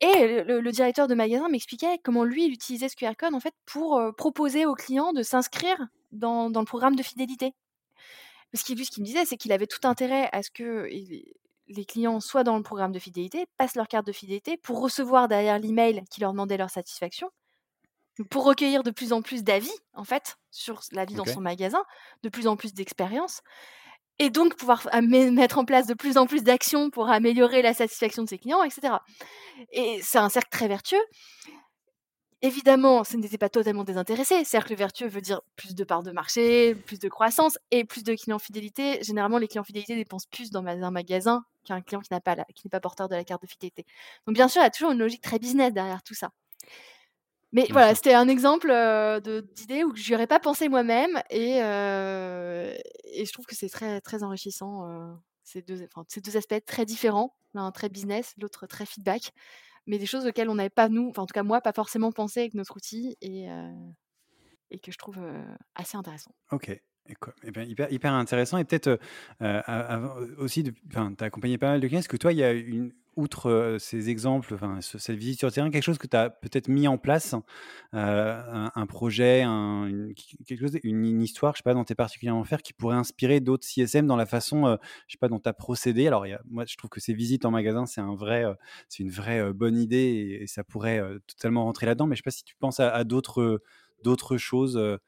et 0.02 0.44
le 0.44 0.72
directeur 0.72 1.08
de 1.08 1.16
magasin 1.16 1.50
m'expliquait 1.50 2.00
comment 2.04 2.24
lui, 2.24 2.46
il 2.46 2.54
utilisait 2.54 2.90
ce 2.90 2.96
QR 2.96 3.14
code 3.18 3.34
en 3.34 3.40
fait 3.40 3.54
pour, 3.66 4.02
proposer 4.18 4.66
aux 4.66 4.76
clients 4.76 5.14
de 5.14 5.24
s'inscrire 5.24 5.78
dans 6.12 6.50
dans 6.50 6.62
le 6.62 6.66
programme 6.66 6.96
de 6.96 7.04
fidélité. 7.04 7.54
Parce 8.52 8.64
qu'il 8.64 8.78
lui, 8.78 8.86
ce 8.86 8.92
qu'il 8.92 9.04
me 9.04 9.06
disait, 9.06 9.26
c'est 9.26 9.38
qu'il 9.38 9.52
avait 9.52 9.68
tout 9.68 9.86
intérêt 9.88 10.30
à 10.32 10.42
ce 10.42 10.50
que 10.50 10.88
il 10.92 11.24
les 11.70 11.86
clients 11.86 12.20
soient 12.20 12.44
dans 12.44 12.58
le 12.58 12.64
programme 12.64 12.92
de 12.92 13.00
fidélité, 13.00 13.46
passent 13.58 13.76
leur 13.76 13.88
carte 13.88 14.08
de 14.08 14.12
fidélité 14.12 14.58
pour 14.58 14.82
recevoir 14.82 15.28
derrière 15.28 15.60
l'email 15.60 16.04
qui 16.10 16.20
leur 16.20 16.32
demandait 16.32 16.58
leur 16.58 16.70
satisfaction, 16.70 17.30
pour 18.30 18.44
recueillir 18.44 18.84
de 18.84 18.92
plus 18.92 19.14
en 19.14 19.22
plus 19.22 19.44
d'avis, 19.44 19.72
en 19.94 20.04
fait, 20.04 20.38
sur 20.52 20.82
la 20.92 21.06
vie 21.06 21.14
dans 21.14 21.26
son 21.26 21.42
magasin, 21.42 21.84
de 22.24 22.30
plus 22.30 22.48
en 22.48 22.58
plus 22.58 22.74
d'expériences 22.74 23.42
et 24.20 24.30
donc 24.30 24.56
pouvoir 24.56 24.88
mettre 25.02 25.58
en 25.58 25.66
place 25.66 25.88
de 25.88 25.94
plus 25.94 26.18
en 26.18 26.28
plus 26.28 26.44
d'actions 26.44 26.90
pour 26.90 27.10
améliorer 27.10 27.62
la 27.62 27.74
satisfaction 27.74 28.24
de 28.24 28.30
ses 28.30 28.38
clients 28.38 28.64
et 28.64 28.70
cetera 28.70 29.04
et 29.72 30.00
c'est 30.02 30.20
un 30.20 30.30
cercle 30.30 30.50
très 30.52 30.68
vertueux 30.68 31.02
Évidemment, 32.42 33.04
ce 33.04 33.18
n'était 33.18 33.38
pas 33.38 33.50
totalement 33.50 33.84
désintéressé. 33.84 34.46
Cercle 34.46 34.74
vertueux 34.74 35.10
veut 35.10 35.20
dire 35.20 35.42
plus 35.58 35.76
de 35.76 35.84
parts 35.84 36.04
de 36.04 36.12
marché, 36.12 36.74
plus 36.74 36.98
de 36.98 37.10
croissance 37.10 37.58
et 37.70 37.84
plus 37.84 38.02
de 38.04 38.16
clients 38.16 38.40
fidélité. 38.40 39.04
Généralement, 39.04 39.40
les 39.40 39.48
clients 39.50 39.66
fidélité 39.66 39.94
dépensent 39.96 40.28
plus 40.32 40.50
dans 40.50 40.66
un 40.66 40.92
magasin 40.92 41.44
qu'un 41.66 41.82
client 41.82 42.00
qui 42.00 42.14
n'a 42.14 42.22
pas 42.22 42.38
n'est 42.38 42.70
pas 42.72 42.80
porteur 42.80 43.10
de 43.10 43.16
la 43.16 43.26
carte 43.26 43.42
de 43.42 43.48
fidélité. 43.48 43.86
Donc 44.26 44.36
bien 44.36 44.48
sûr, 44.48 44.62
il 44.62 44.64
y 44.64 44.68
a 44.68 44.70
toujours 44.70 44.92
une 44.92 45.00
logique 45.00 45.22
très 45.22 45.38
business 45.38 45.74
derrière 45.74 46.02
tout 46.02 46.14
ça. 46.14 46.32
Mais 47.52 47.64
bien 47.64 47.74
voilà, 47.74 47.96
c'était 47.96 48.14
un 48.14 48.28
exemple, 48.28 48.68
de 48.68 49.42
d'idée 49.56 49.84
où 49.84 49.96
j'y 49.96 50.14
aurais 50.14 50.28
pas 50.28 50.40
pensé 50.40 50.70
moi-même 50.70 51.22
et 51.30 51.60
je 51.62 53.32
trouve 53.32 53.46
que 53.46 53.56
c'est 53.56 53.70
très, 53.70 54.02
très 54.02 54.24
enrichissant, 54.24 55.18
ces 55.44 55.62
2 55.62 55.86
enfin, 55.86 56.06
ces 56.08 56.22
2 56.22 56.38
aspects 56.38 56.64
très 56.66 56.86
différents, 56.86 57.36
l'un 57.54 57.72
très 57.72 57.90
business, 57.90 58.36
l'autre 58.40 58.68
très 58.68 58.86
feedback. 58.86 59.32
Mais 59.88 59.98
des 59.98 60.06
choses 60.06 60.28
auxquelles 60.28 60.50
on 60.50 60.56
n'avait 60.56 60.70
pas 60.70 60.90
nous, 60.90 61.10
enfin 61.10 61.24
en 61.24 61.26
tout 61.26 61.34
cas 61.34 61.42
moi, 61.42 61.62
pas 61.62 61.74
forcément 61.74 62.12
pensé 62.12 62.42
avec 62.42 62.54
notre 62.54 62.76
outil 62.76 63.18
et 63.22 63.48
que 64.84 64.92
je 64.92 64.98
trouve, 65.00 65.18
assez 65.74 65.98
intéressant. 65.98 66.32
OK 66.52 66.70
et 66.70 66.82
et 67.44 67.50
bien, 67.50 67.64
hyper 67.64 67.92
hyper 67.92 68.14
intéressant 68.14 68.60
et 68.60 68.66
peut-être, 68.66 69.00
aussi 70.38 70.64
tu 70.64 70.74
as 70.96 71.26
accompagné 71.26 71.58
pas 71.58 71.70
mal 71.70 71.82
de 71.82 71.88
clients. 71.88 72.02
Est-ce 72.02 72.10
que 72.10 72.18
toi, 72.18 72.32
il 72.32 72.38
y 72.38 72.44
a 72.44 72.52
une 72.52 72.94
outre, 73.16 73.78
ces 73.80 74.10
exemples, 74.10 74.58
cette 74.82 75.18
visite 75.18 75.40
sur 75.40 75.48
le 75.48 75.52
terrain, 75.52 75.70
quelque 75.70 75.84
chose 75.84 75.98
que 75.98 76.08
tu 76.08 76.16
as 76.18 76.30
peut-être 76.30 76.68
mis 76.70 76.88
en 76.88 76.98
place, 76.98 77.36
un 77.94 78.86
projet, 78.88 79.42
un 79.44 79.86
une 79.88 80.14
quelque 80.48 80.60
chose, 80.62 80.78
une 80.84 81.22
histoire, 81.22 81.54
je 81.54 81.60
sais 81.60 81.64
pas, 81.64 81.74
dont 81.74 81.84
tu 81.84 81.94
es 81.94 81.96
particulièrement 81.96 82.44
fier, 82.46 82.62
qui 82.62 82.74
pourrait 82.74 82.96
inspirer 82.98 83.40
d'autres 83.42 83.66
CSM 83.66 84.08
dans 84.08 84.16
la 84.16 84.26
façon, 84.26 84.78
je 85.08 85.14
sais 85.14 85.18
pas, 85.20 85.28
dont 85.30 85.40
tu 85.40 85.50
as 85.50 85.54
procédé? 85.54 86.08
Alors 86.08 86.26
moi, 86.50 86.66
je 86.68 86.76
trouve 86.78 86.90
que 86.90 87.00
ces 87.02 87.14
visites 87.14 87.46
en 87.46 87.52
magasin, 87.52 87.86
c'est 87.86 88.02
un 88.02 88.16
vrai, 88.16 88.46
c'est 88.90 89.04
une 89.04 89.10
vraie, 89.12 89.54
bonne 89.54 89.78
idée 89.78 90.40
et 90.42 90.48
ça 90.48 90.64
pourrait, 90.64 91.02
totalement 91.28 91.64
rentrer 91.66 91.86
là-dedans, 91.88 92.08
mais 92.08 92.16
je 92.16 92.20
sais 92.20 92.24
pas 92.24 92.32
si 92.32 92.44
tu 92.44 92.56
penses 92.60 92.80
à 92.80 92.90
à 92.94 93.04
d'autres, 93.04 93.62
d'autres 94.04 94.38
choses, 94.38 94.78
heu, 94.78 95.00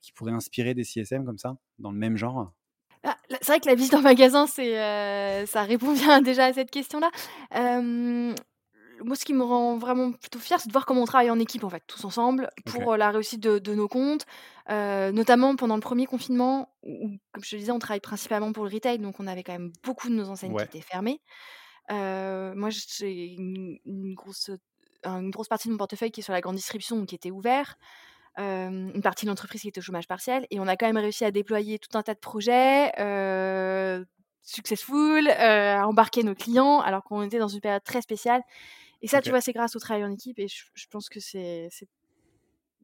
qui 0.00 0.12
pourraient 0.12 0.32
inspirer 0.32 0.74
des 0.74 0.84
CSM 0.84 1.24
comme 1.24 1.38
ça, 1.38 1.56
dans 1.78 1.92
le 1.92 1.98
même 1.98 2.16
genre? 2.16 2.52
Ah, 3.04 3.16
c'est 3.30 3.46
vrai 3.46 3.60
que 3.60 3.66
la 3.68 3.74
visite 3.74 3.94
en 3.94 4.00
magasin, 4.00 4.46
c'est, 4.46 4.78
heu, 4.78 5.46
ça 5.46 5.62
répond 5.62 5.92
bien 5.92 6.22
déjà 6.22 6.46
à 6.46 6.52
cette 6.52 6.70
question-là. 6.70 7.10
Hem, 7.50 8.34
moi, 9.04 9.16
ce 9.16 9.24
qui 9.24 9.34
me 9.34 9.42
rend 9.42 9.78
vraiment 9.78 10.12
plutôt 10.12 10.38
fière, 10.38 10.60
c'est 10.60 10.68
de 10.68 10.72
voir 10.72 10.86
comment 10.86 11.02
on 11.02 11.06
travaille 11.06 11.30
en 11.30 11.40
équipe, 11.40 11.64
en 11.64 11.70
fait, 11.70 11.82
tous 11.88 12.04
ensemble, 12.04 12.48
pour, 12.64 12.92
heu, 12.94 12.96
la 12.96 13.10
réussite 13.10 13.40
de 13.40 13.58
de 13.58 13.74
nos 13.74 13.88
comptes. 13.88 14.26
Notamment 14.68 15.56
pendant 15.56 15.74
le 15.74 15.80
premier 15.80 16.06
confinement 16.06 16.68
où 16.84 17.10
comme 17.32 17.44
je 17.44 17.50
te 17.50 17.56
disais, 17.56 17.72
on 17.72 17.78
travaille 17.80 18.00
principalement 18.00 18.52
pour 18.52 18.64
le 18.64 18.70
retail, 18.72 18.98
donc 18.98 19.18
on 19.20 19.26
avait 19.26 19.42
quand 19.42 19.52
même 19.52 19.72
beaucoup 19.84 20.08
de 20.08 20.14
nos 20.14 20.28
enseignes 20.30 20.54
qui 20.56 20.66
étaient 20.66 20.80
fermées. 20.80 21.20
moi, 21.90 22.70
j'ai 22.70 23.34
une, 23.34 24.14
grosse, 24.14 24.50
une 25.04 25.30
grosse 25.30 25.48
partie 25.48 25.68
de 25.68 25.72
mon 25.72 25.78
portefeuille 25.78 26.12
qui 26.12 26.20
est 26.20 26.24
sur 26.24 26.32
la 26.32 26.40
grande 26.40 26.56
distribution, 26.56 26.96
donc 26.96 27.08
qui 27.08 27.14
était 27.16 27.30
ouvert. 27.32 27.76
Une 28.38 29.02
partie 29.02 29.26
de 29.26 29.30
l'entreprise 29.30 29.62
qui 29.62 29.68
était 29.68 29.80
au 29.80 29.82
chômage 29.82 30.08
partiel. 30.08 30.46
Et 30.50 30.60
on 30.60 30.66
a 30.66 30.76
quand 30.76 30.86
même 30.86 30.96
réussi 30.96 31.24
à 31.24 31.30
déployer 31.30 31.78
tout 31.78 31.96
un 31.96 32.02
tas 32.02 32.14
de 32.14 32.20
projets 32.20 32.92
successful, 34.44 35.28
à 35.28 35.86
embarquer 35.86 36.24
nos 36.24 36.34
clients, 36.34 36.80
alors 36.80 37.04
qu'on 37.04 37.22
était 37.22 37.38
dans 37.38 37.48
une 37.48 37.60
période 37.60 37.84
très 37.84 38.02
spéciale. 38.02 38.42
Et 39.00 39.08
ça, 39.08 39.20
tu 39.20 39.30
vois, 39.30 39.40
c'est 39.40 39.52
grâce 39.52 39.76
au 39.76 39.78
travail 39.78 40.04
en 40.04 40.10
équipe. 40.10 40.38
Et 40.38 40.48
je, 40.48 40.64
je 40.74 40.86
pense 40.88 41.08
que 41.08 41.20
c'est 41.20 41.68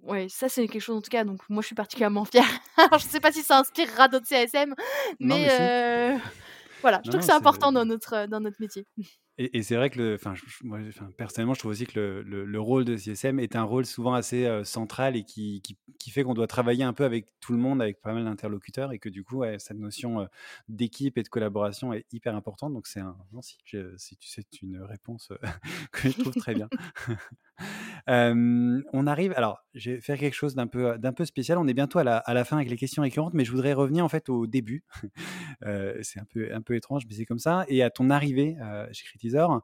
Ouais, 0.05 0.29
ça 0.29 0.49
c'est 0.49 0.67
quelque 0.69 0.81
chose 0.81 0.97
en 0.97 1.01
tout 1.01 1.11
cas, 1.11 1.25
donc 1.25 1.41
moi 1.49 1.61
je 1.61 1.67
suis 1.67 1.75
particulièrement 1.75 2.25
fière. 2.25 2.49
Alors 2.77 2.99
je 2.99 3.07
sais 3.07 3.21
pas 3.21 3.33
si 3.33 3.43
ça 3.43 3.59
inspirera 3.59 4.09
d'autres 4.09 4.27
CSM, 4.27 4.75
mais, 5.19 5.49
euh, 5.51 6.17
voilà, 6.83 7.01
je 7.05 7.11
trouve 7.11 7.21
que 7.21 7.27
c'est 7.27 7.33
important 7.33 7.73
dans 7.73 7.85
notre, 7.85 8.27
dans 8.27 8.41
notre 8.41 8.61
métier. 8.61 8.87
Et, 9.41 9.63
c'est 9.63 9.77
vrai 9.77 9.89
que, 9.89 9.99
le, 9.99 10.15
enfin, 10.15 10.35
moi, 10.65 10.81
personnellement, 11.17 11.55
je 11.55 11.61
trouve 11.61 11.71
aussi 11.71 11.87
que 11.87 12.25
le, 12.27 12.45
le, 12.45 12.61
rôle 12.61 12.85
de 12.85 12.97
CSM 12.97 13.39
est 13.39 13.55
un 13.55 13.63
rôle 13.63 13.87
souvent 13.87 14.15
assez 14.15 14.47
euh, 14.47 14.65
central 14.65 15.15
et 15.15 15.23
qui, 15.23 15.63
qui, 15.63 15.79
qui, 16.01 16.11
fait 16.11 16.25
qu'on 16.25 16.35
doit 16.35 16.49
travailler 16.49 16.83
un 16.83 16.93
peu 16.93 17.05
avec 17.05 17.27
tout 17.39 17.53
le 17.53 17.59
monde, 17.59 17.81
avec 17.81 18.01
pas 18.01 18.13
mal 18.13 18.25
d'interlocuteurs, 18.25 18.91
et 18.91 18.99
que 18.99 19.09
du 19.09 19.23
coup, 19.23 19.45
cette 19.59 19.79
notion 19.79 20.23
euh, 20.23 20.27
d'équipe 20.69 21.17
et 21.19 21.23
de 21.23 21.29
collaboration 21.29 21.93
est 21.93 22.05
hyper 22.13 22.35
importante. 22.35 22.75
Donc 22.75 22.89
c'est 22.89 22.99
un, 22.99 23.17
non, 23.33 23.41
si, 23.41 23.59
c'est 23.97 24.63
une 24.63 24.83
réponse 24.83 25.33
que 25.93 26.11
je 26.11 26.19
trouve 26.21 26.35
très 26.35 26.55
bien. 26.55 26.69
on 28.09 29.07
arrive. 29.07 29.33
Alors, 29.37 29.65
je 29.75 29.93
vais 29.93 30.01
faire 30.01 30.19
quelque 30.19 30.35
chose 30.35 30.55
d'un 30.55 30.67
peu, 30.67 30.97
peu 31.17 31.25
spécial. 31.25 31.59
On 31.59 31.67
est 31.67 31.75
bientôt 31.75 31.99
à 31.99 32.05
la, 32.05 32.45
fin 32.45 32.57
avec 32.57 32.71
les 32.71 32.77
questions 32.77 33.03
récurrentes, 33.03 33.35
mais 33.35 33.45
je 33.45 33.51
voudrais 33.51 33.73
revenir 33.73 34.05
en 34.05 34.09
fait 34.09 34.29
au 34.29 34.47
début. 34.47 34.85
c'est 36.03 36.21
un 36.21 36.61
peu, 36.63 36.75
étrange, 36.75 37.05
mais 37.09 37.15
c'est 37.15 37.27
comme 37.27 37.39
ça. 37.39 37.65
Et 37.69 37.83
à 37.83 37.91
ton 37.91 38.11
arrivée 38.11 38.57
chez 38.93 39.05
Critizer. 39.05 39.61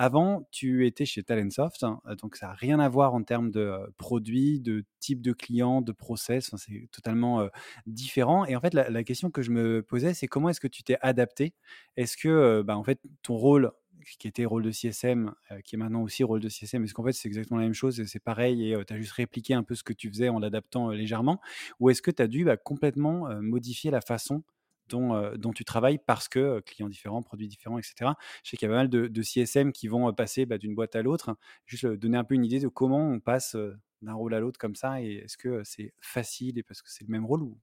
Avant, 0.00 0.46
tu 0.52 0.86
étais 0.86 1.04
chez 1.04 1.24
Talentsoft, 1.24 1.82
hein, 1.82 2.00
donc 2.22 2.36
ça 2.36 2.46
n'a 2.46 2.52
rien 2.52 2.78
à 2.78 2.88
voir 2.88 3.14
en 3.14 3.24
termes 3.24 3.50
de 3.50 3.74
produits, 3.96 4.60
de 4.60 4.84
type 5.00 5.20
de 5.20 5.32
client, 5.32 5.82
de 5.82 5.90
process. 5.90 6.54
c'est 6.56 6.88
totalement 6.92 7.48
différent. 7.84 8.44
Et 8.44 8.54
en 8.54 8.60
fait, 8.60 8.74
la, 8.74 9.02
question 9.02 9.32
que 9.32 9.42
je 9.42 9.50
me 9.50 9.82
posais, 9.82 10.14
c'est 10.14 10.28
comment 10.28 10.50
est-ce 10.50 10.60
que 10.60 10.68
tu 10.68 10.84
t'es 10.84 10.98
adapté? 11.00 11.52
Est-ce 11.96 12.16
que, 12.16 12.62
bah, 12.62 12.78
en 12.78 12.84
fait, 12.84 13.00
ton 13.22 13.34
rôle 13.34 13.72
qui 14.18 14.28
était 14.28 14.44
rôle 14.44 14.62
de 14.62 14.70
CSM, 14.70 15.34
euh, 15.50 15.60
qui 15.60 15.76
est 15.76 15.78
maintenant 15.78 16.02
aussi 16.02 16.24
rôle 16.24 16.40
de 16.40 16.48
CSM, 16.48 16.84
est-ce 16.84 16.94
qu'en 16.94 17.04
fait 17.04 17.12
c'est 17.12 17.28
exactement 17.28 17.58
la 17.58 17.66
même 17.66 17.74
chose, 17.74 18.02
c'est 18.04 18.22
pareil 18.22 18.68
et 18.68 18.74
euh, 18.74 18.84
tu 18.84 18.92
as 18.92 18.98
juste 18.98 19.12
répliqué 19.12 19.54
un 19.54 19.62
peu 19.62 19.74
ce 19.74 19.82
que 19.82 19.92
tu 19.92 20.08
faisais 20.08 20.28
en 20.28 20.38
l'adaptant 20.38 20.90
euh, 20.90 20.94
légèrement? 20.94 21.40
Ou 21.80 21.90
est-ce 21.90 22.02
que 22.02 22.10
tu 22.10 22.22
as 22.22 22.28
dû 22.28 22.44
bah, 22.44 22.56
complètement 22.56 23.28
modifier 23.40 23.90
la 23.90 24.00
façon 24.00 24.42
dont, 24.88 25.52
tu 25.54 25.64
travailles 25.64 25.98
parce 25.98 26.28
que 26.28 26.60
clients 26.60 26.88
différents, 26.88 27.22
produits 27.22 27.48
différents, 27.48 27.78
etc. 27.78 28.12
Je 28.42 28.50
sais 28.50 28.56
qu'il 28.56 28.66
y 28.66 28.70
a 28.70 28.74
pas 28.74 28.78
mal 28.78 28.88
de, 28.88 29.22
CSM 29.22 29.72
qui 29.72 29.86
vont 29.86 30.12
passer 30.14 30.46
bah, 30.46 30.56
d'une 30.56 30.74
boîte 30.74 30.96
à 30.96 31.02
l'autre. 31.02 31.36
Juste 31.66 31.86
donner 31.86 32.16
un 32.16 32.24
peu 32.24 32.34
une 32.34 32.44
idée 32.44 32.60
de 32.60 32.68
comment 32.68 33.10
on 33.10 33.20
passe 33.20 33.56
d'un 34.00 34.14
rôle 34.14 34.32
à 34.32 34.40
l'autre 34.40 34.58
comme 34.58 34.74
ça 34.74 35.02
et 35.02 35.16
est-ce 35.24 35.36
que 35.36 35.62
c'est 35.64 35.92
facile 36.00 36.58
et 36.58 36.62
parce 36.62 36.80
que 36.80 36.90
c'est 36.90 37.04
le 37.04 37.10
même 37.10 37.26
rôle 37.26 37.42
ou 37.42 37.58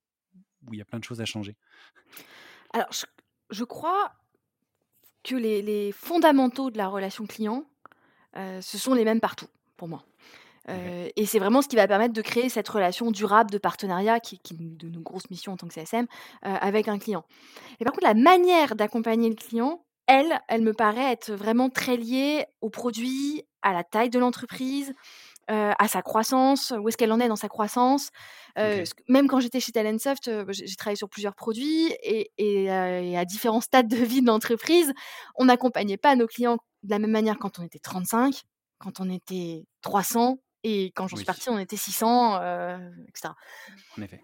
il 0.71 0.77
y 0.77 0.81
a 0.81 0.85
plein 0.85 0.99
de 0.99 1.03
choses 1.03 1.21
à 1.21 1.25
changer? 1.25 1.55
Alors, 2.73 2.89
je 3.49 3.63
crois 3.63 4.11
que 5.25 5.35
les, 5.35 5.91
fondamentaux 5.91 6.69
de 6.69 6.77
la 6.77 6.87
relation 6.87 7.25
client, 7.25 7.65
euh, 8.37 8.61
ce 8.61 8.77
sont 8.77 8.93
les 8.93 9.03
mêmes 9.03 9.19
partout, 9.19 9.47
pour 9.75 9.87
moi. 9.87 10.03
Euh, 10.69 11.09
et 11.15 11.25
c'est 11.25 11.39
vraiment 11.39 11.61
ce 11.61 11.67
qui 11.67 11.75
va 11.75 11.87
permettre 11.87 12.13
de 12.13 12.21
créer 12.21 12.49
cette 12.49 12.67
relation 12.69 13.11
durable 13.11 13.51
de 13.51 13.57
partenariat, 13.57 14.19
qui, 14.19 14.35
est 14.35 14.53
de 14.53 14.89
nos 14.89 15.01
grosses 15.01 15.29
missions 15.29 15.53
en 15.53 15.57
tant 15.57 15.67
que 15.67 15.73
CSM, 15.73 16.05
euh, 16.45 16.55
avec 16.61 16.87
un 16.87 16.97
client. 16.97 17.25
Et 17.79 17.83
par 17.83 17.93
contre, 17.93 18.05
la 18.05 18.13
manière 18.13 18.75
d'accompagner 18.75 19.29
le 19.29 19.35
client, 19.35 19.83
elle, 20.07 20.39
elle 20.47 20.61
me 20.61 20.73
paraît 20.73 21.11
être 21.11 21.33
vraiment 21.33 21.69
très 21.69 21.97
liée 21.97 22.45
au 22.61 22.69
produit, 22.69 23.43
à 23.61 23.73
la 23.73 23.83
taille 23.83 24.11
de 24.11 24.19
l'entreprise, 24.19 24.93
euh, 25.51 25.73
à 25.77 25.87
sa 25.87 26.01
croissance, 26.01 26.73
où 26.79 26.89
est-ce 26.89 26.97
qu'elle 26.97 27.11
en 27.11 27.19
est 27.19 27.27
dans 27.27 27.35
sa 27.35 27.49
croissance. 27.49 28.09
Euh, 28.57 28.83
même 29.07 29.27
quand 29.27 29.39
j'étais 29.39 29.59
chez 29.59 29.71
Talentsoft, 29.71 30.27
euh, 30.27 30.45
j'ai 30.49 30.75
travaillé 30.75 30.95
sur 30.95 31.07
plusieurs 31.07 31.35
produits 31.35 31.93
et, 32.01 32.69
à 33.15 33.25
différents 33.25 33.61
stades 33.61 33.87
de 33.87 33.97
vie 33.97 34.21
de 34.21 34.27
l'entreprise, 34.27 34.91
on 35.35 35.45
n'accompagnait 35.45 35.97
pas 35.97 36.15
nos 36.15 36.25
clients 36.25 36.57
de 36.81 36.89
la 36.89 36.97
même 36.97 37.11
manière 37.11 37.37
quand 37.37 37.59
on 37.59 37.63
était 37.63 37.77
35, 37.77 38.41
quand 38.79 38.99
on 38.99 39.09
était 39.09 39.65
300 39.81 40.39
et 40.63 40.91
quand 40.95 41.07
j'en 41.07 41.15
suis 41.15 41.25
partie, 41.25 41.49
on 41.49 41.59
était 41.59 41.77
600, 41.77 42.37
etc. 43.07 43.33
En 43.97 44.01
effet. 44.01 44.21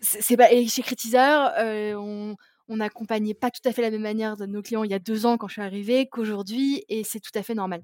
C'est, 0.00 0.38
et 0.52 0.68
chez 0.68 0.82
Critizer, 0.82 1.52
on 1.98 2.36
on 2.70 2.76
n'accompagnait 2.76 3.34
pas 3.34 3.50
tout 3.50 3.68
à 3.68 3.72
fait 3.72 3.82
la 3.82 3.90
même 3.90 4.02
manière 4.02 4.36
de 4.36 4.46
nos 4.46 4.62
clients 4.62 4.84
il 4.84 4.90
y 4.92 4.94
a 4.94 5.00
deux 5.00 5.26
ans 5.26 5.36
quand 5.36 5.48
je 5.48 5.54
suis 5.54 5.62
arrivée 5.62 6.06
qu'aujourd'hui, 6.08 6.84
et 6.88 7.02
c'est 7.02 7.18
tout 7.18 7.36
à 7.36 7.42
fait 7.42 7.54
normal. 7.54 7.82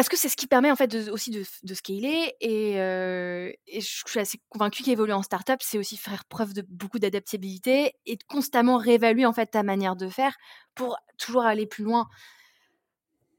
Parce 0.00 0.08
que 0.08 0.16
c'est 0.16 0.30
ce 0.30 0.36
qui 0.38 0.46
permet 0.46 0.70
en 0.70 0.76
fait 0.76 0.94
aussi 1.10 1.30
de, 1.30 1.74
scaler 1.74 2.32
et, 2.40 2.76
je 2.76 4.02
suis 4.06 4.18
assez 4.18 4.40
convaincue 4.48 4.82
qu'évoluer 4.82 5.12
en 5.12 5.22
startup, 5.22 5.58
c'est 5.60 5.76
aussi 5.76 5.98
faire 5.98 6.24
preuve 6.24 6.54
de 6.54 6.62
beaucoup 6.70 6.98
d'adaptabilité 6.98 7.92
et 8.06 8.16
de 8.16 8.24
constamment 8.26 8.78
réévaluer 8.78 9.26
en 9.26 9.34
fait 9.34 9.48
ta 9.48 9.62
manière 9.62 9.96
de 9.96 10.08
faire 10.08 10.38
pour 10.74 10.96
toujours 11.18 11.42
aller 11.42 11.66
plus 11.66 11.84
loin. 11.84 12.08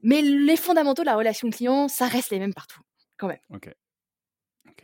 Mais 0.04 0.22
les 0.22 0.56
fondamentaux 0.56 1.02
de 1.02 1.06
la 1.06 1.16
relation 1.16 1.50
client, 1.50 1.88
ça 1.88 2.06
reste 2.06 2.30
les 2.30 2.38
mêmes 2.38 2.54
partout, 2.54 2.82
quand 3.16 3.26
même. 3.26 3.40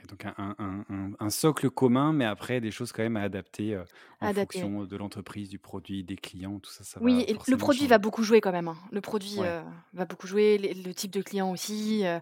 Donc 0.09 0.25
un, 0.27 1.31
socle 1.31 1.71
commun, 1.71 2.13
mais 2.13 2.25
après 2.25 2.61
des 2.61 2.71
choses 2.71 2.93
quand 2.93 3.03
même 3.03 3.17
à 3.17 3.23
adapter 3.23 3.75
euh, 3.75 3.85
en 4.21 4.33
fonction 4.33 4.85
de 4.85 4.97
l'entreprise, 4.97 5.49
du 5.49 5.59
produit, 5.59 6.05
des 6.05 6.17
clients, 6.17 6.59
tout 6.59 6.71
ça. 6.71 6.85
ça 6.85 7.01
oui, 7.03 7.25
et 7.29 7.37
le 7.47 7.57
produit 7.57 7.87
va 7.87 7.99
beaucoup 7.99 8.23
jouer 8.23 8.41
quand 8.41 8.53
même. 8.53 8.69
Hein. 8.69 8.77
Le 8.91 9.01
produit 9.01 9.37
euh, 9.39 9.63
va 9.93 10.05
beaucoup 10.05 10.27
jouer, 10.27 10.59
le 10.59 10.93
type 10.95 11.11
de 11.11 11.23
client 11.23 11.51
aussi, 11.51 12.07
euh, 12.07 12.21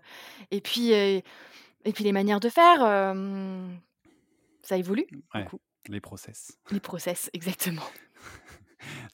et 0.51 0.61
puis 0.61 0.91
et 0.93 1.23
puis 1.93 2.05
les 2.05 2.13
manières 2.13 2.41
de 2.41 2.49
faire, 2.49 2.81
ça 4.63 4.77
évolue. 4.77 5.07
les 5.89 6.01
process. 6.01 6.59
Les 6.71 6.81
process, 6.81 7.31
exactement. 7.35 7.85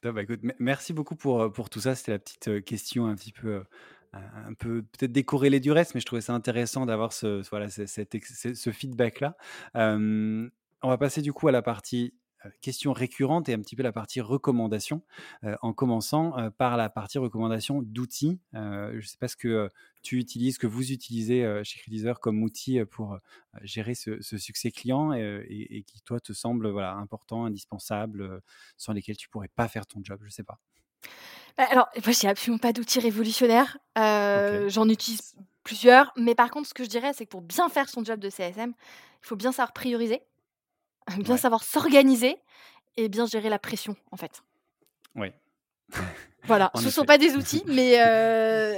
bah, 0.03 0.23
écoute, 0.23 0.41
merci 0.59 0.93
beaucoup 0.93 1.17
pour, 1.17 1.53
pour 1.53 1.69
tout 1.69 1.81
ça. 1.81 1.95
C'était 1.95 2.13
la 2.13 2.19
petite 2.19 2.65
question 2.65 3.07
un 3.07 3.15
petit 3.15 3.33
peu 3.33 3.63
un 4.13 4.55
peu 4.55 4.83
peut-être 4.83 5.13
décorrélé 5.13 5.61
du 5.61 5.73
reste, 5.73 5.95
mais 5.95 6.01
je 6.01 6.07
trouvais 6.07 6.23
ça 6.23 6.35
intéressant 6.35 6.87
d'avoir 6.87 7.13
ce, 7.13 7.43
feedback-là. 8.73 9.37
on 9.75 10.89
va 10.89 10.99
passer 10.99 11.23
du 11.23 11.33
coup 11.33 11.49
à 11.49 11.53
la 11.53 11.63
partie 11.63 12.15
questions 12.61 12.93
récurrentes 12.93 13.49
et 13.49 13.55
un 13.55 13.61
petit 13.61 13.77
peu 13.77 13.83
la 13.83 13.93
partie 13.93 14.21
recommandation, 14.21 15.03
en 15.63 15.73
commençant 15.73 16.51
par 16.59 16.77
la 16.77 16.91
partie 16.91 17.19
recommandation 17.19 17.83
d'outils. 17.83 18.41
je 18.53 18.97
ne 18.97 19.01
sais 19.01 19.17
pas 19.19 19.29
ce 19.29 19.37
que 19.37 19.71
tu 20.03 20.19
utilises, 20.19 20.59
que 20.59 20.67
vous 20.67 20.93
utilisez 20.93 21.61
chez 21.65 21.79
Critizer 21.79 22.19
comme 22.21 22.43
outil 22.43 22.85
pour 22.85 23.19
gérer 23.63 23.95
ce, 23.95 24.21
succès 24.21 24.71
client 24.71 25.13
et, 25.13 25.85
qui, 25.87 26.03
toi, 26.03 26.21
te 26.21 26.33
semble 26.33 26.67
important, 26.81 27.45
indispensable, 27.45 28.43
sans 28.77 28.93
lesquels 28.93 29.17
tu 29.17 29.29
pourrais 29.29 29.49
pas 29.49 29.69
faire 29.69 29.87
ton 29.87 30.01
job, 30.03 30.19
je 30.23 30.27
ne 30.27 30.31
sais 30.31 30.45
pas. 30.45 30.59
Bah, 31.59 31.67
alors, 31.71 31.89
moi, 32.05 32.15
j'ai 32.19 32.29
absolument 32.29 32.59
pas 32.59 32.73
d'outils 32.73 33.01
révolutionnaires. 33.01 33.79
J'en 33.97 34.89
utilise 34.89 35.35
plusieurs. 35.65 36.13
Mais 36.17 36.35
par 36.35 36.51
contre, 36.51 36.69
ce 36.69 36.75
que 36.75 36.85
je 36.85 36.89
dirais, 36.89 37.13
c'est 37.15 37.25
que 37.25 37.31
pour 37.31 37.43
bien 37.43 37.69
faire 37.69 37.89
son 37.89 38.05
job 38.05 38.21
de 38.21 38.31
CSM, 38.31 38.71
il 38.71 39.27
faut 39.27 39.37
bien 39.37 39.53
savoir 39.53 39.73
prioriser, 39.73 40.23
bien 41.19 41.37
savoir 41.37 41.63
s'organiser 41.63 42.37
et 42.97 43.09
bien 43.09 43.27
gérer 43.27 43.49
la 43.49 43.59
pression, 43.59 43.97
en 44.11 44.17
fait. 44.17 44.43
Oui. 45.15 45.29
Voilà, 46.47 46.73
ce 46.77 46.87
ne 46.87 46.91
sont 46.91 47.05
pas 47.05 47.19
des 47.19 47.37
outils, 47.37 47.63
mais, 47.67 47.99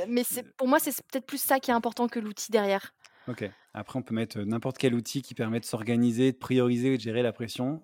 mais 0.07 0.23
pour 0.59 0.69
moi, 0.69 0.79
c'est 0.79 0.95
peut-être 1.07 1.25
plus 1.25 1.41
ça 1.41 1.61
qui 1.61 1.71
est 1.71 1.75
important 1.75 2.09
que 2.09 2.19
l'outil 2.19 2.51
derrière. 2.53 2.93
Ok. 3.27 3.49
Après, 3.73 3.99
on 3.99 4.03
peut 4.03 4.15
mettre 4.15 4.39
n'importe 4.41 4.79
quel 4.79 4.95
outil 4.95 5.23
qui 5.23 5.35
permet 5.35 5.61
de 5.61 5.65
s'organiser, 5.65 6.33
de 6.33 6.37
prioriser 6.37 6.95
et 6.95 6.97
de 6.97 7.03
gérer 7.03 7.23
la 7.23 7.33
pression. 7.33 7.83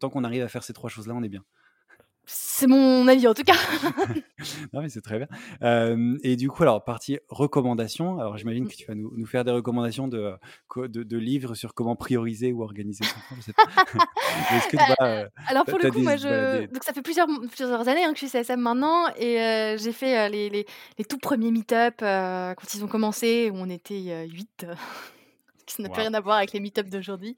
Tant 0.00 0.10
qu'on 0.10 0.24
arrive 0.24 0.42
à 0.42 0.48
faire 0.48 0.64
ces 0.64 0.72
trois 0.72 0.90
choses-là, 0.90 1.14
on 1.14 1.22
est 1.22 1.28
bien. 1.28 1.44
C'est 2.32 2.66
mon 2.66 3.08
avis 3.08 3.26
en 3.26 3.34
tout 3.34 3.42
cas. 3.42 3.54
non 4.72 4.82
mais 4.82 4.88
c'est 4.88 5.00
très 5.00 5.18
bien. 5.18 5.28
et 6.22 6.36
du 6.36 6.48
coup, 6.48 6.62
alors 6.62 6.84
partie 6.84 7.18
recommandations. 7.28 8.18
Alors 8.18 8.36
j'imagine 8.36 8.68
que 8.68 8.74
tu 8.74 8.84
vas 8.86 8.94
nous, 8.94 9.26
faire 9.26 9.44
des 9.44 9.50
recommandations 9.50 10.08
de, 10.08 10.34
de, 10.76 11.18
livres 11.18 11.54
sur 11.54 11.74
comment 11.74 11.96
prioriser 11.96 12.52
ou 12.52 12.62
organiser 12.62 13.04
son 13.04 13.14
temps. 13.14 13.36
Je 13.36 13.42
sais 13.42 13.52
pas. 13.52 13.64
que 13.66 14.70
tu 14.70 14.76
vas, 14.76 15.06
euh, 15.06 15.28
alors 15.48 15.64
pour 15.64 15.78
le 15.78 15.90
coup, 15.90 16.00
moi 16.00 16.16
je 16.16 16.66
donc 16.66 16.84
ça 16.84 16.92
fait 16.92 17.02
plusieurs 17.02 17.26
plusieurs 17.48 17.88
années 17.88 18.04
hein, 18.04 18.12
que 18.12 18.18
je 18.18 18.26
suis 18.26 18.38
CSM 18.38 18.60
maintenant 18.60 19.06
et 19.16 19.76
j'ai 19.78 19.92
fait 19.92 20.28
les, 20.28 20.50
les, 20.50 20.66
les, 20.98 21.04
tout 21.04 21.18
premiers 21.18 21.50
meet-up 21.50 21.94
quand 22.00 22.74
ils 22.74 22.84
ont 22.84 22.88
commencé 22.88 23.50
où 23.52 23.56
on 23.56 23.70
était 23.70 24.26
8 24.28 24.66
ça 25.70 25.82
n'a 25.82 25.88
plus 25.88 26.00
rien 26.00 26.14
à 26.14 26.20
voir 26.20 26.36
avec 26.38 26.52
les 26.52 26.60
meet 26.60 26.80
d'aujourd'hui. 26.80 27.36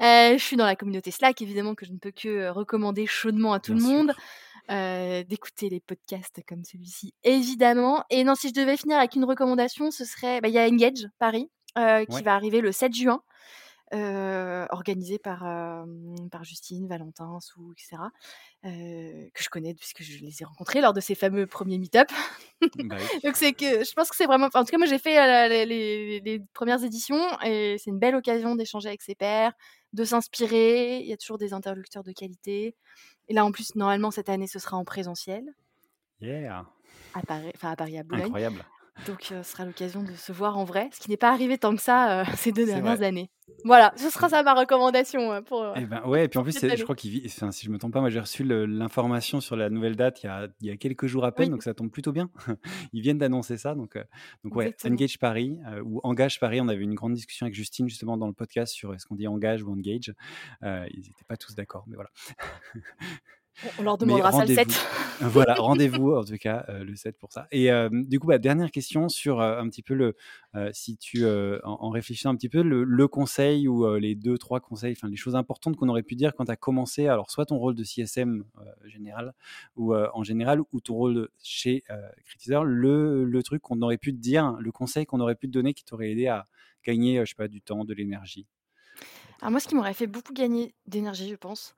Euh, 0.00 0.32
je 0.36 0.42
suis 0.42 0.56
dans 0.56 0.66
la 0.66 0.76
communauté 0.76 1.10
Slack, 1.10 1.40
évidemment, 1.42 1.74
que 1.74 1.86
je 1.86 1.92
ne 1.92 1.98
peux 1.98 2.10
que 2.10 2.28
euh, 2.28 2.52
recommander 2.52 3.06
chaudement 3.06 3.52
à 3.52 3.60
tout 3.60 3.74
le 3.74 3.80
monde. 3.80 4.14
Euh, 4.70 5.24
d'écouter 5.24 5.70
les 5.70 5.80
podcasts 5.80 6.42
comme 6.46 6.62
celui-ci, 6.62 7.14
évidemment. 7.24 8.04
Et 8.10 8.22
non, 8.22 8.34
si 8.34 8.50
je 8.50 8.52
devais 8.52 8.76
finir 8.76 8.98
avec 8.98 9.14
une 9.14 9.24
recommandation, 9.24 9.90
ce 9.90 10.04
serait, 10.04 10.42
bah, 10.42 10.48
il 10.48 10.54
y 10.54 10.58
a 10.58 10.66
Engage 10.66 11.08
Paris 11.18 11.50
qui 11.74 12.22
va 12.22 12.34
arriver 12.34 12.60
le 12.60 12.70
7 12.70 12.92
juin. 12.92 13.22
Organisée 13.92 15.18
par, 15.18 15.40
par 16.30 16.44
Justine, 16.44 16.88
Valentin, 16.88 17.38
Sou, 17.40 17.72
etc., 17.72 18.02
que 18.62 19.42
je 19.42 19.48
connais 19.48 19.74
puisque 19.74 20.02
je 20.02 20.24
les 20.24 20.42
ai 20.42 20.44
rencontrés 20.44 20.80
lors 20.80 20.92
de 20.92 21.00
ces 21.00 21.14
fameux 21.14 21.46
premiers 21.46 21.78
meet-up. 21.78 22.08
Bah 22.84 22.96
Donc 23.24 23.36
c'est 23.36 23.52
que 23.52 23.84
je 23.84 23.92
pense 23.94 24.10
que 24.10 24.16
c'est 24.16 24.26
vraiment 24.26 24.48
en 24.52 24.64
tout 24.64 24.70
cas 24.70 24.78
moi 24.78 24.86
j'ai 24.86 24.98
fait, 24.98 25.48
les 25.48 25.64
les 25.64 26.20
les 26.20 26.40
premières 26.54 26.82
éditions 26.82 27.22
et 27.42 27.76
c'est 27.78 27.90
une 27.90 27.98
belle 27.98 28.16
occasion 28.16 28.56
d'échanger 28.56 28.88
avec 28.88 29.02
ses 29.02 29.14
pairs, 29.14 29.52
de 29.92 30.04
s'inspirer. 30.04 30.98
Il 30.98 31.06
y 31.06 31.12
a 31.12 31.16
toujours 31.16 31.38
des 31.38 31.52
interlocuteurs 31.52 32.02
de 32.02 32.12
qualité 32.12 32.76
et 33.28 33.34
là 33.34 33.44
en 33.44 33.52
plus 33.52 33.74
normalement 33.74 34.10
cette 34.10 34.28
année 34.28 34.48
ce 34.48 34.58
sera 34.58 34.76
en 34.76 34.84
présentiel. 34.84 35.44
Yeah! 36.20 36.66
À 37.14 37.22
Paris 37.22 37.52
enfin 37.54 37.70
à 37.70 37.76
Paris, 37.76 37.96
à 37.96 38.02
Boulogne. 38.02 38.24
Incroyable. 38.24 38.64
Donc 39.06 39.22
ce 39.22 39.42
sera 39.42 39.64
l'occasion 39.64 40.02
de 40.02 40.12
se 40.12 40.32
voir 40.32 40.58
en 40.58 40.64
vrai, 40.64 40.90
ce 40.92 41.00
qui 41.00 41.10
n'est 41.10 41.16
pas 41.16 41.30
arrivé 41.30 41.58
tant 41.58 41.74
que 41.74 41.82
ça, 41.82 42.24
ces 42.36 42.52
2 42.52 42.66
dernières 42.66 43.02
années. 43.02 43.30
Voilà, 43.64 43.94
ce 43.96 44.10
sera 44.10 44.28
ça 44.28 44.42
ma 44.42 44.52
recommandation, 44.52 45.42
pour, 45.42 45.64
Et 45.76 45.86
ben, 45.86 46.02
ouais 46.04 46.26
et 46.26 46.28
puis 46.28 46.38
en 46.38 46.42
plus 46.42 46.52
je 46.52 46.82
crois 46.82 46.94
qu'il 46.94 47.24
enfin 47.26 47.50
si 47.50 47.64
je 47.64 47.70
me 47.70 47.78
trompe 47.78 47.94
pas, 47.94 48.00
moi 48.00 48.10
j'ai 48.10 48.20
reçu 48.20 48.44
l'information 48.44 49.40
sur 49.40 49.56
la 49.56 49.70
nouvelle 49.70 49.96
date 49.96 50.22
il 50.22 50.26
y 50.26 50.28
a 50.28 50.48
il 50.60 50.66
y 50.66 50.70
a 50.70 50.76
quelques 50.76 51.06
jours 51.06 51.24
à 51.24 51.32
peine, 51.32 51.50
donc 51.50 51.62
ça 51.62 51.72
tombe 51.72 51.90
plutôt 51.90 52.12
bien. 52.12 52.30
Ils 52.92 53.00
viennent 53.00 53.18
d'annoncer 53.18 53.56
ça 53.56 53.74
donc 53.74 53.98
donc 54.44 54.54
ouais, 54.54 54.76
Engage 54.84 55.18
Paris, 55.18 55.58
ou 55.82 56.00
Engage 56.04 56.38
Paris, 56.40 56.60
on 56.60 56.68
avait 56.68 56.84
une 56.84 56.94
grande 56.94 57.14
discussion 57.14 57.46
avec 57.46 57.54
Justine 57.54 57.88
justement 57.88 58.18
dans 58.18 58.26
le 58.26 58.34
podcast 58.34 58.74
sur 58.74 58.94
est-ce 58.94 59.06
qu'on 59.06 59.16
dit 59.16 59.26
Engage 59.26 59.62
ou 59.62 59.72
Engage. 59.72 60.12
ils 60.62 60.98
n'étaient 60.98 61.24
pas 61.26 61.36
tous 61.36 61.54
d'accord, 61.54 61.84
mais 61.88 61.94
voilà. 61.94 62.10
On 63.78 63.82
leur 63.82 63.98
demandera 63.98 64.32
ça 64.32 64.44
le 64.44 64.54
7. 64.54 64.68
voilà, 65.20 65.54
rendez-vous 65.58 66.14
en 66.14 66.24
tout 66.24 66.36
cas 66.36 66.64
euh, 66.68 66.84
le 66.84 66.94
7 66.94 67.18
pour 67.18 67.32
ça. 67.32 67.48
Et 67.50 67.70
euh, 67.70 67.88
du 67.90 68.20
coup, 68.20 68.26
bah, 68.26 68.38
dernière 68.38 68.70
question 68.70 69.08
sur 69.08 69.40
euh, 69.40 69.60
un 69.60 69.68
petit 69.68 69.82
peu 69.82 69.94
le, 69.94 70.16
si 70.72 70.96
tu, 70.96 71.24
en, 71.26 71.90
réfléchissant 71.90 72.30
un 72.30 72.36
petit 72.36 72.48
peu, 72.48 72.62
le, 72.62 73.08
conseil 73.08 73.68
ou 73.68 73.94
les 73.96 74.14
deux, 74.14 74.38
trois 74.38 74.60
conseils, 74.60 74.92
enfin 74.92 75.08
les 75.08 75.16
choses 75.16 75.36
importantes 75.36 75.76
qu'on 75.76 75.88
aurait 75.88 76.02
pu 76.02 76.14
dire 76.14 76.34
quand 76.34 76.46
tu 76.46 76.50
as 76.50 76.56
commencé, 76.56 77.06
alors 77.06 77.30
soit 77.30 77.46
ton 77.46 77.58
rôle 77.58 77.74
de 77.74 77.84
CSM 77.84 78.44
général 78.84 79.34
ou 79.76 79.94
en 79.94 80.22
général, 80.22 80.60
ou 80.72 80.80
ton 80.80 80.94
rôle 80.94 81.28
chez 81.42 81.84
Critizer, 82.26 82.64
le, 82.64 83.24
le 83.24 83.42
truc 83.42 83.62
qu'on 83.62 83.80
aurait 83.82 83.98
pu 83.98 84.12
te 84.12 84.18
dire, 84.18 84.56
le 84.58 84.72
conseil 84.72 85.06
qu'on 85.06 85.20
aurait 85.20 85.36
pu 85.36 85.46
te 85.46 85.52
donner 85.52 85.74
qui 85.74 85.84
t'aurait 85.84 86.10
aidé 86.10 86.26
à 86.26 86.46
gagner, 86.84 87.20
je 87.20 87.30
sais 87.30 87.36
pas, 87.36 87.48
du 87.48 87.60
temps, 87.60 87.84
de 87.84 87.94
l'énergie? 87.94 88.46
Alors 89.40 89.52
moi, 89.52 89.60
ce 89.60 89.68
qui 89.68 89.74
m'aurait 89.74 89.94
fait 89.94 90.06
beaucoup 90.06 90.32
gagner 90.32 90.74
d'énergie, 90.86 91.28
je 91.28 91.36
pense, 91.36 91.74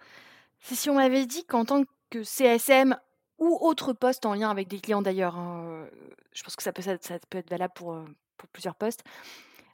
c'est 0.60 0.74
si 0.74 0.90
on 0.90 0.94
m'avait 0.94 1.26
dit 1.26 1.44
qu'en 1.44 1.64
tant 1.64 1.82
que 2.10 2.22
CSM 2.22 2.96
ou 3.38 3.58
autre 3.60 3.92
poste 3.92 4.26
en 4.26 4.34
lien 4.34 4.50
avec 4.50 4.68
des 4.68 4.80
clients 4.80 5.02
d'ailleurs, 5.02 5.36
hein, 5.36 5.86
je 6.32 6.42
pense 6.42 6.56
que 6.56 6.62
ça 6.62 6.72
peut, 6.72 6.82
ça, 6.82 6.98
peut 7.30 7.38
être 7.38 7.50
valable 7.50 7.72
pour, 7.74 7.98
pour 8.36 8.48
plusieurs 8.48 8.74
postes. 8.74 9.02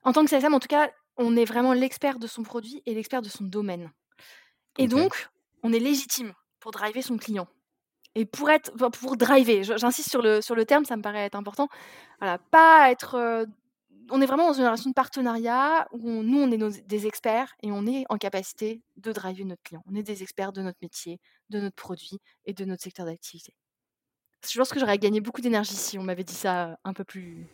En 0.05 0.13
tant 0.13 0.25
que 0.25 0.31
CSM, 0.31 0.55
en 0.55 0.61
tout 0.61 0.69
cas, 0.69 0.91
on 1.17 1.37
est 1.37 1.45
vraiment 1.45 1.73
l'expert 1.73 2.19
de 2.19 2.27
son 2.27 2.43
produit 2.43 2.83
et 2.87 2.95
l'expert 2.95 3.23
de 3.23 3.29
son 3.29 3.45
domaine. 3.45 3.91
Et 4.79 4.89
donc, 4.89 5.29
on 5.63 5.73
est 5.73 5.79
légitime 5.79 6.33
pour 6.61 6.71
driver 6.71 7.03
son 7.03 7.17
client. 7.17 7.49
Et 8.15 8.25
pour 8.25 8.51
être, 8.51 8.73
pour 8.91 9.17
driver, 9.17 9.63
j'insiste 9.63 10.11
sur 10.11 10.23
le, 10.23 10.41
sur 10.41 10.55
le 10.55 10.65
terme, 10.65 10.85
ça 10.85 10.97
me 10.97 11.03
paraît 11.03 11.25
être 11.25 11.35
important. 11.35 11.69
Voilà, 12.21 12.39
pas 12.39 12.91
être 12.91 13.47
on 14.11 14.21
est 14.21 14.27
vraiment 14.27 14.49
dans 14.49 14.55
une 14.55 14.65
relation 14.65 14.91
de 14.91 14.95
partenariat 14.95 15.87
où 15.93 16.23
nous, 16.23 16.39
on 16.39 16.51
est 16.51 16.87
des 16.87 17.07
experts 17.07 17.55
et 17.63 17.73
on 17.73 17.87
est 17.87 18.05
en 18.09 18.17
capacité 18.17 18.83
de 18.97 19.13
driver 19.13 19.45
notre 19.45 19.63
client. 19.63 19.83
On 19.87 19.95
est 19.95 20.03
des 20.03 20.23
experts 20.23 20.53
de 20.53 20.63
notre 20.63 20.79
métier, 20.83 21.19
de 21.51 21.61
notre 21.61 21.77
produit 21.77 22.19
et 22.45 22.53
de 22.53 22.65
notre 22.65 22.83
secteur 22.83 23.07
d'activité. 23.07 23.53
Je 24.49 24.59
pense 24.59 24.71
que 24.71 24.79
j'aurais 24.79 24.99
gagné 24.99 25.21
beaucoup 25.21 25.41
d'énergie 25.41 25.75
si 25.75 25.99
on 25.99 26.03
m'avait 26.03 26.25
dit 26.25 26.35
ça 26.35 26.79
un 26.85 26.93
peu 26.93 27.05
plus, 27.05 27.47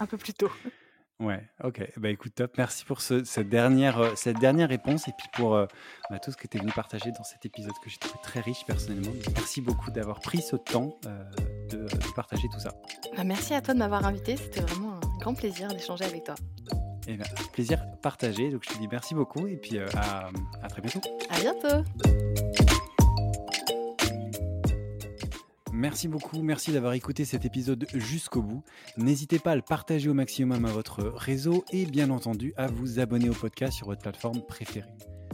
un 0.00 0.06
peu 0.06 0.16
plus 0.16 0.34
tôt. 0.34 0.50
Ouais, 1.20 1.46
ok. 1.62 1.86
Bah 1.98 2.08
écoute, 2.08 2.34
top. 2.34 2.54
Merci 2.56 2.82
pour 2.86 3.02
cette, 3.02 3.48
dernière, 3.50 4.00
euh, 4.00 4.12
cette 4.16 4.38
dernière 4.38 4.70
réponse 4.70 5.06
et 5.06 5.12
puis 5.12 5.28
pour 5.34 5.54
euh, 5.54 5.66
bah, 6.08 6.18
tout 6.18 6.32
ce 6.32 6.36
que 6.38 6.46
tu 6.46 6.56
es 6.56 6.60
venu 6.60 6.72
partager 6.72 7.12
dans 7.12 7.24
cet 7.24 7.44
épisode 7.44 7.74
que 7.84 7.90
j'ai 7.90 7.98
trouvé 7.98 8.18
très 8.22 8.40
riche 8.40 8.64
personnellement. 8.66 9.12
Merci 9.36 9.60
beaucoup 9.60 9.90
d'avoir 9.90 10.20
pris 10.20 10.40
ce 10.40 10.56
temps 10.56 10.98
euh, 11.04 11.22
de, 11.68 11.86
partager 12.16 12.48
tout 12.50 12.58
ça. 12.58 12.70
Bah, 13.14 13.24
merci 13.24 13.52
à 13.52 13.60
toi 13.60 13.74
de 13.74 13.78
m'avoir 13.80 14.06
invité. 14.06 14.38
C'était 14.38 14.62
vraiment 14.62 14.89
grand 15.20 15.34
plaisir 15.34 15.68
d'échanger 15.68 16.04
avec 16.04 16.24
toi. 16.24 16.34
Et 17.06 17.16
ben, 17.16 17.26
plaisir 17.52 17.84
partagé. 18.02 18.50
Donc 18.50 18.62
je 18.64 18.74
te 18.74 18.78
dis 18.78 18.88
merci 18.88 19.14
beaucoup 19.14 19.46
et 19.46 19.56
puis 19.56 19.78
à, 19.78 20.30
à 20.62 20.68
très 20.68 20.82
bientôt. 20.82 21.00
À 21.28 21.40
bientôt. 21.40 21.84
Merci 25.72 26.08
beaucoup, 26.08 26.42
merci 26.42 26.72
d'avoir 26.72 26.92
écouté 26.92 27.24
cet 27.24 27.46
épisode 27.46 27.86
jusqu'au 27.94 28.42
bout. 28.42 28.62
N'hésitez 28.98 29.38
pas 29.38 29.52
à 29.52 29.56
le 29.56 29.62
partager 29.62 30.10
au 30.10 30.14
maximum 30.14 30.66
à 30.66 30.70
votre 30.70 31.04
réseau 31.04 31.64
et 31.72 31.86
bien 31.86 32.10
entendu 32.10 32.52
à 32.58 32.66
vous 32.66 33.00
abonner 33.00 33.30
au 33.30 33.34
podcast 33.34 33.78
sur 33.78 33.86
votre 33.86 34.02
plateforme 34.02 34.42
préférée. 34.42 34.90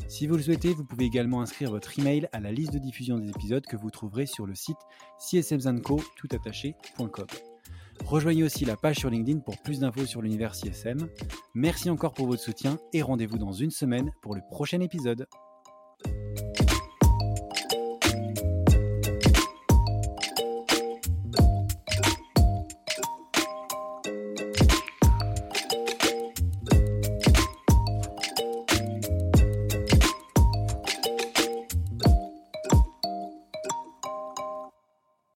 Si 0.07 0.29
vous 0.29 0.37
le 0.37 0.43
souhaitez, 0.43 0.73
vous 0.73 0.85
pouvez 0.85 1.05
également 1.05 1.41
inscrire 1.41 1.73
votre 1.73 1.99
email 1.99 2.29
à 2.33 2.39
la 2.39 2.53
liste 2.53 2.73
de 2.73 2.79
diffusion 2.79 3.19
des 3.19 3.31
épisodes 3.31 3.67
que 3.67 3.77
vous 3.77 3.91
trouverez 3.91 4.27
sur 4.27 4.47
le 4.47 4.55
site 4.55 4.79
csmzanco.com. 5.19 7.27
Rejoignez 8.05 8.45
aussi 8.45 8.65
la 8.65 8.77
page 8.77 8.97
sur 8.97 9.11
LinkedIn 9.11 9.41
pour 9.41 9.59
plus 9.59 9.81
d'infos 9.81 10.07
sur 10.07 10.23
l'univers 10.23 10.55
CSM. 10.55 11.09
Merci 11.55 11.91
encore 11.91 12.13
pour 12.13 12.27
votre 12.27 12.43
soutien 12.43 12.79
et 12.93 13.03
rendez-vous 13.03 13.39
dans 13.39 13.53
une 13.53 13.71
semaine 13.71 14.13
pour 14.23 14.35
le 14.35 14.43
prochain 14.51 14.81
épisode. 14.81 15.27